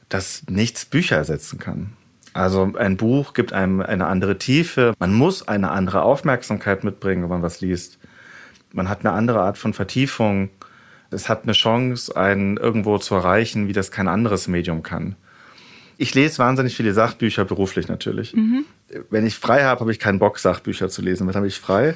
dass 0.09 0.45
nichts 0.49 0.85
Bücher 0.85 1.17
ersetzen 1.17 1.59
kann. 1.59 1.93
Also 2.33 2.75
ein 2.77 2.97
Buch 2.97 3.33
gibt 3.33 3.53
einem 3.53 3.81
eine 3.81 4.07
andere 4.07 4.37
Tiefe. 4.37 4.95
Man 4.99 5.15
muss 5.15 5.49
eine 5.49 5.71
andere 5.71 6.03
Aufmerksamkeit 6.03 6.85
mitbringen, 6.85 7.23
wenn 7.23 7.31
man 7.31 7.43
was 7.43 7.61
liest. 7.61 7.99
Man 8.73 8.89
hat 8.89 9.07
eine 9.07 9.15
andere 9.15 9.41
Art 9.41 9.57
von 9.57 9.73
Vertiefung. 9.73 10.51
Es 11.11 11.29
hat 11.29 11.45
eine 11.45 11.53
Chance, 11.53 12.15
einen 12.15 12.59
irgendwo 12.59 12.99
zu 12.99 13.15
erreichen, 13.15 13.69
wie 13.69 13.73
das 13.73 13.91
kein 13.91 14.07
anderes 14.07 14.49
Medium 14.49 14.83
kann. 14.83 15.17
Ich 15.99 16.15
lese 16.15 16.39
wahnsinnig 16.39 16.77
viele 16.77 16.93
Sachbücher, 16.93 17.45
beruflich 17.45 17.89
natürlich. 17.89 18.35
Mhm. 18.35 18.65
Wenn 19.11 19.27
ich 19.27 19.37
frei 19.37 19.65
habe, 19.65 19.81
habe 19.81 19.93
ich 19.93 19.99
keinen 19.99 20.19
Bock, 20.19 20.39
Sachbücher 20.39 20.89
zu 20.89 21.03
lesen. 21.03 21.27
Was 21.27 21.37
habe 21.37 21.47
ich 21.47 21.59
frei? 21.59 21.95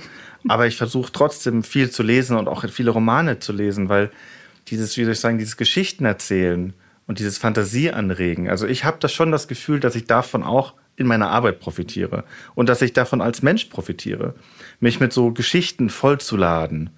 Aber 0.48 0.66
ich 0.66 0.76
versuche 0.76 1.12
trotzdem 1.12 1.62
viel 1.62 1.90
zu 1.90 2.02
lesen 2.02 2.36
und 2.36 2.48
auch 2.48 2.64
viele 2.70 2.90
Romane 2.90 3.38
zu 3.40 3.52
lesen, 3.52 3.88
weil 3.88 4.10
dieses, 4.68 4.96
wie 4.96 5.04
soll 5.04 5.12
ich 5.12 5.20
sagen, 5.20 5.38
dieses 5.38 5.56
Geschichten 5.56 6.04
erzählen 6.04 6.72
und 7.06 7.18
dieses 7.18 7.38
Fantasie 7.38 7.90
anregen. 7.90 8.48
Also 8.48 8.66
ich 8.66 8.84
habe 8.84 8.98
das 9.00 9.12
schon 9.12 9.32
das 9.32 9.48
Gefühl, 9.48 9.80
dass 9.80 9.94
ich 9.94 10.06
davon 10.06 10.42
auch 10.42 10.74
in 10.96 11.06
meiner 11.06 11.30
Arbeit 11.30 11.60
profitiere 11.60 12.24
und 12.54 12.68
dass 12.68 12.82
ich 12.82 12.92
davon 12.92 13.20
als 13.20 13.42
Mensch 13.42 13.64
profitiere, 13.66 14.34
mich 14.80 15.00
mit 15.00 15.12
so 15.12 15.32
Geschichten 15.32 15.90
vollzuladen 15.90 16.90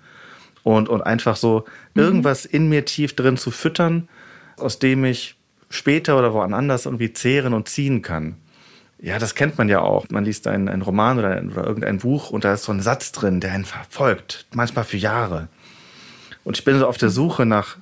und, 0.63 0.89
und 0.89 1.03
einfach 1.03 1.37
so 1.37 1.65
mhm. 1.95 2.03
irgendwas 2.03 2.45
in 2.45 2.69
mir 2.69 2.85
tief 2.85 3.15
drin 3.15 3.37
zu 3.37 3.51
füttern, 3.51 4.09
aus 4.57 4.79
dem 4.79 5.05
ich 5.05 5.37
später 5.73 6.19
oder 6.19 6.33
woanders 6.33 6.87
irgendwie 6.87 7.13
zehren 7.13 7.55
und 7.55 7.69
ziehen 7.69 8.03
kann. 8.03 8.37
Ja, 9.01 9.19
das 9.19 9.35
kennt 9.35 9.59
man 9.59 9.69
ja 9.69 9.81
auch. 9.81 10.07
Man 10.11 10.25
liest 10.25 10.47
einen, 10.47 10.69
einen 10.69 10.83
Roman 10.83 11.19
oder, 11.19 11.43
oder 11.43 11.67
irgendein 11.67 11.99
Buch 11.99 12.31
und 12.31 12.45
da 12.45 12.55
ist 12.55 12.65
so 12.65 12.73
ein 12.73 12.81
Satz 12.81 13.11
drin, 13.11 13.41
der 13.41 13.53
einen 13.53 13.65
verfolgt, 13.65 14.47
manchmal 14.55 14.85
für 14.85 14.97
Jahre. 14.97 15.49
Und 16.45 16.57
ich 16.57 16.65
bin 16.65 16.79
so 16.79 16.87
auf 16.87 16.99
der 16.99 17.11
Suche 17.11 17.47
nach, 17.47 17.79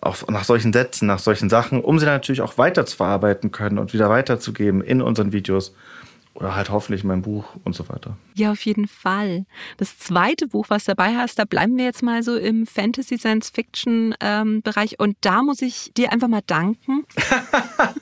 auf, 0.00 0.26
nach 0.28 0.44
solchen 0.44 0.72
Sätzen, 0.72 1.06
nach 1.06 1.18
solchen 1.18 1.48
Sachen, 1.48 1.80
um 1.80 1.98
sie 1.98 2.06
natürlich 2.06 2.40
auch 2.40 2.58
weiter 2.58 2.86
zu 2.86 2.96
verarbeiten 2.96 3.52
können 3.52 3.78
und 3.78 3.92
wieder 3.92 4.10
weiterzugeben 4.10 4.80
in 4.82 5.02
unseren 5.02 5.32
Videos 5.32 5.74
oder 6.36 6.54
halt 6.54 6.70
hoffentlich 6.70 7.02
mein 7.02 7.22
Buch 7.22 7.44
und 7.64 7.74
so 7.74 7.88
weiter. 7.88 8.16
Ja, 8.34 8.52
auf 8.52 8.64
jeden 8.64 8.86
Fall. 8.86 9.46
Das 9.78 9.98
zweite 9.98 10.46
Buch, 10.48 10.66
was 10.68 10.84
dabei 10.84 11.16
hast, 11.16 11.38
da 11.38 11.44
bleiben 11.44 11.76
wir 11.76 11.84
jetzt 11.84 12.02
mal 12.02 12.22
so 12.22 12.36
im 12.36 12.66
Fantasy 12.66 13.18
Science 13.18 13.50
Fiction 13.50 14.14
ähm, 14.20 14.62
Bereich 14.62 15.00
und 15.00 15.16
da 15.22 15.42
muss 15.42 15.62
ich 15.62 15.92
dir 15.96 16.12
einfach 16.12 16.28
mal 16.28 16.42
danken. 16.46 17.04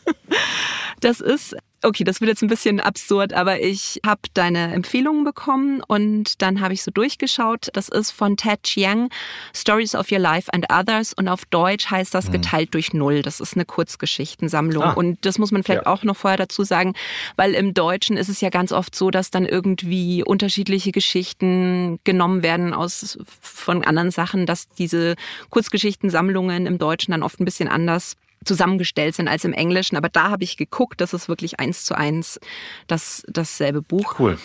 das 1.01 1.21
ist 1.21 1.57
okay, 1.85 2.05
das 2.05 2.21
wird 2.21 2.29
jetzt 2.29 2.43
ein 2.43 2.49
bisschen 2.49 2.81
absurd, 2.81 3.33
aber 3.33 3.61
ich 3.61 4.01
habe 4.05 4.23
deine 4.35 4.73
Empfehlungen 4.73 5.25
bekommen 5.25 5.83
und 5.87 6.43
dann 6.43 6.61
habe 6.61 6.75
ich 6.75 6.83
so 6.83 6.91
durchgeschaut. 6.91 7.69
Das 7.73 7.89
ist 7.89 8.11
von 8.11 8.37
Ted 8.37 8.63
Chiang, 8.63 9.11
Stories 9.55 9.95
of 9.95 10.11
Your 10.11 10.19
Life 10.19 10.53
and 10.53 10.67
Others 10.73 11.13
und 11.15 11.29
auf 11.29 11.45
Deutsch 11.47 11.91
heißt 11.91 12.15
das 12.15 12.29
mhm. 12.29 12.33
geteilt 12.33 12.75
durch 12.75 12.93
Null. 12.93 13.23
Das 13.23 13.41
ist 13.41 13.55
eine 13.55 13.65
Kurzgeschichtensammlung 13.65 14.83
ah. 14.83 14.93
und 14.93 15.25
das 15.25 15.39
muss 15.39 15.53
man 15.53 15.63
vielleicht 15.63 15.87
ja. 15.87 15.93
auch 15.93 16.03
noch 16.05 16.17
vorher 16.17 16.39
dazu 16.39 16.65
sagen, 16.65 16.95
weil 17.37 17.55
im 17.55 17.75
Deutschen 17.75 18.17
ist 18.17 18.29
es 18.29 18.41
ja 18.41 18.51
ganz 18.51 18.73
oft 18.73 18.95
so, 18.95 19.11
dass 19.11 19.31
dann 19.31 19.47
irgendwie 19.47 20.25
unterschiedliche 20.25 20.93
Geschichten 20.93 21.99
genommen 22.05 22.43
werden 22.43 22.75
aus 22.75 23.19
von 23.41 23.85
anderen 23.85 24.11
Sachen, 24.11 24.47
dass 24.47 24.69
diese 24.69 25.15
Kurzgeschichtensammlungen 25.51 26.67
im 26.67 26.79
Deutschen 26.79 27.13
dann 27.13 27.23
oft 27.23 27.41
ein 27.41 27.45
bisschen 27.45 27.69
anders 27.69 28.17
zusammengestellt 28.45 29.15
sind 29.15 29.29
als 29.29 29.45
im 29.45 29.53
Englischen. 29.53 29.97
Aber 29.97 30.09
da 30.09 30.31
habe 30.31 30.45
ich 30.45 30.57
geguckt, 30.57 31.01
das 31.01 31.15
ist 31.15 31.29
wirklich 31.29 31.61
eins 31.61 31.85
zu 31.85 31.97
eins 31.97 32.39
das, 32.87 33.23
dasselbe 33.29 33.83
Buch. 33.83 34.19
Cool. 34.19 34.39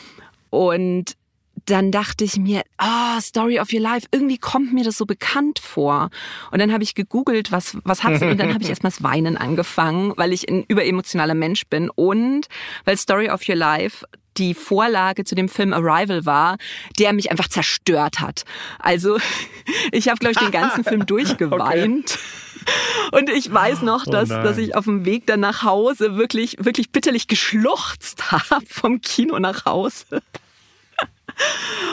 Und 0.49 1.15
dann 1.65 1.91
dachte 1.91 2.23
ich 2.23 2.37
mir, 2.37 2.63
oh, 2.81 3.19
Story 3.19 3.59
of 3.59 3.71
Your 3.73 3.81
Life, 3.81 4.07
irgendwie 4.11 4.37
kommt 4.37 4.73
mir 4.73 4.83
das 4.83 4.97
so 4.97 5.05
bekannt 5.05 5.59
vor. 5.59 6.09
Und 6.51 6.59
dann 6.59 6.71
habe 6.71 6.83
ich 6.83 6.95
gegoogelt, 6.95 7.51
was, 7.51 7.77
was 7.83 8.03
hat's 8.03 8.21
und 8.21 8.37
dann 8.39 8.53
habe 8.53 8.63
ich 8.63 8.69
erstmal 8.69 8.91
das 8.91 9.03
Weinen 9.03 9.37
angefangen, 9.37 10.13
weil 10.15 10.33
ich 10.33 10.49
ein 10.49 10.63
überemotionaler 10.67 11.35
Mensch 11.35 11.67
bin 11.67 11.89
und 11.89 12.47
weil 12.85 12.97
Story 12.97 13.29
of 13.29 13.47
Your 13.47 13.55
Life 13.55 14.05
die 14.39 14.53
Vorlage 14.53 15.25
zu 15.25 15.35
dem 15.35 15.49
Film 15.49 15.73
Arrival 15.73 16.25
war, 16.25 16.57
der 16.97 17.13
mich 17.13 17.29
einfach 17.31 17.47
zerstört 17.47 18.19
hat. 18.19 18.45
Also 18.79 19.17
ich 19.91 20.07
habe, 20.07 20.17
glaube 20.17 20.33
ich, 20.33 20.39
den 20.39 20.51
ganzen 20.51 20.83
Film 20.83 21.05
durchgeweint. 21.05 22.11
Okay. 22.11 22.39
Und 23.11 23.29
ich 23.29 23.51
weiß 23.51 23.81
noch, 23.81 24.05
dass, 24.05 24.31
oh 24.31 24.43
dass 24.43 24.57
ich 24.57 24.75
auf 24.75 24.85
dem 24.85 25.05
Weg 25.05 25.25
dann 25.25 25.39
nach 25.39 25.63
Hause 25.63 26.15
wirklich, 26.15 26.57
wirklich 26.59 26.91
bitterlich 26.91 27.27
geschluchzt 27.27 28.31
habe 28.31 28.65
vom 28.67 29.01
Kino 29.01 29.39
nach 29.39 29.65
Hause. 29.65 30.21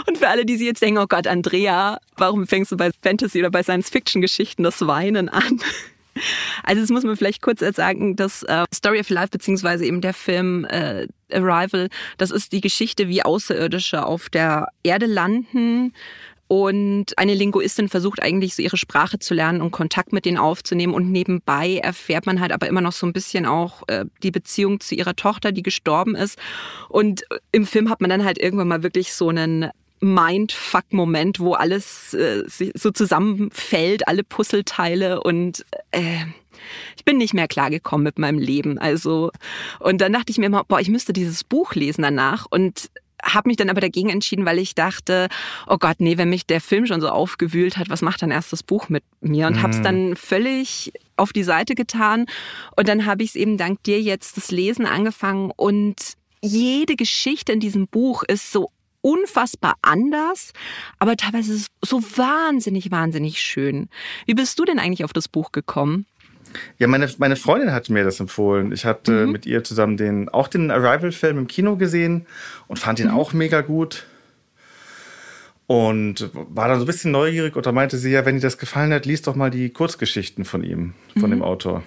Und 0.06 0.18
für 0.18 0.28
alle, 0.28 0.44
die 0.44 0.56
sich 0.56 0.66
jetzt 0.66 0.82
denken, 0.82 0.98
oh 0.98 1.06
Gott, 1.06 1.26
Andrea, 1.26 1.98
warum 2.16 2.46
fängst 2.46 2.72
du 2.72 2.76
bei 2.76 2.90
Fantasy 3.02 3.38
oder 3.38 3.50
bei 3.50 3.62
Science-Fiction-Geschichten 3.62 4.64
das 4.64 4.86
Weinen 4.86 5.28
an? 5.28 5.60
Also 6.62 6.80
das 6.80 6.90
muss 6.90 7.04
man 7.04 7.16
vielleicht 7.16 7.42
kurz 7.42 7.60
sagen, 7.60 8.16
dass 8.16 8.42
äh, 8.42 8.64
Story 8.74 9.00
of 9.00 9.10
Life 9.10 9.28
beziehungsweise 9.30 9.84
eben 9.84 10.00
der 10.00 10.14
Film 10.14 10.64
äh, 10.66 11.06
Arrival, 11.32 11.88
das 12.18 12.30
ist 12.30 12.52
die 12.52 12.60
Geschichte, 12.60 13.08
wie 13.08 13.22
Außerirdische 13.22 14.04
auf 14.04 14.28
der 14.28 14.68
Erde 14.82 15.06
landen 15.06 15.92
und 16.48 17.18
eine 17.18 17.34
Linguistin 17.34 17.88
versucht 17.88 18.22
eigentlich 18.22 18.54
so 18.54 18.62
ihre 18.62 18.76
Sprache 18.76 19.18
zu 19.18 19.34
lernen 19.34 19.60
und 19.60 19.72
Kontakt 19.72 20.12
mit 20.12 20.24
denen 20.24 20.38
aufzunehmen. 20.38 20.94
Und 20.94 21.10
nebenbei 21.10 21.80
erfährt 21.82 22.26
man 22.26 22.40
halt 22.40 22.52
aber 22.52 22.68
immer 22.68 22.80
noch 22.80 22.92
so 22.92 23.06
ein 23.06 23.12
bisschen 23.12 23.46
auch 23.46 23.82
äh, 23.88 24.04
die 24.22 24.30
Beziehung 24.30 24.78
zu 24.78 24.94
ihrer 24.94 25.16
Tochter, 25.16 25.50
die 25.50 25.64
gestorben 25.64 26.14
ist. 26.14 26.38
Und 26.88 27.24
im 27.50 27.66
Film 27.66 27.90
hat 27.90 28.00
man 28.00 28.10
dann 28.10 28.24
halt 28.24 28.38
irgendwann 28.38 28.68
mal 28.68 28.84
wirklich 28.84 29.12
so 29.12 29.28
einen 29.28 29.70
Mindfuck-Moment, 30.00 31.40
wo 31.40 31.54
alles 31.54 32.14
äh, 32.14 32.44
so 32.74 32.90
zusammenfällt, 32.90 34.08
alle 34.08 34.24
Puzzleteile 34.24 35.22
und 35.22 35.64
äh, 35.90 36.24
ich 36.96 37.04
bin 37.04 37.18
nicht 37.18 37.34
mehr 37.34 37.48
klargekommen 37.48 38.04
mit 38.04 38.18
meinem 38.18 38.38
Leben. 38.38 38.78
Also 38.78 39.30
und 39.80 40.00
dann 40.00 40.12
dachte 40.12 40.30
ich 40.30 40.38
mir 40.38 40.46
immer, 40.46 40.64
boah, 40.64 40.80
ich 40.80 40.88
müsste 40.88 41.12
dieses 41.12 41.44
Buch 41.44 41.74
lesen 41.74 42.02
danach 42.02 42.46
und 42.48 42.90
habe 43.22 43.48
mich 43.48 43.56
dann 43.56 43.70
aber 43.70 43.80
dagegen 43.80 44.10
entschieden, 44.10 44.44
weil 44.44 44.58
ich 44.58 44.74
dachte, 44.74 45.28
oh 45.66 45.78
Gott, 45.78 45.96
nee, 45.98 46.18
wenn 46.18 46.28
mich 46.28 46.46
der 46.46 46.60
Film 46.60 46.86
schon 46.86 47.00
so 47.00 47.08
aufgewühlt 47.08 47.76
hat, 47.76 47.88
was 47.88 48.02
macht 48.02 48.22
dann 48.22 48.30
erst 48.30 48.52
das 48.52 48.62
Buch 48.62 48.88
mit 48.88 49.04
mir? 49.20 49.46
Und 49.46 49.56
mhm. 49.56 49.62
habe 49.62 49.72
es 49.72 49.82
dann 49.82 50.16
völlig 50.16 50.92
auf 51.16 51.32
die 51.32 51.42
Seite 51.42 51.74
getan. 51.74 52.26
Und 52.76 52.88
dann 52.88 53.06
habe 53.06 53.22
ich 53.22 53.30
es 53.30 53.36
eben 53.36 53.56
dank 53.56 53.82
dir 53.84 54.00
jetzt 54.00 54.36
das 54.36 54.50
Lesen 54.50 54.86
angefangen 54.86 55.50
und 55.56 55.96
jede 56.42 56.96
Geschichte 56.96 57.52
in 57.52 57.60
diesem 57.60 57.88
Buch 57.88 58.22
ist 58.22 58.52
so 58.52 58.70
unfassbar 59.06 59.76
anders, 59.82 60.52
aber 60.98 61.16
teilweise 61.16 61.64
so 61.80 62.02
wahnsinnig, 62.02 62.90
wahnsinnig 62.90 63.40
schön. 63.40 63.88
Wie 64.26 64.34
bist 64.34 64.58
du 64.58 64.64
denn 64.64 64.80
eigentlich 64.80 65.04
auf 65.04 65.12
das 65.12 65.28
Buch 65.28 65.52
gekommen? 65.52 66.06
Ja, 66.78 66.88
meine, 66.88 67.08
meine 67.18 67.36
Freundin 67.36 67.72
hat 67.72 67.88
mir 67.88 68.02
das 68.02 68.18
empfohlen. 68.18 68.72
Ich 68.72 68.84
hatte 68.84 69.26
mhm. 69.26 69.32
mit 69.32 69.46
ihr 69.46 69.62
zusammen 69.62 69.96
den, 69.96 70.28
auch 70.28 70.48
den 70.48 70.72
Arrival-Film 70.72 71.38
im 71.38 71.46
Kino 71.46 71.76
gesehen 71.76 72.26
und 72.66 72.80
fand 72.80 72.98
ihn 72.98 73.08
mhm. 73.08 73.16
auch 73.16 73.32
mega 73.32 73.60
gut. 73.60 74.06
Und 75.68 76.30
war 76.32 76.68
dann 76.68 76.78
so 76.78 76.84
ein 76.84 76.86
bisschen 76.86 77.12
neugierig 77.12 77.54
und 77.56 77.66
da 77.66 77.72
meinte 77.72 77.98
sie, 77.98 78.10
ja, 78.10 78.24
wenn 78.24 78.36
dir 78.36 78.42
das 78.42 78.58
gefallen 78.58 78.92
hat, 78.92 79.06
liest 79.06 79.26
doch 79.26 79.36
mal 79.36 79.50
die 79.50 79.70
Kurzgeschichten 79.70 80.44
von 80.44 80.64
ihm, 80.64 80.94
von 81.14 81.30
mhm. 81.30 81.34
dem 81.34 81.42
Autor. 81.42 81.82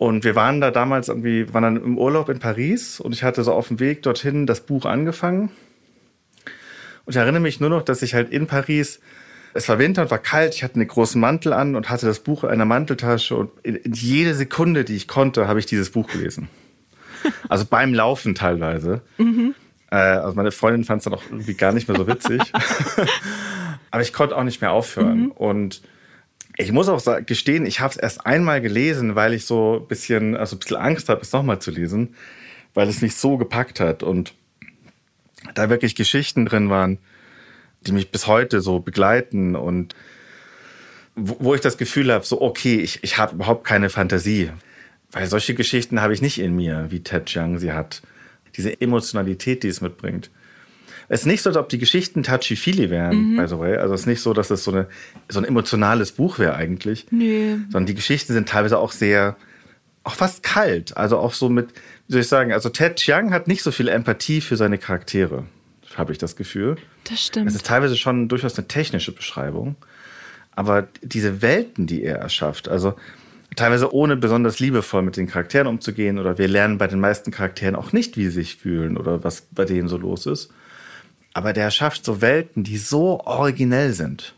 Und 0.00 0.24
wir 0.24 0.34
waren 0.34 0.62
da 0.62 0.70
damals 0.70 1.08
irgendwie, 1.08 1.52
waren 1.52 1.62
dann 1.62 1.76
im 1.76 1.98
Urlaub 1.98 2.30
in 2.30 2.38
Paris 2.38 3.00
und 3.00 3.12
ich 3.12 3.22
hatte 3.22 3.44
so 3.44 3.52
auf 3.52 3.68
dem 3.68 3.80
Weg 3.80 4.02
dorthin 4.02 4.46
das 4.46 4.62
Buch 4.62 4.86
angefangen. 4.86 5.50
Und 7.04 7.10
ich 7.12 7.16
erinnere 7.16 7.42
mich 7.42 7.60
nur 7.60 7.68
noch, 7.68 7.82
dass 7.82 8.00
ich 8.00 8.14
halt 8.14 8.32
in 8.32 8.46
Paris, 8.46 9.00
es 9.52 9.68
war 9.68 9.78
Winter 9.78 10.00
und 10.00 10.10
war 10.10 10.18
kalt, 10.18 10.54
ich 10.54 10.64
hatte 10.64 10.76
einen 10.76 10.88
großen 10.88 11.20
Mantel 11.20 11.52
an 11.52 11.76
und 11.76 11.90
hatte 11.90 12.06
das 12.06 12.20
Buch 12.20 12.44
in 12.44 12.48
einer 12.48 12.64
Manteltasche 12.64 13.36
und 13.36 13.50
in, 13.62 13.76
in 13.76 13.92
jede 13.92 14.34
Sekunde, 14.34 14.84
die 14.84 14.96
ich 14.96 15.06
konnte, 15.06 15.46
habe 15.46 15.58
ich 15.58 15.66
dieses 15.66 15.90
Buch 15.90 16.08
gelesen. 16.08 16.48
Also 17.50 17.66
beim 17.66 17.92
Laufen 17.92 18.34
teilweise. 18.34 19.02
Mhm. 19.18 19.54
Äh, 19.90 19.96
also 19.96 20.34
meine 20.34 20.50
Freundin 20.50 20.84
fand 20.84 21.00
es 21.00 21.04
dann 21.04 21.12
auch 21.12 21.24
irgendwie 21.30 21.52
gar 21.52 21.72
nicht 21.72 21.88
mehr 21.88 21.98
so 21.98 22.06
witzig. 22.06 22.40
Aber 23.90 24.00
ich 24.00 24.14
konnte 24.14 24.34
auch 24.34 24.44
nicht 24.44 24.62
mehr 24.62 24.72
aufhören. 24.72 25.24
Mhm. 25.24 25.30
Und 25.32 25.82
ich 26.56 26.72
muss 26.72 26.88
auch 26.88 27.02
gestehen, 27.26 27.66
ich 27.66 27.80
habe 27.80 27.92
es 27.92 27.96
erst 27.96 28.26
einmal 28.26 28.60
gelesen, 28.60 29.14
weil 29.14 29.34
ich 29.34 29.46
so 29.46 29.80
ein 29.80 29.88
bisschen, 29.88 30.36
also 30.36 30.56
ein 30.56 30.58
bisschen 30.58 30.76
Angst 30.76 31.08
habe, 31.08 31.22
es 31.22 31.32
nochmal 31.32 31.60
zu 31.60 31.70
lesen, 31.70 32.14
weil 32.74 32.88
es 32.88 33.02
mich 33.02 33.16
so 33.16 33.36
gepackt 33.36 33.80
hat 33.80 34.02
und 34.02 34.34
da 35.54 35.70
wirklich 35.70 35.94
Geschichten 35.94 36.46
drin 36.46 36.70
waren, 36.70 36.98
die 37.82 37.92
mich 37.92 38.10
bis 38.10 38.26
heute 38.26 38.60
so 38.60 38.80
begleiten 38.80 39.56
und 39.56 39.94
wo, 41.16 41.54
ich 41.54 41.60
das 41.60 41.76
Gefühl 41.76 42.12
habe, 42.12 42.24
so 42.24 42.40
okay, 42.40 42.76
ich, 42.76 43.02
ich 43.02 43.18
habe 43.18 43.34
überhaupt 43.34 43.66
keine 43.66 43.90
Fantasie, 43.90 44.50
weil 45.12 45.26
solche 45.26 45.54
Geschichten 45.54 46.00
habe 46.00 46.14
ich 46.14 46.22
nicht 46.22 46.38
in 46.38 46.54
mir, 46.54 46.86
wie 46.90 47.02
Ted 47.02 47.26
Chiang 47.26 47.58
sie 47.58 47.72
hat. 47.72 48.02
Diese 48.56 48.80
Emotionalität, 48.80 49.62
die 49.62 49.68
es 49.68 49.80
mitbringt. 49.80 50.30
Es 51.08 51.20
ist 51.20 51.26
nicht 51.26 51.42
so, 51.42 51.50
als 51.50 51.56
ob 51.56 51.68
die 51.68 51.78
Geschichten 51.78 52.22
touchy-feely 52.22 52.90
wären, 52.90 53.32
mhm. 53.32 53.36
by 53.36 53.48
the 53.48 53.58
way. 53.58 53.76
Also 53.76 53.94
es 53.94 54.02
ist 54.02 54.06
nicht 54.06 54.20
so, 54.20 54.32
dass 54.32 54.50
es 54.50 54.64
so, 54.64 54.72
eine, 54.72 54.88
so 55.28 55.40
ein 55.40 55.44
emotionales 55.44 56.12
Buch 56.12 56.38
wäre 56.38 56.54
eigentlich. 56.54 57.06
Nö. 57.10 57.58
Sondern 57.70 57.86
die 57.86 57.94
Geschichten 57.94 58.32
sind 58.32 58.48
teilweise 58.48 58.78
auch 58.78 58.92
sehr, 58.92 59.36
auch 60.04 60.14
fast 60.14 60.42
kalt. 60.42 60.96
Also 60.96 61.18
auch 61.18 61.34
so 61.34 61.48
mit, 61.48 61.68
wie 62.06 62.12
soll 62.12 62.20
ich 62.22 62.28
sagen, 62.28 62.52
also 62.52 62.68
Ted 62.68 62.96
Chiang 62.96 63.32
hat 63.32 63.48
nicht 63.48 63.62
so 63.62 63.70
viel 63.70 63.88
Empathie 63.88 64.40
für 64.40 64.56
seine 64.56 64.78
Charaktere, 64.78 65.44
habe 65.96 66.12
ich 66.12 66.18
das 66.18 66.36
Gefühl. 66.36 66.76
Das 67.04 67.24
stimmt. 67.24 67.48
Es 67.48 67.54
ist 67.54 67.66
teilweise 67.66 67.96
schon 67.96 68.28
durchaus 68.28 68.56
eine 68.56 68.68
technische 68.68 69.12
Beschreibung. 69.12 69.76
Aber 70.52 70.88
diese 71.02 71.42
Welten, 71.42 71.86
die 71.86 72.02
er 72.02 72.16
erschafft, 72.16 72.68
also 72.68 72.94
teilweise 73.56 73.92
ohne 73.94 74.16
besonders 74.16 74.60
liebevoll 74.60 75.02
mit 75.02 75.16
den 75.16 75.26
Charakteren 75.26 75.66
umzugehen 75.66 76.18
oder 76.18 76.38
wir 76.38 76.48
lernen 76.48 76.78
bei 76.78 76.86
den 76.86 77.00
meisten 77.00 77.30
Charakteren 77.30 77.74
auch 77.74 77.92
nicht, 77.92 78.16
wie 78.16 78.24
sie 78.24 78.30
sich 78.30 78.56
fühlen 78.56 78.96
oder 78.96 79.24
was 79.24 79.42
bei 79.52 79.64
denen 79.64 79.88
so 79.88 79.96
los 79.96 80.26
ist 80.26 80.52
aber 81.32 81.52
der 81.52 81.70
schafft 81.70 82.04
so 82.04 82.20
Welten, 82.20 82.64
die 82.64 82.78
so 82.78 83.20
originell 83.20 83.92
sind. 83.92 84.34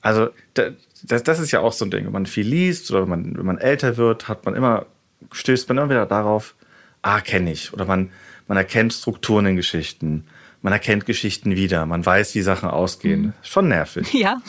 Also 0.00 0.28
das, 0.54 1.22
das 1.22 1.38
ist 1.38 1.50
ja 1.50 1.60
auch 1.60 1.72
so 1.72 1.84
ein 1.84 1.90
Ding, 1.90 2.04
wenn 2.04 2.12
man 2.12 2.26
viel 2.26 2.46
liest 2.46 2.90
oder 2.90 3.02
wenn 3.02 3.08
man, 3.08 3.38
wenn 3.38 3.46
man 3.46 3.58
älter 3.58 3.96
wird, 3.96 4.28
hat 4.28 4.44
man 4.44 4.54
immer, 4.54 4.86
stößt 5.32 5.68
man 5.68 5.78
immer 5.78 5.90
wieder 5.90 6.06
darauf, 6.06 6.54
ah, 7.02 7.20
kenne 7.20 7.52
ich. 7.52 7.72
Oder 7.72 7.86
man, 7.86 8.10
man 8.46 8.56
erkennt 8.56 8.92
Strukturen 8.92 9.46
in 9.46 9.56
Geschichten, 9.56 10.26
man 10.62 10.72
erkennt 10.72 11.06
Geschichten 11.06 11.56
wieder, 11.56 11.86
man 11.86 12.04
weiß, 12.04 12.34
wie 12.34 12.42
Sachen 12.42 12.68
ausgehen. 12.68 13.22
Mhm. 13.22 13.32
Schon 13.42 13.68
nervig. 13.68 14.12
Ja. 14.12 14.40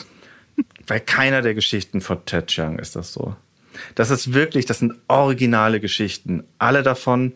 Bei 0.86 0.98
keiner 0.98 1.42
der 1.42 1.54
Geschichten 1.54 2.00
von 2.00 2.24
Ted 2.24 2.48
Chiang 2.48 2.78
ist 2.78 2.96
das 2.96 3.12
so. 3.12 3.36
Das 3.94 4.10
ist 4.10 4.32
wirklich, 4.32 4.66
das 4.66 4.80
sind 4.80 4.94
originale 5.06 5.78
Geschichten. 5.80 6.44
Alle 6.58 6.82
davon 6.82 7.34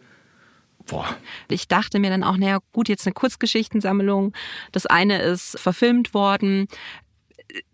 Boah. 0.87 1.17
Ich 1.49 1.69
dachte 1.69 1.99
mir 1.99 2.11
dann 2.11 2.25
auch, 2.25 2.37
naja, 2.37 2.59
gut, 2.73 2.89
jetzt 2.89 3.07
eine 3.07 3.15
Kurzgeschichtensammlung. 3.15 4.33
Das 4.73 4.87
eine 4.87 5.21
ist 5.23 5.59
verfilmt 5.59 6.15
worden. 6.15 6.67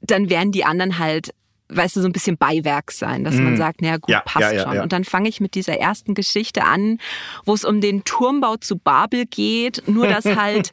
Dann 0.01 0.31
werden 0.31 0.53
die 0.53 0.65
anderen 0.65 0.99
halt 0.99 1.35
weißt 1.69 1.97
du, 1.97 2.01
so 2.01 2.09
ein 2.09 2.12
bisschen 2.12 2.37
Beiwerk 2.37 2.93
sein, 2.93 3.25
dass 3.25 3.35
mm. 3.35 3.43
man 3.43 3.53
mhm. 3.53 3.57
sagt, 3.57 3.83
naja, 3.83 3.97
gut, 3.97 4.11
ja, 4.11 4.21
passt 4.21 4.41
ja, 4.41 4.53
ja, 4.53 4.62
schon. 4.62 4.81
Und 4.81 4.93
dann 4.93 5.05
fange 5.05 5.29
ich 5.29 5.41
mit 5.41 5.55
dieser 5.55 5.79
ersten 5.79 6.14
Geschichte 6.14 6.64
an, 6.64 6.99
wo 7.45 7.55
es 7.55 7.64
um 7.64 7.81
den 7.81 8.05
Turmbau 8.05 8.57
zu 8.57 8.79
Babel 8.79 9.27
geht, 9.27 9.83
nur 9.87 10.07
dass 10.07 10.25
halt 10.37 10.71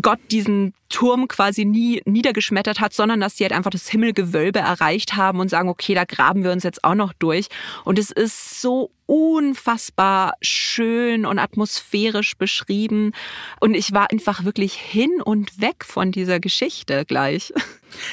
Gott 0.00 0.20
diesen 0.30 0.74
Turm 0.88 1.28
quasi 1.28 1.64
nie 1.64 2.02
niedergeschmettert 2.04 2.80
hat, 2.80 2.92
sondern 2.92 3.20
dass 3.20 3.36
sie 3.36 3.44
halt 3.44 3.52
einfach 3.52 3.70
das 3.70 3.88
Himmelgewölbe 3.88 4.58
erreicht 4.58 5.16
haben 5.16 5.40
und 5.40 5.48
sagen, 5.48 5.68
okay, 5.68 5.94
da 5.94 6.04
graben 6.04 6.42
wir 6.42 6.50
uns 6.50 6.64
jetzt 6.64 6.84
auch 6.84 6.96
noch 6.96 7.12
durch. 7.12 7.46
Und 7.84 7.98
es 7.98 8.10
ist 8.10 8.60
so 8.60 8.90
unfassbar 9.06 10.34
schön 10.40 11.26
und 11.26 11.38
atmosphärisch 11.38 12.36
beschrieben. 12.36 13.12
Und 13.60 13.74
ich 13.74 13.92
war 13.92 14.10
einfach 14.10 14.44
wirklich 14.44 14.74
hin 14.74 15.20
und 15.22 15.60
weg 15.60 15.84
von 15.84 16.12
dieser 16.12 16.40
Geschichte 16.40 17.04
gleich. 17.04 17.52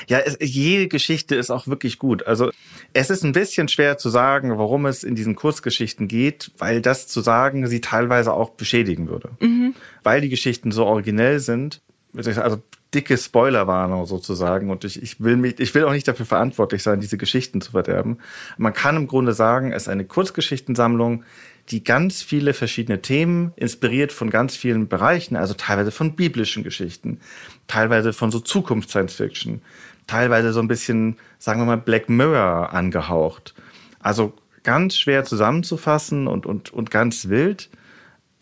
Ja, 0.07 0.19
es, 0.19 0.37
jede 0.41 0.87
Geschichte 0.87 1.35
ist 1.35 1.49
auch 1.49 1.67
wirklich 1.67 1.99
gut. 1.99 2.25
Also 2.25 2.51
es 2.93 3.09
ist 3.09 3.23
ein 3.23 3.33
bisschen 3.33 3.67
schwer 3.67 3.97
zu 3.97 4.09
sagen, 4.09 4.57
worum 4.57 4.85
es 4.85 5.03
in 5.03 5.15
diesen 5.15 5.35
Kurzgeschichten 5.35 6.07
geht, 6.07 6.51
weil 6.57 6.81
das 6.81 7.07
zu 7.07 7.21
sagen 7.21 7.67
sie 7.67 7.81
teilweise 7.81 8.33
auch 8.33 8.51
beschädigen 8.51 9.09
würde. 9.09 9.29
Mhm. 9.39 9.75
Weil 10.03 10.21
die 10.21 10.29
Geschichten 10.29 10.71
so 10.71 10.85
originell 10.85 11.39
sind. 11.39 11.81
Also 12.15 12.61
dicke 12.93 13.17
Spoilerwarnung 13.17 14.05
sozusagen. 14.05 14.69
Und 14.69 14.83
ich, 14.83 15.01
ich, 15.01 15.21
will 15.21 15.37
mich, 15.37 15.59
ich 15.59 15.73
will 15.75 15.83
auch 15.83 15.91
nicht 15.91 16.07
dafür 16.07 16.25
verantwortlich 16.25 16.83
sein, 16.83 16.99
diese 16.99 17.17
Geschichten 17.17 17.61
zu 17.61 17.71
verderben. 17.71 18.19
Man 18.57 18.73
kann 18.73 18.95
im 18.95 19.07
Grunde 19.07 19.33
sagen, 19.33 19.71
es 19.71 19.83
ist 19.83 19.89
eine 19.89 20.05
Kurzgeschichtensammlung, 20.05 21.23
die 21.69 21.83
ganz 21.83 22.21
viele 22.21 22.53
verschiedene 22.53 23.01
Themen 23.01 23.51
inspiriert 23.55 24.11
von 24.11 24.29
ganz 24.29 24.55
vielen 24.55 24.87
Bereichen, 24.87 25.35
also 25.35 25.53
teilweise 25.53 25.91
von 25.91 26.15
biblischen 26.15 26.63
Geschichten, 26.63 27.19
teilweise 27.67 28.13
von 28.13 28.31
so 28.31 28.39
Zukunfts-Science-Fiction, 28.39 29.61
teilweise 30.07 30.53
so 30.53 30.61
ein 30.61 30.67
bisschen, 30.67 31.17
sagen 31.39 31.59
wir 31.59 31.65
mal, 31.65 31.77
Black 31.77 32.09
Mirror 32.09 32.73
angehaucht. 32.73 33.53
Also 33.99 34.33
ganz 34.63 34.97
schwer 34.97 35.25
zusammenzufassen 35.25 36.27
und, 36.27 36.45
und, 36.45 36.71
und 36.71 36.91
ganz 36.91 37.27
wild. 37.27 37.69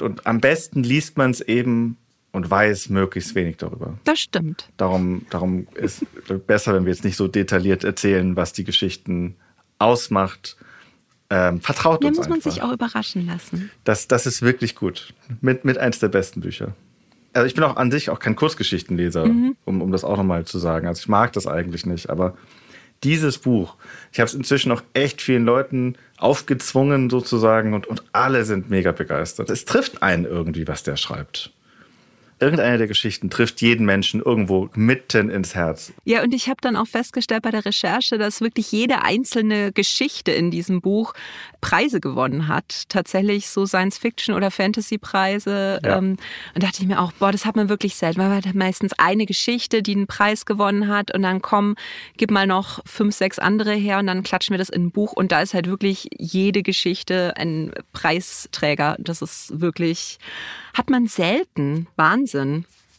Und 0.02 0.28
am 0.28 0.40
besten 0.40 0.84
liest 0.84 1.18
man 1.18 1.32
es 1.32 1.42
eben 1.42 1.98
und 2.32 2.50
weiß 2.50 2.90
möglichst 2.90 3.34
wenig 3.34 3.58
darüber. 3.58 3.98
Das 4.04 4.20
stimmt. 4.20 4.70
Darum, 4.78 5.26
darum 5.30 5.68
ist 5.76 6.06
besser, 6.46 6.74
wenn 6.74 6.86
wir 6.86 6.92
jetzt 6.92 7.06
nicht 7.06 7.16
so 7.16 7.28
detailliert 7.28 7.84
erzählen, 7.84 8.36
was 8.36 8.54
die 8.54 8.66
Geschichten 8.66 9.36
ausmacht. 9.80 10.58
Ähm, 11.30 11.60
vertraut 11.62 12.04
Da 12.04 12.08
uns 12.10 12.18
muss 12.18 12.30
man 12.30 12.38
einfach. 12.38 12.52
sich 12.52 12.62
auch 12.62 12.72
überraschen 12.72 13.26
lassen. 13.26 13.72
Das, 13.84 14.08
das 14.08 14.26
ist 14.28 14.42
wirklich 14.42 14.76
gut. 14.76 15.14
Mit, 15.42 15.66
mit 15.66 15.78
eins 15.78 16.00
der 16.00 16.10
besten 16.10 16.42
Bücher. 16.42 16.76
Also 17.34 17.48
ich 17.48 17.54
bin 17.56 17.64
auch 17.64 17.76
an 17.76 17.92
sich 17.92 18.10
auch 18.10 18.20
kein 18.20 18.36
Kurzgeschichtenleser, 18.36 19.24
um, 19.24 19.82
um 19.82 19.92
das 19.92 20.04
auch 20.04 20.18
nochmal 20.18 20.46
zu 20.46 20.58
sagen. 20.60 20.88
Also 20.88 21.00
ich 21.00 21.08
mag 21.10 21.34
das 21.34 21.48
eigentlich 21.48 21.86
nicht, 21.86 22.10
aber 22.10 22.38
dieses 23.04 23.40
Buch, 23.40 23.76
ich 24.14 24.20
habe 24.20 24.28
es 24.28 24.34
inzwischen 24.34 24.72
auch 24.72 24.82
echt 24.94 25.22
vielen 25.22 25.44
Leuten 25.46 25.96
aufgezwungen 26.18 27.10
sozusagen 27.10 27.74
und, 27.74 27.88
und 27.88 28.04
alle 28.14 28.46
sind 28.46 28.70
mega 28.70 28.92
begeistert. 28.94 29.50
Es 29.50 29.66
trifft 29.66 30.02
einen 30.02 30.26
irgendwie, 30.26 30.68
was 30.68 30.84
der 30.84 30.96
schreibt. 30.96 31.52
Irgendeine 32.46 32.78
der 32.78 32.88
Geschichten 32.88 33.32
trifft 33.32 33.60
jeden 33.62 33.88
Menschen 33.88 34.22
irgendwo 34.22 34.70
mitten 34.76 35.32
ins 35.32 35.56
Herz. 35.56 35.92
Ja, 36.04 36.22
und 36.22 36.32
ich 36.32 36.48
habe 36.48 36.58
dann 36.62 36.76
auch 36.76 36.86
festgestellt 36.86 37.42
bei 37.42 37.50
der 37.50 37.66
Recherche, 37.66 38.20
dass 38.20 38.40
wirklich 38.40 38.72
jede 38.72 39.02
einzelne 39.02 39.72
Geschichte 39.72 40.32
in 40.32 40.52
diesem 40.52 40.80
Buch 40.80 41.14
Preise 41.60 42.00
gewonnen 42.00 42.48
hat. 42.48 42.84
Tatsächlich 42.88 43.50
so 43.50 43.66
Science-Fiction- 43.66 44.36
oder 44.36 44.52
Fantasy-Preise. 44.52 45.80
Ja. 45.84 45.98
Ähm, 45.98 46.18
und 46.54 46.64
dachte 46.64 46.84
ich 46.84 46.88
mir 46.88 47.02
auch, 47.02 47.14
boah, 47.14 47.32
das 47.32 47.48
hat 47.48 47.56
man 47.56 47.68
wirklich 47.68 47.96
selten. 47.96 48.20
Man 48.20 48.32
hat 48.32 48.54
meistens 48.54 48.94
eine 49.00 49.26
Geschichte, 49.26 49.82
die 49.82 49.96
einen 49.96 50.06
Preis 50.06 50.46
gewonnen 50.46 50.88
hat 50.88 51.12
und 51.16 51.24
dann 51.24 51.42
komm, 51.42 51.76
gib 52.18 52.30
mal 52.30 52.46
noch 52.46 52.80
fünf, 52.86 53.16
sechs 53.16 53.40
andere 53.40 53.74
her 53.74 53.98
und 53.98 54.06
dann 54.06 54.22
klatschen 54.22 54.54
wir 54.54 54.60
das 54.60 54.70
in 54.70 54.86
ein 54.86 54.92
Buch. 54.92 55.14
Und 55.14 55.32
da 55.32 55.42
ist 55.42 55.56
halt 55.56 55.68
wirklich 55.68 56.10
jede 56.16 56.62
Geschichte 56.62 57.34
ein 57.38 57.72
Preisträger. 57.92 58.98
Das 59.00 59.24
ist 59.24 59.60
wirklich, 59.60 60.20
hat 60.76 60.92
man 60.92 61.08
selten. 61.08 61.88
Wahnsinn. 61.96 62.35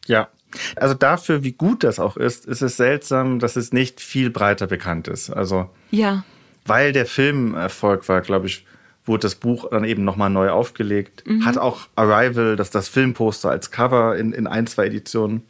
Ja. 0.06 0.28
Also 0.76 0.94
dafür, 0.94 1.42
wie 1.44 1.52
gut 1.52 1.84
das 1.84 1.98
auch 1.98 2.16
ist, 2.16 2.46
ist 2.46 2.62
es 2.62 2.76
seltsam, 2.76 3.38
dass 3.38 3.56
es 3.56 3.72
nicht 3.72 4.00
viel 4.00 4.30
breiter 4.30 4.66
bekannt 4.66 5.08
ist. 5.08 5.30
Also 5.30 5.68
Ja. 5.90 6.24
weil 6.64 6.92
der 6.92 7.06
Film 7.06 7.54
Erfolg 7.54 8.08
war, 8.08 8.20
glaube 8.22 8.46
ich, 8.46 8.64
wurde 9.04 9.22
das 9.22 9.34
Buch 9.36 9.68
dann 9.70 9.84
eben 9.84 10.04
nochmal 10.04 10.30
neu 10.30 10.50
aufgelegt. 10.50 11.22
Hat 11.44 11.58
auch 11.58 11.88
Arrival, 11.94 12.56
das, 12.56 12.70
das 12.70 12.88
Filmposter 12.88 13.50
als 13.50 13.70
Cover 13.70 14.16
in, 14.16 14.32
in 14.32 14.46
ein, 14.46 14.66
zwei 14.66 14.86
Editionen. 14.86 15.42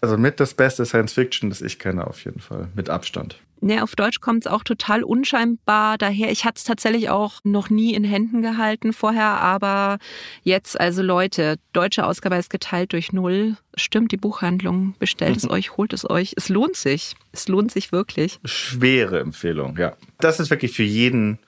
Also 0.00 0.16
mit 0.16 0.38
das 0.38 0.54
beste 0.54 0.84
Science 0.86 1.12
Fiction, 1.14 1.50
das 1.50 1.60
ich 1.62 1.78
kenne, 1.80 2.06
auf 2.06 2.24
jeden 2.24 2.40
Fall. 2.40 2.68
Mit 2.76 2.90
Abstand. 2.90 3.40
Ne, 3.60 3.82
auf 3.82 3.96
Deutsch 3.96 4.20
kommt 4.20 4.46
es 4.46 4.52
auch 4.52 4.62
total 4.62 5.02
unscheinbar 5.02 5.98
daher. 5.98 6.30
Ich 6.30 6.44
hatte 6.44 6.58
es 6.58 6.64
tatsächlich 6.64 7.10
auch 7.10 7.40
noch 7.44 7.70
nie 7.70 7.94
in 7.94 8.04
Händen 8.04 8.40
gehalten 8.42 8.92
vorher, 8.92 9.40
aber 9.40 9.98
jetzt, 10.42 10.80
also 10.80 11.02
Leute, 11.02 11.56
deutsche 11.72 12.06
Ausgabe 12.06 12.36
ist 12.36 12.50
geteilt 12.50 12.92
durch 12.92 13.12
null. 13.12 13.56
Stimmt, 13.74 14.12
die 14.12 14.16
Buchhandlung, 14.16 14.94
bestellt 14.98 15.36
es 15.36 15.50
euch, 15.50 15.76
holt 15.76 15.92
es 15.92 16.08
euch. 16.08 16.34
Es 16.36 16.48
lohnt 16.48 16.76
sich. 16.76 17.14
Es 17.32 17.48
lohnt 17.48 17.70
sich 17.72 17.92
wirklich. 17.92 18.38
Schwere 18.44 19.20
Empfehlung, 19.20 19.76
ja. 19.76 19.94
Das 20.20 20.40
ist 20.40 20.50
wirklich 20.50 20.72
für 20.72 20.84
jeden, 20.84 21.38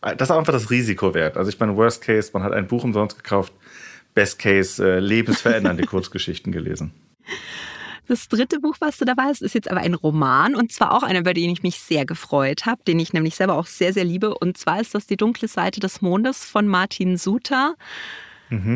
das 0.00 0.28
ist 0.28 0.30
einfach 0.30 0.52
das 0.52 0.70
Risiko 0.70 1.14
wert. 1.14 1.36
Also 1.36 1.48
ich 1.48 1.58
meine, 1.58 1.76
Worst 1.76 2.02
Case, 2.02 2.30
man 2.32 2.42
hat 2.42 2.52
ein 2.52 2.66
Buch 2.66 2.84
umsonst 2.84 3.16
gekauft. 3.22 3.52
Best 4.14 4.38
Case, 4.38 4.82
äh, 4.82 4.98
lebensverändernde 4.98 5.82
Kurzgeschichten 5.86 6.50
gelesen. 6.52 6.92
Das 8.08 8.28
dritte 8.28 8.60
Buch, 8.60 8.76
was 8.80 8.98
du 8.98 9.04
dabei 9.04 9.24
hast, 9.24 9.42
ist 9.42 9.54
jetzt 9.54 9.70
aber 9.70 9.80
ein 9.80 9.94
Roman 9.94 10.54
und 10.54 10.72
zwar 10.72 10.92
auch 10.92 11.02
einer, 11.02 11.20
über 11.20 11.34
den 11.34 11.50
ich 11.50 11.62
mich 11.62 11.80
sehr 11.80 12.06
gefreut 12.06 12.66
habe, 12.66 12.82
den 12.86 13.00
ich 13.00 13.12
nämlich 13.12 13.34
selber 13.34 13.54
auch 13.54 13.66
sehr, 13.66 13.92
sehr 13.92 14.04
liebe. 14.04 14.36
Und 14.36 14.56
zwar 14.56 14.80
ist 14.80 14.94
das 14.94 15.06
Die 15.06 15.16
dunkle 15.16 15.48
Seite 15.48 15.80
des 15.80 16.02
Mondes 16.02 16.44
von 16.44 16.68
Martin 16.68 17.16
Suter. 17.16 17.74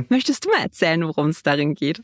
Möchtest 0.09 0.45
du 0.45 0.51
mal 0.51 0.63
erzählen, 0.63 1.07
worum 1.07 1.29
es 1.29 1.45
darin 1.45 1.75
geht? 1.75 2.03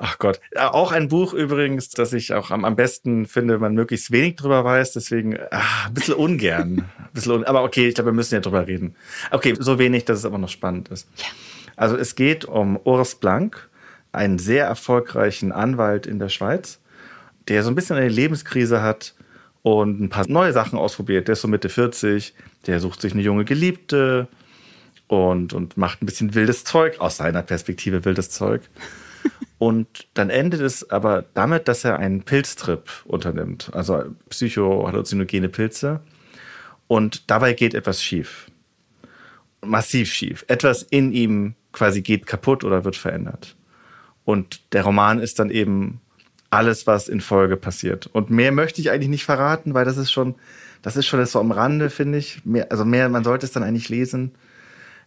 Ach 0.00 0.18
Gott. 0.18 0.40
Ja, 0.54 0.72
Auch 0.72 0.92
ein 0.92 1.08
Buch 1.08 1.34
übrigens, 1.34 1.90
das 1.90 2.12
ich 2.12 2.32
auch 2.32 2.50
am, 2.50 2.64
am 2.64 2.76
besten 2.76 3.26
finde, 3.26 3.54
wenn 3.54 3.60
man 3.60 3.74
möglichst 3.74 4.10
wenig 4.12 4.36
drüber 4.36 4.64
weiß. 4.64 4.92
Deswegen 4.92 5.38
ah, 5.50 5.86
ein 5.86 5.94
bisschen 5.94 6.14
ungern. 6.14 6.88
Ein 6.98 7.08
bisschen 7.12 7.32
un 7.32 7.44
aber 7.44 7.64
okay, 7.64 7.88
ich 7.88 7.94
glaube, 7.94 8.10
wir 8.10 8.14
müssen 8.14 8.34
ja 8.34 8.40
drüber 8.40 8.66
reden. 8.66 8.94
Okay, 9.30 9.54
so 9.58 9.78
wenig, 9.78 10.04
dass 10.04 10.18
es 10.18 10.24
aber 10.24 10.38
noch 10.38 10.48
spannend 10.48 10.88
ist. 10.88 11.08
Also 11.76 11.96
es 11.96 12.14
geht 12.14 12.44
um 12.44 12.78
Urs 12.84 13.16
Blank, 13.16 13.67
einen 14.12 14.38
sehr 14.38 14.66
erfolgreichen 14.66 15.52
Anwalt 15.52 16.06
in 16.06 16.18
der 16.18 16.28
Schweiz, 16.28 16.80
der 17.48 17.62
so 17.62 17.70
ein 17.70 17.74
bisschen 17.74 17.96
eine 17.96 18.08
Lebenskrise 18.08 18.82
hat 18.82 19.14
und 19.62 20.00
ein 20.00 20.08
paar 20.08 20.28
neue 20.28 20.52
Sachen 20.52 20.78
ausprobiert. 20.78 21.28
Der 21.28 21.34
ist 21.34 21.42
so 21.42 21.48
Mitte 21.48 21.68
40, 21.68 22.34
der 22.66 22.80
sucht 22.80 23.00
sich 23.00 23.12
eine 23.12 23.22
junge 23.22 23.44
Geliebte 23.44 24.28
und, 25.08 25.52
und 25.52 25.76
macht 25.76 26.02
ein 26.02 26.06
bisschen 26.06 26.34
wildes 26.34 26.64
Zeug, 26.64 27.00
aus 27.00 27.16
seiner 27.16 27.42
Perspektive 27.42 28.04
wildes 28.04 28.30
Zeug. 28.30 28.62
Und 29.58 30.06
dann 30.14 30.30
endet 30.30 30.60
es 30.60 30.88
aber 30.88 31.24
damit, 31.34 31.66
dass 31.66 31.84
er 31.84 31.98
einen 31.98 32.22
Pilztrip 32.22 32.88
unternimmt, 33.04 33.70
also 33.74 34.04
psychohalluzinogene 34.30 35.48
Pilze. 35.48 36.00
Und 36.86 37.28
dabei 37.28 37.54
geht 37.54 37.74
etwas 37.74 38.00
schief. 38.00 38.46
Massiv 39.60 40.12
schief. 40.12 40.44
Etwas 40.46 40.84
in 40.84 41.10
ihm 41.12 41.54
quasi 41.72 42.02
geht 42.02 42.26
kaputt 42.26 42.62
oder 42.62 42.84
wird 42.84 42.94
verändert. 42.94 43.56
Und 44.28 44.74
der 44.74 44.82
Roman 44.82 45.20
ist 45.20 45.38
dann 45.38 45.48
eben 45.48 46.02
alles, 46.50 46.86
was 46.86 47.08
in 47.08 47.22
Folge 47.22 47.56
passiert. 47.56 48.10
Und 48.12 48.28
mehr 48.28 48.52
möchte 48.52 48.78
ich 48.78 48.90
eigentlich 48.90 49.08
nicht 49.08 49.24
verraten, 49.24 49.72
weil 49.72 49.86
das 49.86 49.96
ist 49.96 50.12
schon, 50.12 50.34
das 50.82 50.98
ist 50.98 51.06
schon 51.06 51.24
so 51.24 51.40
am 51.40 51.50
Rande, 51.50 51.88
finde 51.88 52.18
ich. 52.18 52.44
Mehr, 52.44 52.70
also 52.70 52.84
mehr, 52.84 53.08
man 53.08 53.24
sollte 53.24 53.46
es 53.46 53.52
dann 53.52 53.62
eigentlich 53.62 53.88
lesen. 53.88 54.32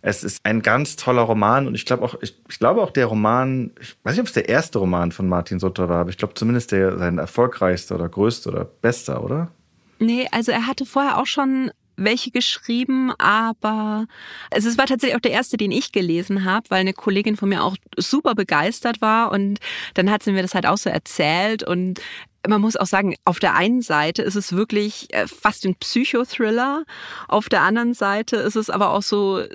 Es 0.01 0.23
ist 0.23 0.39
ein 0.43 0.63
ganz 0.63 0.95
toller 0.95 1.21
Roman 1.21 1.67
und 1.67 1.75
ich 1.75 1.85
glaube 1.85 2.01
auch, 2.01 2.15
ich, 2.23 2.35
ich 2.49 2.57
glaube 2.57 2.81
auch 2.81 2.89
der 2.89 3.05
Roman, 3.05 3.69
ich 3.79 3.95
weiß 4.01 4.13
nicht, 4.13 4.21
ob 4.21 4.25
es 4.25 4.33
der 4.33 4.49
erste 4.49 4.79
Roman 4.79 5.11
von 5.11 5.29
Martin 5.29 5.59
Sutter 5.59 5.87
war, 5.87 5.99
aber 5.99 6.09
ich 6.09 6.17
glaube 6.17 6.33
zumindest 6.33 6.71
der 6.71 6.97
sein 6.97 7.19
erfolgreichster 7.19 7.93
oder 7.93 8.09
größter 8.09 8.49
oder 8.49 8.65
bester, 8.65 9.23
oder? 9.23 9.51
Nee, 9.99 10.27
also 10.31 10.51
er 10.51 10.65
hatte 10.65 10.87
vorher 10.87 11.19
auch 11.19 11.27
schon 11.27 11.69
welche 12.03 12.31
geschrieben, 12.31 13.11
aber 13.17 14.05
es 14.49 14.77
war 14.77 14.85
tatsächlich 14.85 15.15
auch 15.15 15.21
der 15.21 15.31
erste, 15.31 15.57
den 15.57 15.71
ich 15.71 15.91
gelesen 15.91 16.45
habe, 16.45 16.69
weil 16.69 16.81
eine 16.81 16.93
Kollegin 16.93 17.37
von 17.37 17.49
mir 17.49 17.63
auch 17.63 17.75
super 17.97 18.35
begeistert 18.35 19.01
war 19.01 19.31
und 19.31 19.59
dann 19.93 20.09
hat 20.09 20.23
sie 20.23 20.31
mir 20.31 20.41
das 20.41 20.55
halt 20.55 20.65
auch 20.65 20.77
so 20.77 20.89
erzählt 20.89 21.63
und 21.63 21.99
man 22.47 22.61
muss 22.61 22.75
auch 22.75 22.87
sagen, 22.87 23.15
auf 23.23 23.39
der 23.39 23.53
einen 23.55 23.81
Seite 23.81 24.23
ist 24.23 24.35
es 24.35 24.53
wirklich 24.53 25.13
äh, 25.13 25.27
fast 25.27 25.65
ein 25.65 25.75
Psychothriller, 25.75 26.85
auf 27.27 27.49
der 27.49 27.61
anderen 27.61 27.93
Seite 27.93 28.37
ist 28.37 28.55
es 28.55 28.69
aber 28.69 28.91
auch 28.91 29.03
so 29.03 29.39
äh, 29.39 29.47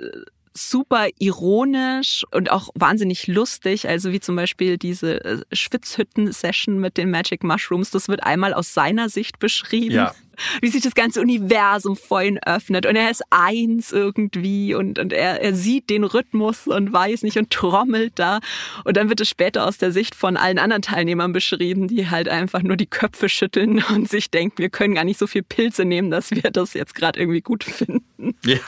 super 0.57 1.07
ironisch 1.19 2.25
und 2.31 2.51
auch 2.51 2.69
wahnsinnig 2.75 3.27
lustig. 3.27 3.87
Also 3.87 4.11
wie 4.11 4.19
zum 4.19 4.35
Beispiel 4.35 4.77
diese 4.77 5.23
äh, 5.23 5.41
Schwitzhütten-Session 5.51 6.79
mit 6.79 6.97
den 6.97 7.11
Magic 7.11 7.43
Mushrooms. 7.43 7.91
Das 7.91 8.07
wird 8.07 8.23
einmal 8.23 8.53
aus 8.53 8.73
seiner 8.73 9.09
Sicht 9.09 9.39
beschrieben. 9.39 9.95
Ja. 9.95 10.15
Wie 10.61 10.69
sich 10.69 10.81
das 10.81 10.95
ganze 10.95 11.21
Universum 11.21 11.95
vor 11.95 12.21
ihn 12.21 12.39
öffnet. 12.39 12.85
Und 12.85 12.95
er 12.95 13.09
ist 13.09 13.23
eins 13.29 13.91
irgendwie 13.91 14.73
und, 14.73 14.99
und 14.99 15.13
er, 15.13 15.41
er 15.41 15.53
sieht 15.53 15.89
den 15.89 16.03
Rhythmus 16.03 16.67
und 16.67 16.91
weiß 16.91 17.23
nicht 17.23 17.37
und 17.37 17.49
trommelt 17.49 18.13
da. 18.15 18.39
Und 18.83 18.97
dann 18.97 19.09
wird 19.09 19.21
es 19.21 19.29
später 19.29 19.65
aus 19.65 19.77
der 19.77 19.91
Sicht 19.91 20.15
von 20.15 20.37
allen 20.37 20.59
anderen 20.59 20.81
Teilnehmern 20.81 21.33
beschrieben, 21.33 21.87
die 21.87 22.09
halt 22.09 22.29
einfach 22.29 22.61
nur 22.61 22.77
die 22.77 22.87
Köpfe 22.87 23.29
schütteln 23.29 23.83
und 23.89 24.09
sich 24.09 24.31
denken, 24.31 24.57
wir 24.59 24.69
können 24.69 24.95
gar 24.95 25.03
nicht 25.03 25.19
so 25.19 25.27
viel 25.27 25.43
Pilze 25.43 25.85
nehmen, 25.85 26.11
dass 26.11 26.31
wir 26.31 26.51
das 26.51 26.73
jetzt 26.73 26.95
gerade 26.95 27.19
irgendwie 27.19 27.41
gut 27.41 27.63
finden. 27.63 28.35
Ja. 28.45 28.59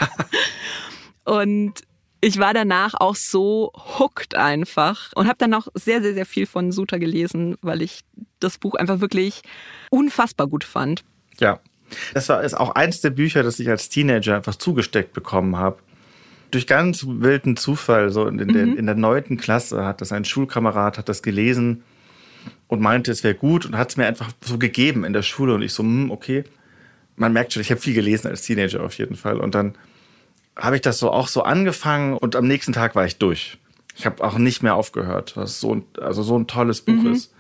Und 1.26 1.84
ich 2.22 2.38
war 2.38 2.54
danach 2.54 2.96
auch 2.96 3.16
so 3.16 3.72
hooked 3.76 4.36
einfach 4.36 5.12
und 5.16 5.28
habe 5.28 5.38
dann 5.38 5.54
auch 5.54 5.68
sehr, 5.74 6.02
sehr, 6.02 6.14
sehr 6.14 6.26
viel 6.26 6.46
von 6.46 6.72
Suter 6.72 7.00
gelesen, 7.00 7.58
weil 7.62 7.82
ich 7.82 8.02
das 8.40 8.58
Buch 8.58 8.76
einfach 8.76 9.00
wirklich 9.00 9.42
unfassbar 9.90 10.48
gut 10.48 10.64
fand. 10.64 11.04
Ja. 11.40 11.60
Das 12.14 12.30
war 12.30 12.44
ist 12.44 12.54
auch 12.54 12.76
eins 12.76 13.02
der 13.02 13.10
Bücher, 13.10 13.44
das 13.44 13.60
ich 13.60 13.70
als 13.70 13.90
Teenager 13.90 14.36
einfach 14.36 14.56
zugesteckt 14.56 15.14
bekommen 15.14 15.58
habe. 15.58 15.80
Durch 16.52 16.68
ganz 16.68 17.06
wilden 17.08 17.58
Zufall, 17.58 18.10
so 18.10 18.26
in, 18.28 18.38
der, 18.38 18.64
in 18.64 18.86
der 18.86 18.96
neunten 18.96 19.38
Klasse, 19.38 19.86
hat 19.86 20.02
das 20.02 20.12
ein 20.12 20.26
Schulkamerad, 20.26 20.98
hat 20.98 21.10
das 21.10 21.22
gelesen 21.22 21.84
und 22.68 22.82
meinte, 22.82 23.12
es 23.12 23.24
wäre 23.24 23.36
gut 23.36 23.66
und 23.66 23.78
hat 23.78 23.90
es 23.92 23.98
mir 23.98 24.08
einfach 24.08 24.32
so 24.42 24.58
gegeben 24.58 25.04
in 25.04 25.14
der 25.14 25.22
Schule. 25.22 25.54
Und 25.54 25.62
ich 25.62 25.74
so, 25.74 25.84
hm, 25.84 26.12
okay. 26.12 26.44
Man 27.16 27.34
merkt 27.34 27.54
schon, 27.54 27.62
ich 27.62 27.70
habe 27.72 27.82
viel 27.82 27.94
gelesen 27.94 28.28
als 28.28 28.44
Teenager 28.44 28.84
auf 28.84 28.98
jeden 28.98 29.16
Fall. 29.16 29.40
Und 29.40 29.54
dann 29.54 29.76
habe 30.56 30.76
ich 30.76 30.82
das 30.82 31.00
so 31.00 31.12
auch 31.12 31.28
so 31.28 31.44
angefangen 31.44 32.18
und 32.18 32.36
am 32.36 32.48
nächsten 32.48 32.74
Tag 32.74 32.96
war 32.96 33.06
ich 33.06 33.18
durch. 33.18 33.58
Ich 33.96 34.06
habe 34.06 34.24
auch 34.24 34.38
nicht 34.38 34.64
mehr 34.64 34.76
aufgehört, 34.76 35.36
was 35.36 35.60
so 35.60 35.76
ein, 35.76 35.84
also 36.00 36.24
so 36.24 36.38
ein 36.38 36.48
tolles 36.48 36.82
Buch 36.82 37.04
ist. 37.06 37.34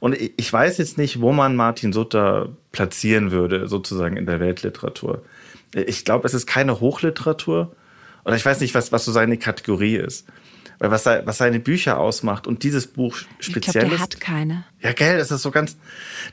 Und 0.00 0.16
ich 0.18 0.52
weiß 0.52 0.78
jetzt 0.78 0.98
nicht, 0.98 1.20
wo 1.20 1.32
man 1.32 1.56
Martin 1.56 1.92
Sutter 1.92 2.50
platzieren 2.72 3.30
würde, 3.30 3.68
sozusagen 3.68 4.16
in 4.16 4.26
der 4.26 4.40
Weltliteratur. 4.40 5.22
Ich 5.74 6.04
glaube, 6.04 6.26
es 6.26 6.34
ist 6.34 6.46
keine 6.46 6.80
Hochliteratur. 6.80 7.74
Oder 8.24 8.36
ich 8.36 8.44
weiß 8.44 8.60
nicht, 8.60 8.74
was, 8.74 8.92
was 8.92 9.04
so 9.04 9.12
seine 9.12 9.38
Kategorie 9.38 9.96
ist. 9.96 10.26
Weil 10.78 10.90
was, 10.92 11.06
was 11.06 11.38
seine 11.38 11.58
Bücher 11.58 11.98
ausmacht 11.98 12.46
und 12.46 12.62
dieses 12.62 12.86
Buch 12.86 13.16
Ich 13.40 13.48
glaube, 13.48 13.60
speziell 13.60 13.84
der 13.84 13.94
ist. 13.94 14.00
hat 14.00 14.20
keine. 14.20 14.64
Ja, 14.80 14.92
gell, 14.92 15.18
das 15.18 15.32
ist 15.32 15.42
so 15.42 15.50
ganz, 15.50 15.76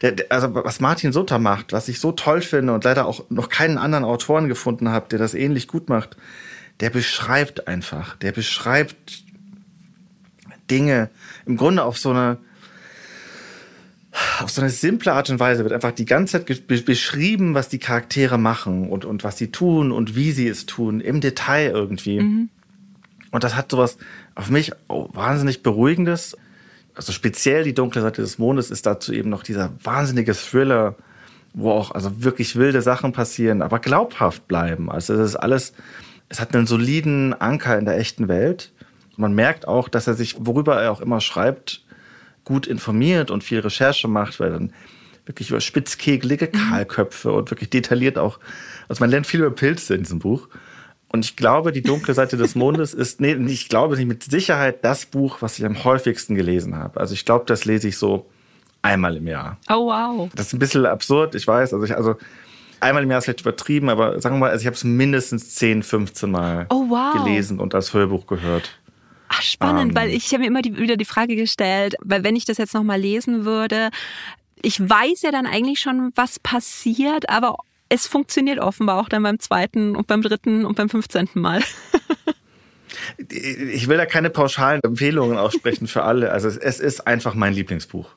der, 0.02 0.12
der, 0.12 0.28
also 0.30 0.54
was 0.54 0.80
Martin 0.80 1.12
Sutter 1.12 1.40
macht, 1.40 1.74
was 1.74 1.88
ich 1.88 2.00
so 2.00 2.12
toll 2.12 2.42
finde 2.42 2.74
und 2.74 2.84
leider 2.84 3.08
auch 3.08 3.24
noch 3.30 3.50
keinen 3.50 3.80
anderen 3.80 4.04
Autoren 4.04 4.48
gefunden 4.48 4.90
habe, 4.90 5.08
der 5.10 5.18
das 5.18 5.34
ähnlich 5.34 5.68
gut 5.68 5.90
macht, 5.90 6.16
der 6.80 6.92
beschreibt 6.92 7.68
einfach, 7.68 8.18
der 8.18 8.34
beschreibt 8.34 9.24
Dinge 10.70 11.10
im 11.48 11.58
Grunde 11.58 11.84
auf 11.84 11.98
so 11.98 12.12
eine 12.12 12.38
auf 14.40 14.50
so 14.50 14.62
eine 14.62 14.70
simple 14.70 15.14
Art 15.14 15.30
und 15.30 15.40
Weise 15.40 15.64
wird 15.64 15.74
einfach 15.74 15.92
die 15.92 16.06
ganze 16.06 16.46
Zeit 16.46 16.68
beschrieben, 16.68 17.54
was 17.54 17.70
die 17.70 17.80
Charaktere 17.80 18.38
machen 18.38 18.90
und, 18.90 19.06
und 19.06 19.24
was 19.24 19.38
sie 19.38 19.52
tun 19.52 19.92
und 19.92 20.16
wie 20.16 20.32
sie 20.32 20.48
es 20.48 20.66
tun, 20.66 21.02
im 21.02 21.22
Detail 21.22 21.72
irgendwie. 21.72 22.22
Mhm. 22.22 22.50
Und 23.32 23.44
das 23.44 23.56
hat 23.56 23.72
sowas 23.72 23.98
auf 24.34 24.50
mich 24.50 24.72
oh, 24.88 25.10
wahnsinnig 25.12 25.64
Beruhigendes. 25.64 26.38
Also 26.96 27.12
speziell 27.12 27.64
die 27.66 27.74
dunkle 27.74 28.02
Seite 28.02 28.22
des 28.22 28.38
Mondes 28.38 28.72
ist 28.72 28.86
dazu 28.86 29.12
eben 29.12 29.30
noch 29.30 29.44
dieser 29.44 29.72
wahnsinnige 29.84 30.34
Thriller, 30.34 30.96
wo 31.54 31.72
auch 31.72 31.92
also 31.92 32.24
wirklich 32.24 32.56
wilde 32.56 32.82
Sachen 32.82 33.12
passieren, 33.12 33.62
aber 33.62 33.80
glaubhaft 33.80 34.48
bleiben. 34.48 34.90
Also 34.90 35.14
es 35.14 35.32
ist 35.32 35.36
alles, 35.36 35.74
es 36.30 36.40
hat 36.40 36.56
einen 36.56 36.68
soliden 36.68 37.34
Anker 37.34 37.78
in 37.78 37.86
der 37.86 37.98
echten 37.98 38.30
Welt. 38.30 38.72
Und 39.12 39.20
man 39.20 39.34
merkt 39.34 39.68
auch, 39.68 39.90
dass 39.90 40.08
er 40.08 40.14
sich, 40.14 40.36
worüber 40.40 40.82
er 40.82 40.92
auch 40.92 41.02
immer 41.02 41.20
schreibt, 41.20 41.85
gut 42.46 42.68
informiert 42.68 43.32
und 43.32 43.44
viel 43.44 43.60
Recherche 43.60 44.08
macht, 44.08 44.40
weil 44.40 44.52
dann 44.52 44.74
wirklich 45.26 45.50
über 45.50 45.60
spitzkegelige 45.60 46.50
mhm. 46.52 46.58
Kahlköpfe 46.58 47.32
und 47.32 47.52
wirklich 47.52 47.70
detailliert 47.70 48.18
auch, 48.18 48.40
also 48.88 49.02
man 49.02 49.10
lernt 49.10 49.28
viel 49.28 49.42
über 49.42 49.52
Pilze 49.52 49.96
in 49.96 50.04
diesem 50.04 50.20
Buch. 50.20 50.48
Und 51.10 51.26
ich 51.26 51.36
glaube, 51.36 51.72
die 51.72 51.82
dunkle 51.82 52.14
Seite 52.14 52.38
des 52.38 52.56
Mondes 52.56 52.94
ist, 52.94 53.22
nee, 53.22 53.34
ich 53.34 53.70
glaube 53.70 53.96
nicht 53.98 54.08
mit 54.08 54.24
Sicherheit 54.24 54.84
das 54.84 55.06
Buch, 55.06 55.38
was 55.42 55.58
ich 55.58 55.66
am 55.66 55.84
häufigsten 55.84 56.36
gelesen 56.36 56.76
habe. 56.76 57.00
Also 57.00 57.14
ich 57.14 57.26
glaube, 57.26 57.46
das 57.48 57.66
lese 57.66 57.88
ich 57.88 57.98
so 57.98 58.30
einmal 58.82 59.18
im 59.18 59.28
Jahr. 59.28 59.58
Oh 59.70 59.88
wow. 59.88 60.30
Das 60.36 60.48
ist 60.48 60.54
ein 60.54 60.60
bisschen 60.60 60.86
absurd, 60.86 61.34
ich 61.36 61.48
weiß. 61.48 61.74
Also 61.74 61.86
ich, 61.86 61.96
also 61.96 62.16
einmal 62.80 63.04
im 63.04 63.10
Jahr 63.10 63.20
ist 63.20 63.26
vielleicht 63.26 63.42
übertrieben, 63.42 63.90
aber 63.90 64.20
sagen 64.22 64.36
wir 64.36 64.42
mal, 64.42 64.52
also 64.52 64.62
ich 64.62 64.68
habe 64.68 64.76
es 64.76 64.84
mindestens 64.84 65.56
10, 65.56 65.84
15 65.84 66.30
Mal 66.30 66.68
oh, 66.70 66.86
wow. 66.90 67.14
gelesen 67.14 67.60
und 67.60 67.74
als 67.74 67.94
Hörbuch 67.94 68.28
gehört. 68.28 68.78
Ach, 69.38 69.42
spannend, 69.42 69.92
ähm, 69.92 69.96
weil 69.96 70.10
ich 70.12 70.32
habe 70.32 70.42
mir 70.42 70.48
immer 70.48 70.62
die, 70.62 70.78
wieder 70.78 70.98
die 70.98 71.06
Frage 71.06 71.36
gestellt, 71.36 71.96
weil 72.02 72.24
wenn 72.24 72.36
ich 72.36 72.46
das 72.46 72.58
jetzt 72.58 72.74
nochmal 72.74 73.00
lesen 73.00 73.46
würde, 73.46 73.90
ich 74.62 74.80
weiß 74.80 75.24
ja 75.24 75.32
dann 75.32 75.46
eigentlich 75.46 75.80
schon, 75.80 76.12
was 76.16 76.40
passiert, 76.40 77.30
aber 77.30 77.58
es 77.90 78.08
funktioniert 78.08 78.60
offenbar 78.60 79.00
auch 79.00 79.10
dann 79.10 79.24
beim 79.24 79.40
zweiten 79.40 79.96
und 79.96 80.08
beim 80.08 80.22
dritten 80.22 80.66
und 80.66 80.76
beim 80.76 80.90
fünfzehnten 80.90 81.42
Mal. 81.42 81.62
ich 83.30 83.88
will 83.88 83.98
da 83.98 84.06
keine 84.06 84.30
pauschalen 84.30 84.82
Empfehlungen 84.84 85.38
aussprechen 85.38 85.88
für 85.88 86.04
alle. 86.04 86.32
Also 86.32 86.48
es 86.48 86.80
ist 86.80 87.06
einfach 87.06 87.36
mein 87.36 87.54
Lieblingsbuch. 87.54 88.10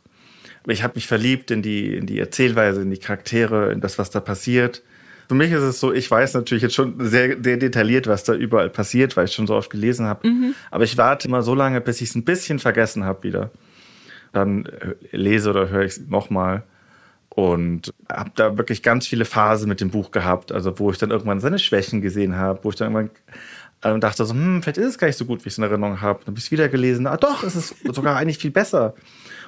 Ich 0.66 0.82
habe 0.82 0.94
mich 0.96 1.06
verliebt 1.06 1.50
in 1.50 1.62
die, 1.62 1.94
in 1.94 2.06
die 2.06 2.18
Erzählweise, 2.18 2.82
in 2.82 2.90
die 2.90 2.98
Charaktere, 2.98 3.72
in 3.72 3.80
das, 3.80 3.98
was 3.98 4.10
da 4.10 4.20
passiert. 4.20 4.82
Für 5.28 5.34
mich 5.34 5.52
ist 5.52 5.62
es 5.62 5.78
so, 5.78 5.92
ich 5.92 6.10
weiß 6.10 6.34
natürlich 6.34 6.62
jetzt 6.62 6.74
schon 6.74 6.94
sehr, 6.98 7.36
sehr 7.42 7.58
detailliert, 7.58 8.06
was 8.06 8.24
da 8.24 8.34
überall 8.34 8.70
passiert, 8.70 9.16
weil 9.16 9.26
ich 9.26 9.34
schon 9.34 9.46
so 9.46 9.54
oft 9.54 9.68
gelesen 9.70 10.06
habe. 10.06 10.26
Mhm. 10.26 10.54
Aber 10.70 10.84
ich 10.84 10.96
warte 10.96 11.28
immer 11.28 11.42
so 11.42 11.54
lange, 11.54 11.82
bis 11.82 12.00
ich 12.00 12.08
es 12.08 12.14
ein 12.14 12.24
bisschen 12.24 12.58
vergessen 12.58 13.04
habe 13.04 13.22
wieder. 13.22 13.50
Dann 14.32 14.66
lese 15.12 15.50
oder 15.50 15.68
höre 15.68 15.82
ich 15.82 15.92
es 15.92 16.08
nochmal. 16.08 16.62
Und 17.28 17.92
habe 18.10 18.30
da 18.34 18.56
wirklich 18.56 18.82
ganz 18.82 19.06
viele 19.06 19.26
Phasen 19.26 19.68
mit 19.68 19.80
dem 19.80 19.90
Buch 19.90 20.10
gehabt, 20.10 20.50
also 20.50 20.78
wo 20.78 20.90
ich 20.90 20.98
dann 20.98 21.10
irgendwann 21.10 21.40
seine 21.40 21.58
Schwächen 21.58 22.00
gesehen 22.00 22.36
habe, 22.36 22.60
wo 22.62 22.70
ich 22.70 22.76
dann 22.76 22.92
irgendwann 22.92 23.10
äh, 23.82 23.98
dachte 24.00 24.24
so, 24.24 24.34
hm, 24.34 24.62
vielleicht 24.62 24.78
ist 24.78 24.86
es 24.86 24.98
gar 24.98 25.06
nicht 25.06 25.18
so 25.18 25.24
gut, 25.24 25.44
wie 25.44 25.48
ich 25.48 25.54
es 25.54 25.58
in 25.58 25.64
Erinnerung 25.64 26.00
habe. 26.00 26.20
Dann 26.20 26.32
habe 26.32 26.38
ich 26.38 26.46
es 26.46 26.50
wieder 26.50 26.68
gelesen. 26.68 27.06
Ah, 27.06 27.16
doch, 27.16 27.44
es 27.44 27.54
ist 27.54 27.74
sogar 27.94 28.16
eigentlich 28.20 28.38
viel 28.38 28.50
besser. 28.50 28.94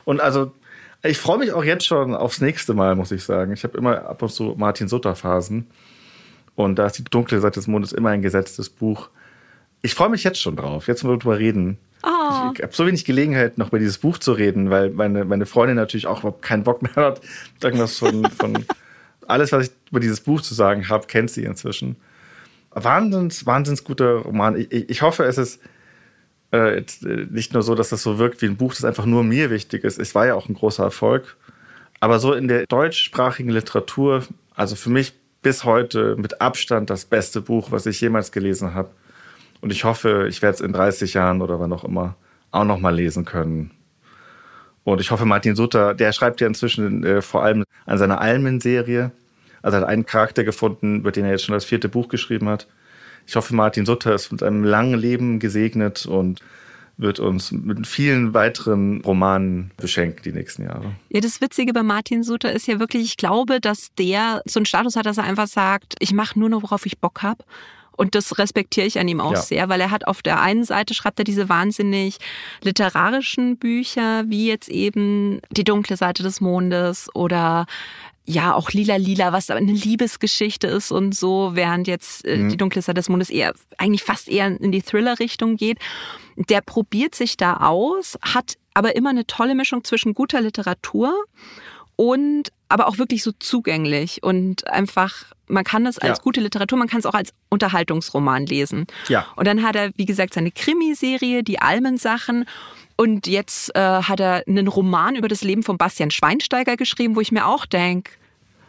Und 0.04 0.20
also 0.20 0.52
ich 1.02 1.18
freue 1.18 1.38
mich 1.38 1.52
auch 1.52 1.64
jetzt 1.64 1.86
schon 1.86 2.14
aufs 2.14 2.40
nächste 2.40 2.74
Mal, 2.74 2.94
muss 2.94 3.10
ich 3.10 3.24
sagen. 3.24 3.52
Ich 3.52 3.64
habe 3.64 3.78
immer 3.78 4.06
ab 4.06 4.22
und 4.22 4.30
zu 4.30 4.54
Martin 4.56 4.88
Sutter-Phasen. 4.88 5.66
Und 6.54 6.78
da 6.78 6.86
ist 6.86 6.98
die 6.98 7.04
dunkle 7.04 7.40
Seite 7.40 7.60
des 7.60 7.66
Mondes 7.66 7.92
immer 7.92 8.10
ein 8.10 8.22
gesetztes 8.22 8.68
Buch. 8.68 9.08
Ich 9.82 9.94
freue 9.94 10.10
mich 10.10 10.24
jetzt 10.24 10.40
schon 10.40 10.56
drauf. 10.56 10.88
Jetzt 10.88 11.02
wollen 11.04 11.14
wir 11.14 11.18
drüber 11.18 11.38
reden. 11.38 11.78
Oh. 12.02 12.50
Ich 12.54 12.62
habe 12.62 12.72
so 12.72 12.86
wenig 12.86 13.04
Gelegenheit, 13.04 13.56
noch 13.56 13.68
über 13.68 13.78
dieses 13.78 13.98
Buch 13.98 14.18
zu 14.18 14.32
reden, 14.32 14.70
weil 14.70 14.90
meine, 14.90 15.24
meine 15.24 15.46
Freundin 15.46 15.76
natürlich 15.76 16.06
auch 16.06 16.20
überhaupt 16.20 16.42
keinen 16.42 16.64
Bock 16.64 16.82
mehr 16.82 16.96
hat. 16.96 17.20
Irgendwas 17.62 17.98
von, 17.98 18.26
von 18.30 18.64
alles, 19.26 19.52
was 19.52 19.68
ich 19.68 19.72
über 19.90 20.00
dieses 20.00 20.20
Buch 20.20 20.42
zu 20.42 20.54
sagen 20.54 20.88
habe, 20.88 21.06
kennt 21.06 21.30
sie 21.30 21.44
inzwischen. 21.44 21.96
Wahnsinns, 22.72 23.46
wahnsinns 23.46 23.84
guter 23.84 24.16
Roman. 24.16 24.56
Ich, 24.56 24.70
ich 24.72 25.02
hoffe, 25.02 25.24
es 25.24 25.38
ist 25.38 25.60
äh, 26.52 26.78
äh, 26.78 26.84
nicht 27.30 27.54
nur 27.54 27.62
so, 27.62 27.74
dass 27.74 27.90
das 27.90 28.02
so 28.02 28.18
wirkt 28.18 28.42
wie 28.42 28.46
ein 28.46 28.56
Buch, 28.56 28.74
das 28.74 28.84
einfach 28.84 29.06
nur 29.06 29.22
mir 29.22 29.50
wichtig 29.50 29.84
ist. 29.84 29.98
Es 29.98 30.14
war 30.14 30.26
ja 30.26 30.34
auch 30.34 30.48
ein 30.48 30.54
großer 30.54 30.84
Erfolg. 30.84 31.36
Aber 32.00 32.18
so 32.18 32.32
in 32.32 32.48
der 32.48 32.66
deutschsprachigen 32.66 33.50
Literatur, 33.50 34.24
also 34.54 34.74
für 34.74 34.90
mich 34.90 35.14
bis 35.42 35.64
heute 35.64 36.16
mit 36.16 36.40
Abstand 36.40 36.90
das 36.90 37.04
beste 37.04 37.40
Buch, 37.40 37.70
was 37.70 37.86
ich 37.86 38.00
jemals 38.00 38.32
gelesen 38.32 38.74
habe. 38.74 38.90
Und 39.60 39.70
ich 39.70 39.84
hoffe, 39.84 40.26
ich 40.28 40.42
werde 40.42 40.54
es 40.54 40.60
in 40.60 40.72
30 40.72 41.14
Jahren 41.14 41.42
oder 41.42 41.60
wann 41.60 41.72
auch 41.72 41.84
immer 41.84 42.16
auch 42.50 42.64
noch 42.64 42.80
mal 42.80 42.94
lesen 42.94 43.24
können. 43.24 43.70
Und 44.82 45.00
ich 45.00 45.10
hoffe, 45.10 45.26
Martin 45.26 45.54
Sutter, 45.54 45.94
der 45.94 46.12
schreibt 46.12 46.40
ja 46.40 46.46
inzwischen 46.46 47.04
äh, 47.04 47.22
vor 47.22 47.44
allem 47.44 47.64
an 47.86 47.98
seiner 47.98 48.20
Almen-Serie. 48.20 49.12
Also 49.62 49.76
hat 49.76 49.84
einen 49.84 50.06
Charakter 50.06 50.42
gefunden, 50.42 51.00
über 51.00 51.12
den 51.12 51.26
er 51.26 51.32
jetzt 51.32 51.44
schon 51.44 51.52
das 51.52 51.66
vierte 51.66 51.88
Buch 51.88 52.08
geschrieben 52.08 52.48
hat. 52.48 52.66
Ich 53.30 53.36
hoffe, 53.36 53.54
Martin 53.54 53.86
Sutter 53.86 54.12
ist 54.12 54.32
mit 54.32 54.42
einem 54.42 54.64
langen 54.64 54.98
Leben 54.98 55.38
gesegnet 55.38 56.04
und 56.04 56.40
wird 56.96 57.20
uns 57.20 57.52
mit 57.52 57.86
vielen 57.86 58.34
weiteren 58.34 59.02
Romanen 59.02 59.70
beschenken 59.76 60.20
die 60.24 60.32
nächsten 60.32 60.64
Jahre. 60.64 60.96
Ja, 61.10 61.20
das 61.20 61.40
Witzige 61.40 61.72
bei 61.72 61.84
Martin 61.84 62.24
Sutter 62.24 62.52
ist 62.52 62.66
ja 62.66 62.80
wirklich, 62.80 63.04
ich 63.04 63.16
glaube, 63.16 63.60
dass 63.60 63.94
der 63.94 64.42
so 64.46 64.58
einen 64.58 64.66
Status 64.66 64.96
hat, 64.96 65.06
dass 65.06 65.18
er 65.18 65.22
einfach 65.22 65.46
sagt, 65.46 65.94
ich 66.00 66.12
mache 66.12 66.40
nur 66.40 66.48
noch, 66.48 66.64
worauf 66.64 66.84
ich 66.86 66.98
Bock 66.98 67.22
habe. 67.22 67.44
Und 67.92 68.16
das 68.16 68.36
respektiere 68.36 68.86
ich 68.86 68.98
an 68.98 69.06
ihm 69.06 69.20
auch 69.20 69.34
ja. 69.34 69.40
sehr, 69.40 69.68
weil 69.68 69.80
er 69.80 69.92
hat 69.92 70.08
auf 70.08 70.22
der 70.22 70.40
einen 70.40 70.64
Seite 70.64 70.94
schreibt 70.94 71.20
er 71.20 71.24
diese 71.24 71.48
wahnsinnig 71.48 72.16
literarischen 72.62 73.58
Bücher, 73.58 74.24
wie 74.26 74.48
jetzt 74.48 74.70
eben 74.70 75.40
Die 75.50 75.64
dunkle 75.64 75.96
Seite 75.96 76.24
des 76.24 76.40
Mondes 76.40 77.08
oder 77.14 77.66
ja 78.26 78.54
auch 78.54 78.70
lila 78.70 78.96
lila, 78.96 79.32
was 79.32 79.50
eine 79.50 79.72
Liebesgeschichte 79.72 80.66
ist 80.66 80.92
und 80.92 81.14
so, 81.14 81.50
während 81.54 81.88
jetzt 81.88 82.24
äh, 82.24 82.36
mhm. 82.36 82.50
die 82.50 82.56
dunkle 82.56 82.82
Seite 82.82 82.94
des 82.94 83.08
Mondes 83.08 83.30
eher 83.30 83.54
eigentlich 83.78 84.02
fast 84.02 84.28
eher 84.28 84.46
in 84.46 84.72
die 84.72 84.82
Thriller-Richtung 84.82 85.56
geht. 85.56 85.78
Der 86.36 86.60
probiert 86.60 87.14
sich 87.14 87.36
da 87.36 87.58
aus, 87.58 88.18
hat 88.22 88.54
aber 88.74 88.96
immer 88.96 89.10
eine 89.10 89.26
tolle 89.26 89.54
Mischung 89.54 89.84
zwischen 89.84 90.14
guter 90.14 90.40
Literatur 90.40 91.12
und 91.96 92.50
aber 92.70 92.86
auch 92.86 92.98
wirklich 92.98 93.22
so 93.22 93.32
zugänglich 93.38 94.22
und 94.22 94.66
einfach, 94.68 95.24
man 95.48 95.64
kann 95.64 95.84
das 95.84 95.98
als 95.98 96.18
ja. 96.18 96.22
gute 96.22 96.40
Literatur, 96.40 96.78
man 96.78 96.88
kann 96.88 97.00
es 97.00 97.06
auch 97.06 97.14
als 97.14 97.34
Unterhaltungsroman 97.50 98.46
lesen. 98.46 98.86
Ja. 99.08 99.26
Und 99.36 99.46
dann 99.46 99.62
hat 99.62 99.76
er, 99.76 99.90
wie 99.96 100.06
gesagt, 100.06 100.32
seine 100.32 100.50
Krimiserie, 100.50 101.42
die 101.42 101.60
Almensachen. 101.60 102.46
Und 103.00 103.26
jetzt 103.26 103.74
äh, 103.74 103.80
hat 103.80 104.20
er 104.20 104.44
einen 104.46 104.68
Roman 104.68 105.16
über 105.16 105.28
das 105.28 105.40
Leben 105.40 105.62
von 105.62 105.78
Bastian 105.78 106.10
Schweinsteiger 106.10 106.76
geschrieben, 106.76 107.16
wo 107.16 107.22
ich 107.22 107.32
mir 107.32 107.46
auch 107.46 107.64
denke, 107.64 108.10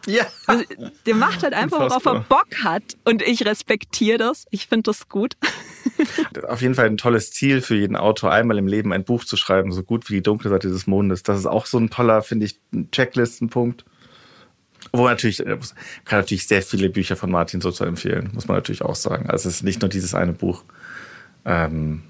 ja. 0.06 0.24
Also, 0.46 0.64
der 1.04 1.14
macht 1.14 1.42
halt 1.42 1.52
einfach, 1.52 1.80
worauf 1.80 2.06
er 2.06 2.20
Bock 2.20 2.64
hat. 2.64 2.96
Und 3.04 3.20
ich 3.20 3.44
respektiere 3.44 4.16
das. 4.16 4.46
Ich 4.50 4.68
finde 4.68 4.84
das 4.84 5.10
gut. 5.10 5.36
Auf 6.48 6.62
jeden 6.62 6.74
Fall 6.74 6.86
ein 6.86 6.96
tolles 6.96 7.30
Ziel 7.30 7.60
für 7.60 7.76
jeden 7.76 7.94
Autor, 7.94 8.32
einmal 8.32 8.56
im 8.56 8.66
Leben 8.66 8.94
ein 8.94 9.04
Buch 9.04 9.22
zu 9.24 9.36
schreiben, 9.36 9.70
so 9.70 9.82
gut 9.82 10.08
wie 10.08 10.14
die 10.14 10.22
dunkle 10.22 10.48
Seite 10.48 10.70
des 10.70 10.86
Mondes. 10.86 11.22
Das 11.22 11.38
ist 11.38 11.46
auch 11.46 11.66
so 11.66 11.78
ein 11.78 11.90
toller, 11.90 12.22
finde 12.22 12.46
ich, 12.46 12.58
Checklistenpunkt. 12.90 13.84
Wo 14.94 15.06
natürlich, 15.06 15.40
äh, 15.40 15.58
kann 16.06 16.20
natürlich 16.20 16.48
sehr 16.48 16.62
viele 16.62 16.88
Bücher 16.88 17.16
von 17.16 17.30
Martin 17.30 17.60
Sutter 17.60 17.86
empfehlen, 17.86 18.30
muss 18.32 18.48
man 18.48 18.56
natürlich 18.56 18.82
auch 18.82 18.96
sagen. 18.96 19.28
Also 19.28 19.50
es 19.50 19.56
ist 19.56 19.62
nicht 19.62 19.82
nur 19.82 19.90
dieses 19.90 20.14
eine 20.14 20.32
Buch. 20.32 20.64
Ähm, 21.44 22.02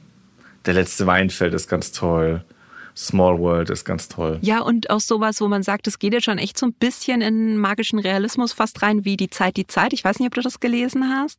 der 0.67 0.75
letzte 0.75 1.07
Weinfeld 1.07 1.55
ist 1.55 1.69
ganz 1.69 1.93
toll. 1.93 2.45
Small 2.95 3.39
World 3.39 3.71
ist 3.71 3.85
ganz 3.85 4.09
toll. 4.09 4.39
Ja, 4.43 4.61
und 4.61 4.91
auch 4.91 5.01
sowas, 5.01 5.41
wo 5.41 5.49
man 5.49 5.63
sagt, 5.63 5.87
es 5.87 5.99
geht 5.99 6.13
jetzt 6.13 6.25
schon 6.25 6.39
echt 6.39 6.59
so 6.59 6.67
ein 6.67 6.75
bisschen 6.75 7.23
in 7.23 7.57
magischen 7.57 7.99
Realismus 7.99 8.53
fast 8.53 8.83
rein, 8.83 9.05
wie 9.05 9.17
Die 9.17 9.31
Zeit, 9.31 9.57
die 9.57 9.67
Zeit. 9.67 9.93
Ich 9.93 10.05
weiß 10.05 10.19
nicht, 10.19 10.27
ob 10.27 10.35
du 10.35 10.43
das 10.43 10.61
gelesen 10.61 11.09
hast. 11.09 11.39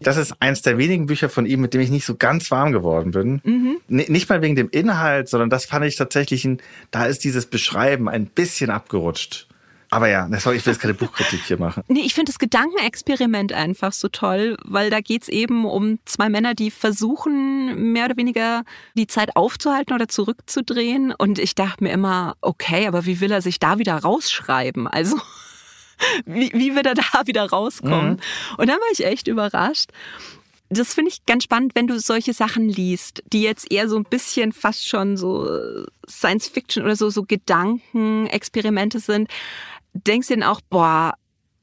Das 0.00 0.16
ist 0.16 0.34
eins 0.40 0.62
der 0.62 0.78
wenigen 0.78 1.06
Bücher 1.06 1.28
von 1.28 1.46
ihm, 1.46 1.60
mit 1.60 1.74
dem 1.74 1.80
ich 1.80 1.90
nicht 1.90 2.04
so 2.04 2.16
ganz 2.16 2.50
warm 2.50 2.72
geworden 2.72 3.12
bin. 3.12 3.40
Mhm. 3.44 3.80
Nicht 3.86 4.28
mal 4.28 4.42
wegen 4.42 4.56
dem 4.56 4.68
Inhalt, 4.70 5.28
sondern 5.28 5.50
das 5.50 5.64
fand 5.64 5.84
ich 5.84 5.96
tatsächlich, 5.96 6.44
ein, 6.44 6.60
da 6.90 7.06
ist 7.06 7.24
dieses 7.24 7.46
Beschreiben 7.46 8.08
ein 8.08 8.26
bisschen 8.26 8.70
abgerutscht. 8.70 9.47
Aber 9.90 10.08
ja, 10.08 10.28
sorry, 10.38 10.56
ich 10.56 10.66
will 10.66 10.72
jetzt 10.72 10.82
keine 10.82 10.94
Buchkritik 10.94 11.40
hier 11.44 11.58
machen. 11.58 11.82
Nee, 11.88 12.00
ich 12.00 12.14
finde 12.14 12.30
das 12.30 12.38
Gedankenexperiment 12.38 13.52
einfach 13.52 13.92
so 13.92 14.08
toll, 14.08 14.56
weil 14.64 14.90
da 14.90 15.00
geht's 15.00 15.28
eben 15.28 15.64
um 15.64 15.98
zwei 16.04 16.28
Männer, 16.28 16.54
die 16.54 16.70
versuchen, 16.70 17.92
mehr 17.92 18.06
oder 18.06 18.16
weniger 18.16 18.64
die 18.94 19.06
Zeit 19.06 19.34
aufzuhalten 19.34 19.94
oder 19.94 20.08
zurückzudrehen. 20.08 21.12
Und 21.12 21.38
ich 21.38 21.54
dachte 21.54 21.84
mir 21.84 21.90
immer, 21.90 22.36
okay, 22.42 22.86
aber 22.86 23.06
wie 23.06 23.20
will 23.20 23.32
er 23.32 23.40
sich 23.40 23.58
da 23.58 23.78
wieder 23.78 23.94
rausschreiben? 23.94 24.86
Also, 24.86 25.16
wie, 26.26 26.52
wie 26.52 26.74
wird 26.74 26.86
er 26.86 26.94
da 26.94 27.26
wieder 27.26 27.48
rauskommen? 27.48 28.12
Mhm. 28.12 28.54
Und 28.58 28.68
dann 28.68 28.78
war 28.78 28.92
ich 28.92 29.06
echt 29.06 29.26
überrascht 29.26 29.90
das 30.70 30.92
finde 30.92 31.10
ich 31.10 31.24
ganz 31.24 31.44
spannend, 31.44 31.74
wenn 31.74 31.86
du 31.86 31.98
solche 31.98 32.34
Sachen 32.34 32.68
liest, 32.68 33.22
die 33.32 33.42
jetzt 33.42 33.72
eher 33.72 33.88
so 33.88 33.96
ein 33.96 34.04
bisschen 34.04 34.52
fast 34.52 34.86
schon 34.86 35.16
so 35.16 35.48
Science 36.08 36.48
Fiction 36.48 36.84
oder 36.84 36.96
so, 36.96 37.08
so 37.08 37.22
Gedankenexperimente 37.22 39.00
sind 39.00 39.28
denkst 39.94 40.28
du 40.28 40.34
denn 40.34 40.42
auch, 40.42 40.60
boah, 40.68 41.14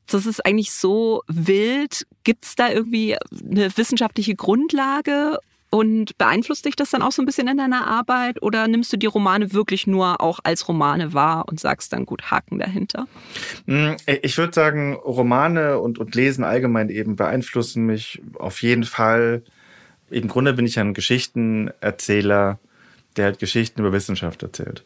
das 0.07 0.26
ist 0.26 0.45
eigentlich 0.45 0.71
so 0.71 1.23
wild. 1.28 2.05
Gibt 2.23 2.45
es 2.45 2.55
da 2.55 2.69
irgendwie 2.69 3.17
eine 3.17 3.76
wissenschaftliche 3.78 4.36
Grundlage? 4.36 5.39
Und 5.71 6.17
beeinflusst 6.17 6.63
dich 6.65 6.78
das 6.78 6.91
dann 6.91 7.01
auch 7.01 7.11
so 7.11 7.21
ein 7.21 7.26
bisschen 7.26 7.49
in 7.49 7.57
deiner 7.57 7.86
Arbeit 7.86 8.41
oder 8.41 8.65
nimmst 8.69 8.93
du 8.93 8.97
die 8.97 9.07
Romane 9.07 9.51
wirklich 9.51 9.88
nur 9.88 10.21
auch 10.21 10.39
als 10.43 10.69
Romane 10.69 11.13
wahr 11.13 11.49
und 11.49 11.59
sagst 11.59 11.91
dann 11.91 12.05
gut 12.05 12.32
Haken 12.32 12.59
dahinter? 12.59 13.07
Hm, 13.65 13.97
ich 14.21 14.38
würde 14.38 14.53
sagen, 14.53 14.93
Romane 14.93 15.80
und, 15.80 15.99
und 15.99 16.15
Lesen 16.15 16.45
allgemein 16.45 16.89
eben 16.89 17.17
beeinflussen 17.17 17.86
mich 17.86 18.21
auf 18.39 18.61
jeden 18.61 18.86
Fall. 18.86 19.43
Im 20.09 20.30
Grunde 20.30 20.53
bin 20.53 20.65
ich 20.65 20.80
ein 20.80 20.93
Geschichtenerzähler, 20.93 22.57
der 23.17 23.26
halt 23.26 23.39
Geschichten 23.39 23.82
über 23.82 23.91
Wissenschaft 23.91 24.43
erzählt. 24.43 24.86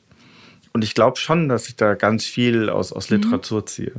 Und 0.73 0.83
ich 0.83 0.93
glaube 0.93 1.17
schon, 1.17 1.49
dass 1.49 1.67
ich 1.67 1.75
da 1.75 1.95
ganz 1.95 2.25
viel 2.25 2.69
aus, 2.69 2.93
aus 2.93 3.09
mhm. 3.09 3.17
Literatur 3.17 3.65
ziehe. 3.65 3.93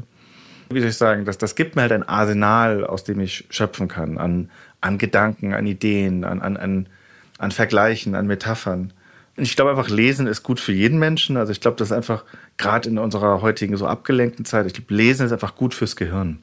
Wie 0.71 0.81
soll 0.81 0.91
ich 0.91 0.97
sagen, 0.97 1.25
das, 1.25 1.37
das 1.37 1.57
gibt 1.57 1.75
mir 1.75 1.83
halt 1.83 1.93
ein 1.93 2.09
Arsenal, 2.09 2.85
aus 2.85 3.03
dem 3.03 3.19
ich 3.19 3.45
schöpfen 3.51 3.89
kann, 3.89 4.19
an, 4.19 4.51
an 4.81 4.99
Gedanken, 4.99 5.53
an 5.53 5.67
Ideen, 5.67 6.25
an, 6.25 6.41
an, 6.41 6.57
an, 6.57 6.89
an 7.39 7.51
Vergleichen, 7.51 8.15
an 8.15 8.29
Metaphern. 8.29 8.93
Und 9.37 9.43
ich 9.45 9.57
glaube 9.57 9.71
einfach, 9.71 9.89
Lesen 9.89 10.29
ist 10.29 10.45
gut 10.45 10.61
für 10.61 10.73
jeden 10.73 11.01
Menschen. 11.01 11.37
Also 11.37 11.51
ich 11.51 11.61
glaube, 11.61 11.77
das 11.77 11.89
ist 11.89 11.97
einfach, 11.97 12.25
gerade 12.57 12.89
in 12.89 12.99
unserer 12.99 13.43
heutigen 13.43 13.77
so 13.77 13.87
abgelenkten 13.87 14.45
Zeit, 14.45 14.67
ich 14.67 14.75
glaube, 14.75 14.95
Lesen 14.95 15.27
ist 15.27 15.33
einfach 15.33 15.57
gut 15.57 15.75
fürs 15.75 15.97
Gehirn. 15.97 16.39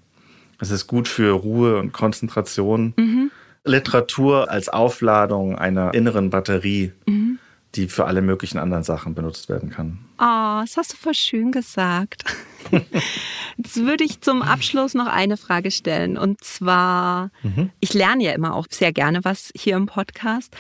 Es 0.60 0.72
ist 0.72 0.88
gut 0.88 1.08
für 1.08 1.32
Ruhe 1.32 1.78
und 1.78 1.94
Konzentration. 1.94 2.94
Mhm. 2.98 3.32
Literatur 3.64 4.50
als 4.50 4.68
Aufladung 4.68 5.58
einer 5.58 5.94
inneren 5.94 6.32
Batterie. 6.32 6.92
Mhm 7.06 7.40
die 7.76 7.88
für 7.88 8.06
alle 8.06 8.22
möglichen 8.22 8.58
anderen 8.58 8.84
Sachen 8.84 9.14
benutzt 9.14 9.50
werden 9.50 9.70
kann. 9.70 10.00
Oh, 10.18 10.62
das 10.62 10.78
hast 10.78 10.94
du 10.94 10.98
voll 10.98 11.14
schön 11.14 11.52
gesagt. 11.52 12.24
Jetzt 13.58 13.78
würde 13.78 14.04
ich 14.04 14.22
zum 14.22 14.42
Abschluss 14.42 14.94
noch 14.94 15.08
eine 15.08 15.38
Frage 15.38 15.72
stellen. 15.72 16.18
Und 16.18 16.44
zwar, 16.44 17.30
mhm. 17.44 17.72
ich 17.80 17.94
lerne 17.94 18.24
ja 18.24 18.32
immer 18.32 18.56
auch 18.56 18.66
sehr 18.70 18.92
gerne 18.92 19.24
was 19.24 19.52
hier 19.56 19.76
im 19.76 19.86
Podcast. 19.86 20.56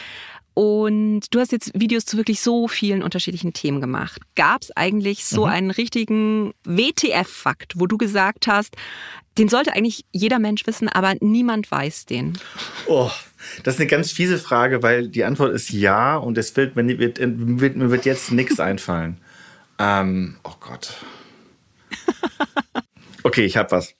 Und 0.57 1.35
du 1.35 1.39
hast 1.39 1.51
jetzt 1.51 1.79
Videos 1.79 2.05
zu 2.05 2.17
wirklich 2.17 2.41
so 2.41 2.67
vielen 2.67 3.03
unterschiedlichen 3.03 3.53
Themen 3.53 3.79
gemacht. 3.79 4.23
Gab 4.35 4.63
es 4.63 4.75
eigentlich 4.75 5.23
so 5.23 5.45
mhm. 5.45 5.51
einen 5.51 5.69
richtigen 5.69 6.51
WTF-Fakt, 6.63 7.73
wo 7.79 7.85
du 7.85 7.95
gesagt 7.95 8.47
hast, 8.47 8.75
den 9.37 9.49
sollte 9.49 9.73
eigentlich 9.73 10.05
jeder 10.11 10.39
Mensch 10.39 10.65
wissen, 10.65 10.89
aber 10.89 11.13
niemand 11.19 11.69
weiß 11.69 12.07
den? 12.07 12.39
Oh, 12.87 13.11
das 13.61 13.75
ist 13.75 13.81
eine 13.81 13.87
ganz 13.87 14.11
fiese 14.11 14.39
Frage, 14.39 14.81
weil 14.81 15.09
die 15.09 15.25
Antwort 15.25 15.53
ist 15.53 15.69
ja 15.69 16.17
und 16.17 16.39
es 16.39 16.55
wird, 16.55 16.75
mir, 16.75 16.97
wird, 16.97 17.19
mir 17.19 17.91
wird 17.91 18.05
jetzt 18.05 18.31
nichts 18.31 18.59
einfallen. 18.59 19.21
Ähm, 19.77 20.37
oh 20.43 20.55
Gott. 20.59 20.95
Okay, 23.23 23.43
ich 23.43 23.57
habe 23.57 23.71
was. 23.71 23.93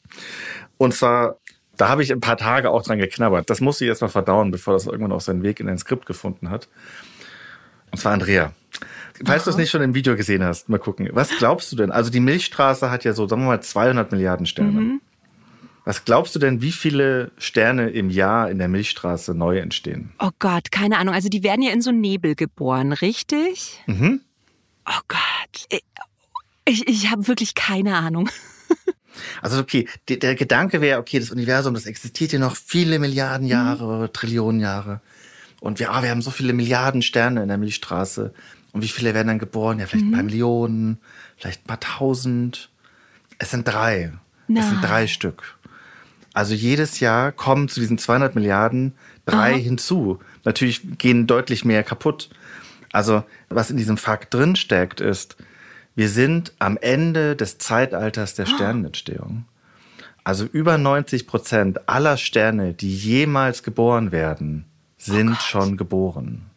Und 0.78 0.94
zwar 0.94 1.38
da 1.78 1.90
habe 1.90 2.04
ich 2.04 2.12
ein 2.12 2.20
paar 2.20 2.38
Tage 2.38 2.70
auch 2.72 2.84
dran 2.84 3.00
geknabbert. 3.00 3.50
Das 3.50 3.62
musste 3.62 3.86
ich 3.86 3.90
erst 3.90 4.02
mal 4.02 4.08
verdauen, 4.08 4.52
bevor 4.52 4.74
das 4.74 4.86
irgendwann 4.86 5.12
auch 5.12 5.22
seinen 5.22 5.44
Weg 5.44 5.60
in 5.60 5.70
ein 5.70 5.78
Skript 5.78 6.06
gefunden 6.06 6.50
hat. 6.50 6.68
Und 7.92 8.00
zwar 8.00 8.14
Andrea. 8.14 8.54
Falls 9.26 9.46
du 9.46 9.50
es 9.50 9.58
nicht 9.58 9.72
schon 9.72 9.82
im 9.82 9.96
Video 9.96 10.16
gesehen 10.16 10.44
hast, 10.44 10.70
mal 10.70 10.78
gucken. 10.78 11.10
Was 11.14 11.30
glaubst 11.38 11.72
du 11.72 11.76
denn? 11.76 11.92
Also 11.92 12.12
die 12.12 12.20
Milchstraße 12.20 12.92
hat 12.92 13.04
ja 13.04 13.14
so, 13.14 13.28
sagen 13.28 13.42
wir 13.44 13.48
mal, 13.48 13.62
200 13.62 14.12
Milliarden 14.12 14.46
Sterne. 14.46 14.72
Mhm. 14.72 15.02
Was 15.86 16.04
glaubst 16.04 16.36
du 16.36 16.40
denn, 16.40 16.62
wie 16.62 16.74
viele 16.74 17.32
Sterne 17.38 17.90
im 17.90 18.10
Jahr 18.10 18.52
in 18.52 18.58
der 18.60 18.68
Milchstraße 18.68 19.34
neu 19.34 19.58
entstehen? 19.60 20.12
Oh 20.20 20.32
Gott, 20.38 20.70
keine 20.72 20.98
Ahnung. 20.98 21.14
Also 21.14 21.30
die 21.30 21.44
werden 21.44 21.62
ja 21.62 21.72
in 21.72 21.82
so 21.82 21.92
Nebel 21.92 22.36
geboren, 22.36 22.92
richtig? 22.92 23.82
Mhm. 23.88 24.22
Oh 24.86 25.00
Gott. 25.08 25.82
Ich, 26.66 26.88
ich 26.88 27.10
habe 27.10 27.28
wirklich 27.28 27.56
keine 27.56 27.96
Ahnung. 27.96 28.30
Also 29.42 29.60
okay, 29.60 29.88
der, 30.10 30.18
der 30.18 30.36
Gedanke 30.36 30.82
wäre, 30.82 31.00
okay, 31.00 31.20
das 31.20 31.32
Universum, 31.32 31.74
das 31.74 31.86
existiert 31.86 32.32
hier 32.32 32.40
noch 32.40 32.56
viele 32.56 33.00
Milliarden 33.00 33.46
mhm. 33.46 33.52
Jahre, 33.52 34.08
mhm. 34.08 34.14
Trillionen 34.14 34.62
Jahre. 34.62 35.02
Und 35.60 35.80
wir, 35.80 35.92
ah, 35.92 36.04
wir 36.04 36.10
haben 36.10 36.22
so 36.22 36.32
viele 36.32 36.54
Milliarden 36.54 37.02
Sterne 37.02 37.42
in 37.42 37.48
der 37.48 37.58
Milchstraße. 37.58 38.34
Und 38.74 38.84
wie 38.84 38.88
viele 38.88 39.14
werden 39.14 39.28
dann 39.28 39.40
geboren? 39.40 39.80
Ja, 39.80 39.88
vielleicht 39.88 40.06
mhm. 40.06 40.12
ein 40.12 40.16
paar 40.16 40.24
Millionen, 40.24 40.98
vielleicht 41.38 41.64
ein 41.64 41.68
paar 41.68 41.80
tausend. 41.80 42.70
Es 43.40 43.52
sind 43.52 43.68
drei. 43.68 44.14
Na. 44.48 44.62
Es 44.62 44.70
sind 44.70 44.82
drei 44.82 45.08
Stück. 45.08 45.58
Also 46.34 46.54
jedes 46.54 47.00
Jahr 47.00 47.32
kommen 47.32 47.68
zu 47.68 47.80
diesen 47.80 47.98
200 47.98 48.36
Milliarden 48.36 48.94
drei 49.26 49.54
Aha. 49.54 49.60
hinzu. 49.60 50.20
Natürlich 50.44 50.82
gehen 50.98 51.26
deutlich 51.26 51.66
mehr 51.66 51.84
kaputt. 51.84 52.30
Also 52.92 53.24
was 53.50 53.72
in 53.72 53.78
diesem 53.78 53.98
Fakt 53.98 54.34
drinsteckt, 54.34 55.02
ist, 55.02 55.36
wir 55.98 56.10
sind 56.10 56.54
am 56.60 56.78
Ende 56.80 57.36
des 57.36 57.58
Zeitalters 57.58 58.36
der 58.36 58.46
Sternenentstehung. 58.46 59.46
Also 60.24 60.46
über 60.46 60.78
90 60.78 61.26
Prozent 61.26 61.90
aller 61.90 62.18
Sterne, 62.18 62.76
die 62.76 62.96
jemals 62.96 63.64
geboren 63.64 64.12
werden, 64.12 64.66
sind 65.00 65.32
oh 65.32 65.42
schon 65.42 65.76
geboren. 65.76 66.52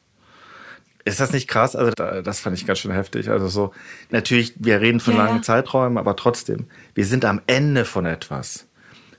Ist 1.06 1.20
das 1.20 1.32
nicht 1.32 1.48
krass? 1.48 1.74
Also 1.74 1.90
das 1.92 2.40
fand 2.40 2.58
ich 2.58 2.66
ganz 2.66 2.80
schön 2.80 2.90
heftig. 2.90 3.30
Also 3.30 3.48
so 3.48 3.72
natürlich, 4.10 4.52
wir 4.56 4.82
reden 4.82 5.00
von 5.00 5.14
ja, 5.14 5.24
langen 5.24 5.36
ja. 5.36 5.42
Zeiträumen, 5.42 5.96
aber 5.96 6.16
trotzdem, 6.16 6.66
wir 6.92 7.06
sind 7.06 7.24
am 7.24 7.40
Ende 7.46 7.86
von 7.86 8.04
etwas. 8.04 8.66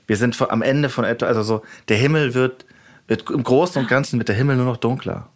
Wir 0.06 0.16
sind 0.16 0.40
am 0.40 0.62
Ende 0.62 0.88
von 0.88 1.04
etwas. 1.04 1.30
Also 1.30 1.42
so 1.42 1.62
der 1.88 1.96
Himmel 1.96 2.34
wird 2.34 2.64
wird 3.08 3.28
im 3.28 3.42
Großen 3.42 3.82
und 3.82 3.88
Ganzen 3.88 4.20
wird 4.20 4.28
der 4.28 4.36
Himmel 4.36 4.54
nur 4.54 4.66
noch 4.66 4.76
dunkler 4.76 5.31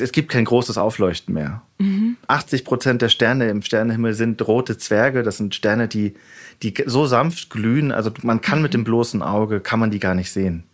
es 0.00 0.12
gibt 0.12 0.30
kein 0.30 0.44
großes 0.44 0.78
Aufleuchten 0.78 1.34
mehr. 1.34 1.62
Mhm. 1.78 2.16
80 2.26 2.64
Prozent 2.64 3.02
der 3.02 3.08
Sterne 3.08 3.48
im 3.48 3.62
Sternenhimmel 3.62 4.14
sind 4.14 4.46
rote 4.46 4.78
Zwerge. 4.78 5.22
Das 5.22 5.36
sind 5.36 5.54
Sterne, 5.54 5.88
die, 5.88 6.14
die 6.62 6.74
so 6.86 7.06
sanft 7.06 7.50
glühen. 7.50 7.92
Also 7.92 8.10
man 8.22 8.40
kann 8.40 8.62
mit 8.62 8.74
dem 8.74 8.84
bloßen 8.84 9.22
Auge, 9.22 9.60
kann 9.60 9.80
man 9.80 9.90
die 9.90 9.98
gar 9.98 10.14
nicht 10.14 10.30
sehen. 10.30 10.64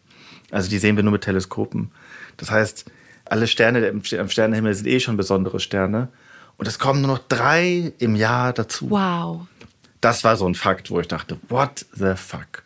Also 0.50 0.70
die 0.70 0.78
sehen 0.78 0.96
wir 0.96 1.02
nur 1.02 1.12
mit 1.12 1.22
Teleskopen. 1.22 1.90
Das 2.36 2.50
heißt, 2.50 2.86
alle 3.24 3.46
Sterne 3.46 3.86
im 3.86 4.02
Sternenhimmel 4.04 4.74
sind 4.74 4.86
eh 4.86 5.00
schon 5.00 5.16
besondere 5.16 5.60
Sterne. 5.60 6.08
Und 6.56 6.66
es 6.66 6.78
kommen 6.78 7.02
nur 7.02 7.10
noch 7.10 7.22
drei 7.28 7.92
im 7.98 8.16
Jahr 8.16 8.52
dazu. 8.52 8.90
Wow. 8.90 9.46
Das 10.00 10.24
war 10.24 10.36
so 10.36 10.48
ein 10.48 10.54
Fakt, 10.54 10.90
wo 10.90 11.00
ich 11.00 11.08
dachte, 11.08 11.38
what 11.48 11.84
the 11.92 12.14
fuck? 12.16 12.62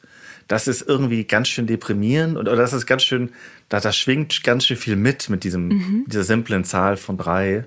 Das 0.49 0.67
ist 0.67 0.83
irgendwie 0.83 1.25
ganz 1.25 1.49
schön 1.49 1.67
deprimierend 1.67 2.37
und 2.37 2.49
oder 2.49 2.57
das 2.57 2.73
ist 2.73 2.87
ganz 2.87 3.05
schön 3.05 3.31
da, 3.71 3.81
da 3.81 3.93
schwingt 3.93 4.43
ganz 4.43 4.67
schön 4.67 4.77
viel 4.77 4.97
mit, 4.97 5.31
mit 5.31 5.45
diesem, 5.45 5.69
mhm. 5.69 6.05
dieser 6.07 6.25
simplen 6.25 6.65
Zahl 6.65 6.99
von 6.99 7.17
drei. 7.17 7.65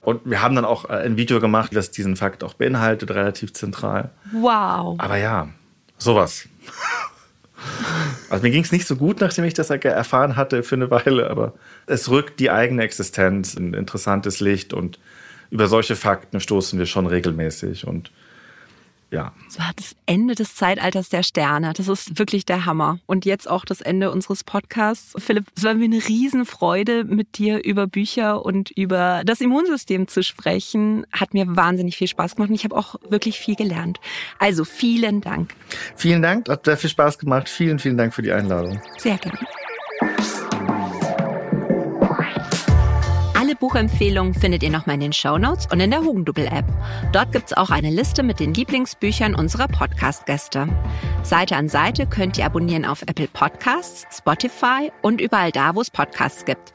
Und 0.00 0.20
wir 0.24 0.42
haben 0.42 0.54
dann 0.54 0.64
auch 0.64 0.90
äh, 0.90 0.94
ein 0.94 1.16
Video 1.16 1.40
gemacht, 1.40 1.74
das 1.74 1.90
diesen 1.90 2.16
Fakt 2.16 2.44
auch 2.44 2.54
beinhaltet, 2.54 3.10
relativ 3.12 3.54
zentral. 3.54 4.10
Wow. 4.32 4.96
Aber 4.98 5.16
ja, 5.16 5.48
sowas. 5.96 6.46
Also 8.30 8.42
mir 8.42 8.50
ging 8.50 8.62
es 8.62 8.72
nicht 8.72 8.86
so 8.86 8.96
gut, 8.96 9.20
nachdem 9.20 9.44
ich 9.44 9.54
das 9.54 9.70
erfahren 9.70 10.36
hatte 10.36 10.62
für 10.62 10.74
eine 10.74 10.90
Weile, 10.90 11.30
aber 11.30 11.54
es 11.86 12.10
rückt 12.10 12.40
die 12.40 12.50
eigene 12.50 12.82
Existenz 12.82 13.54
in 13.54 13.74
interessantes 13.74 14.40
Licht 14.40 14.72
und 14.72 14.98
über 15.50 15.66
solche 15.66 15.96
Fakten 15.96 16.40
stoßen 16.40 16.78
wir 16.78 16.86
schon 16.86 17.06
regelmäßig 17.06 17.86
und 17.86 18.10
ja. 19.10 19.32
So 19.48 19.60
hat 19.60 19.78
das 19.78 19.96
Ende 20.06 20.34
des 20.34 20.54
Zeitalters 20.54 21.08
der 21.08 21.22
Sterne. 21.22 21.72
Das 21.74 21.88
ist 21.88 22.18
wirklich 22.18 22.44
der 22.44 22.66
Hammer. 22.66 22.98
Und 23.06 23.24
jetzt 23.24 23.48
auch 23.48 23.64
das 23.64 23.80
Ende 23.80 24.10
unseres 24.10 24.44
Podcasts. 24.44 25.14
Philipp, 25.18 25.46
es 25.56 25.64
war 25.64 25.74
mir 25.74 25.84
eine 25.84 26.06
Riesenfreude, 26.06 27.04
mit 27.04 27.38
dir 27.38 27.64
über 27.64 27.86
Bücher 27.86 28.44
und 28.44 28.70
über 28.70 29.22
das 29.24 29.40
Immunsystem 29.40 30.08
zu 30.08 30.22
sprechen. 30.22 31.06
Hat 31.12 31.32
mir 31.32 31.56
wahnsinnig 31.56 31.96
viel 31.96 32.08
Spaß 32.08 32.36
gemacht 32.36 32.50
und 32.50 32.56
ich 32.56 32.64
habe 32.64 32.76
auch 32.76 32.96
wirklich 33.08 33.38
viel 33.38 33.54
gelernt. 33.54 33.98
Also 34.38 34.64
vielen 34.64 35.20
Dank. 35.20 35.54
Vielen 35.96 36.22
Dank, 36.22 36.48
hat 36.48 36.66
sehr 36.66 36.76
viel 36.76 36.90
Spaß 36.90 37.18
gemacht. 37.18 37.48
Vielen, 37.48 37.78
vielen 37.78 37.96
Dank 37.96 38.14
für 38.14 38.22
die 38.22 38.32
Einladung. 38.32 38.80
Sehr 38.98 39.16
gerne. 39.16 39.38
Buchempfehlungen 43.60 44.34
findet 44.34 44.62
ihr 44.62 44.70
nochmal 44.70 44.94
in 44.94 45.00
den 45.00 45.12
Show 45.12 45.38
Notes 45.38 45.66
und 45.70 45.80
in 45.80 45.90
der 45.90 46.00
Hugendubel-App. 46.00 46.64
Dort 47.12 47.32
gibt's 47.32 47.52
auch 47.52 47.70
eine 47.70 47.90
Liste 47.90 48.22
mit 48.22 48.40
den 48.40 48.54
Lieblingsbüchern 48.54 49.34
unserer 49.34 49.68
Podcast-Gäste. 49.68 50.68
Seite 51.22 51.56
an 51.56 51.68
Seite 51.68 52.06
könnt 52.06 52.38
ihr 52.38 52.46
abonnieren 52.46 52.84
auf 52.84 53.02
Apple 53.02 53.28
Podcasts, 53.28 54.06
Spotify 54.16 54.92
und 55.02 55.20
überall 55.20 55.52
da, 55.52 55.74
wo 55.74 55.80
es 55.80 55.90
Podcasts 55.90 56.44
gibt. 56.44 56.72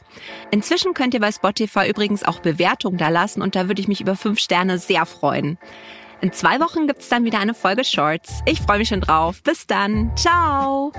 Inzwischen 0.51 0.93
könnt 0.93 1.13
ihr 1.13 1.19
bei 1.19 1.31
Spotify 1.31 1.89
übrigens 1.89 2.23
auch 2.23 2.39
Bewertungen 2.39 2.97
da 2.97 3.09
lassen 3.09 3.41
und 3.41 3.55
da 3.55 3.67
würde 3.67 3.81
ich 3.81 3.87
mich 3.87 4.01
über 4.01 4.15
fünf 4.15 4.39
Sterne 4.39 4.77
sehr 4.77 5.05
freuen. 5.05 5.57
In 6.21 6.31
zwei 6.31 6.59
Wochen 6.59 6.87
gibt's 6.87 7.09
dann 7.09 7.25
wieder 7.25 7.39
eine 7.39 7.53
Folge 7.53 7.83
Shorts. 7.83 8.41
Ich 8.45 8.61
freue 8.61 8.77
mich 8.77 8.87
schon 8.87 9.01
drauf. 9.01 9.43
Bis 9.43 9.67
dann. 9.67 10.15
Ciao. 10.15 10.93